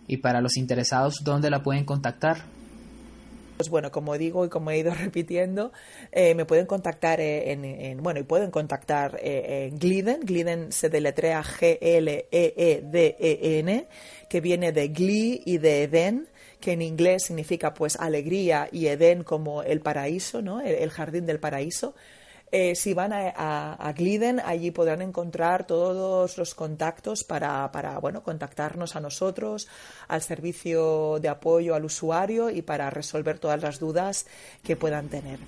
Y 0.08 0.18
para 0.18 0.42
los 0.42 0.58
interesados, 0.58 1.20
¿dónde 1.24 1.52
la 1.52 1.62
pueden 1.62 1.86
contactar? 1.86 2.61
Pues 3.62 3.70
bueno, 3.70 3.92
como 3.92 4.18
digo 4.18 4.44
y 4.44 4.50
como 4.50 4.72
he 4.72 4.80
ido 4.80 4.92
repitiendo, 4.96 5.72
eh, 6.12 6.34
me 6.34 6.46
pueden 6.46 6.66
contactar 6.66 7.22
eh, 7.22 7.52
en, 7.52 8.02
bueno, 8.02 8.20
y 8.20 8.24
pueden 8.24 8.50
contactar 8.50 9.20
eh, 9.22 9.68
en 9.68 9.78
Gliden. 9.78 10.22
Gliden 10.22 10.72
se 10.72 10.90
deletrea 10.90 11.44
G-L-E-E-D-E-N, 11.44 11.78
que 14.28 14.42
viene 14.42 14.72
de 14.72 14.88
Glee 14.88 15.44
y 15.46 15.60
de 15.60 15.84
Eden 15.84 16.28
que 16.60 16.72
en 16.72 16.82
inglés 16.82 17.26
significa 17.26 17.76
pues 17.76 17.96
alegría 17.98 18.68
y 18.72 18.88
Eden 18.88 19.24
como 19.24 19.62
el 19.62 19.82
paraíso, 19.82 20.42
¿no? 20.42 20.60
el 20.60 20.90
jardín 20.90 21.28
del 21.28 21.40
paraíso. 21.40 21.94
Eh, 22.54 22.76
si 22.76 22.94
van 22.94 23.14
a, 23.14 23.94
Gliden, 23.96 24.42
allí 24.42 24.72
podrán 24.72 25.02
encontrar 25.02 25.66
todos 25.66 26.38
los 26.38 26.54
contactos 26.54 27.24
para, 27.24 27.72
para, 27.72 27.98
bueno, 28.00 28.24
contactarnos 28.24 28.98
a 28.98 29.00
nosotros, 29.00 29.70
al 30.10 30.22
servicio 30.22 31.20
de 31.22 31.30
apoyo 31.30 31.76
al 31.76 31.86
usuario 31.86 32.50
y 32.50 32.62
para 32.62 32.90
resolver 32.90 33.40
todas 33.40 33.62
las 33.62 33.80
dudas 33.80 34.26
que 34.64 34.76
puedan 34.76 35.08
tener. 35.08 35.40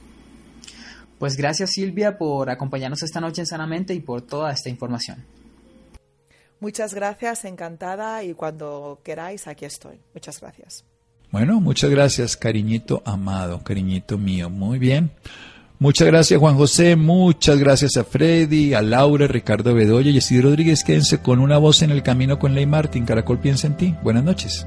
Pues 1.19 1.35
gracias 1.35 1.71
Silvia 1.71 2.17
por 2.17 2.49
acompañarnos 2.49 3.03
esta 3.03 3.19
noche 3.19 3.41
en 3.41 3.47
Sanamente 3.47 3.93
y 3.93 3.99
por 3.99 4.21
toda 4.21 4.51
esta 4.51 4.69
información. 4.69 5.25
Muchas 6.61 6.93
gracias, 6.93 7.43
encantada 7.43 8.23
y 8.23 8.33
cuando 8.33 9.01
queráis 9.03 9.47
aquí 9.47 9.65
estoy. 9.65 9.99
Muchas 10.13 10.39
gracias. 10.39 10.85
Bueno, 11.31 11.59
muchas 11.59 11.89
gracias, 11.89 12.37
cariñito 12.37 13.01
amado, 13.05 13.61
cariñito 13.61 14.17
mío. 14.17 14.49
Muy 14.49 14.79
bien. 14.79 15.11
Muchas 15.83 16.07
gracias 16.07 16.39
Juan 16.39 16.55
José, 16.55 16.95
muchas 16.95 17.59
gracias 17.59 17.97
a 17.97 18.05
Freddy, 18.05 18.73
a 18.73 18.81
Laura, 18.81 19.27
Ricardo 19.27 19.73
Bedoya 19.73 20.11
y 20.11 20.17
Esidro 20.17 20.47
Rodríguez. 20.47 20.81
Quédense 20.81 21.17
con 21.17 21.39
una 21.39 21.57
voz 21.57 21.81
en 21.81 21.91
el 21.91 22.03
camino 22.03 22.39
con 22.39 22.55
Ley 22.55 22.65
Martín. 22.65 23.03
Caracol 23.03 23.39
piensa 23.39 23.67
en 23.67 23.75
ti. 23.75 23.95
Buenas 24.01 24.23
noches. 24.23 24.65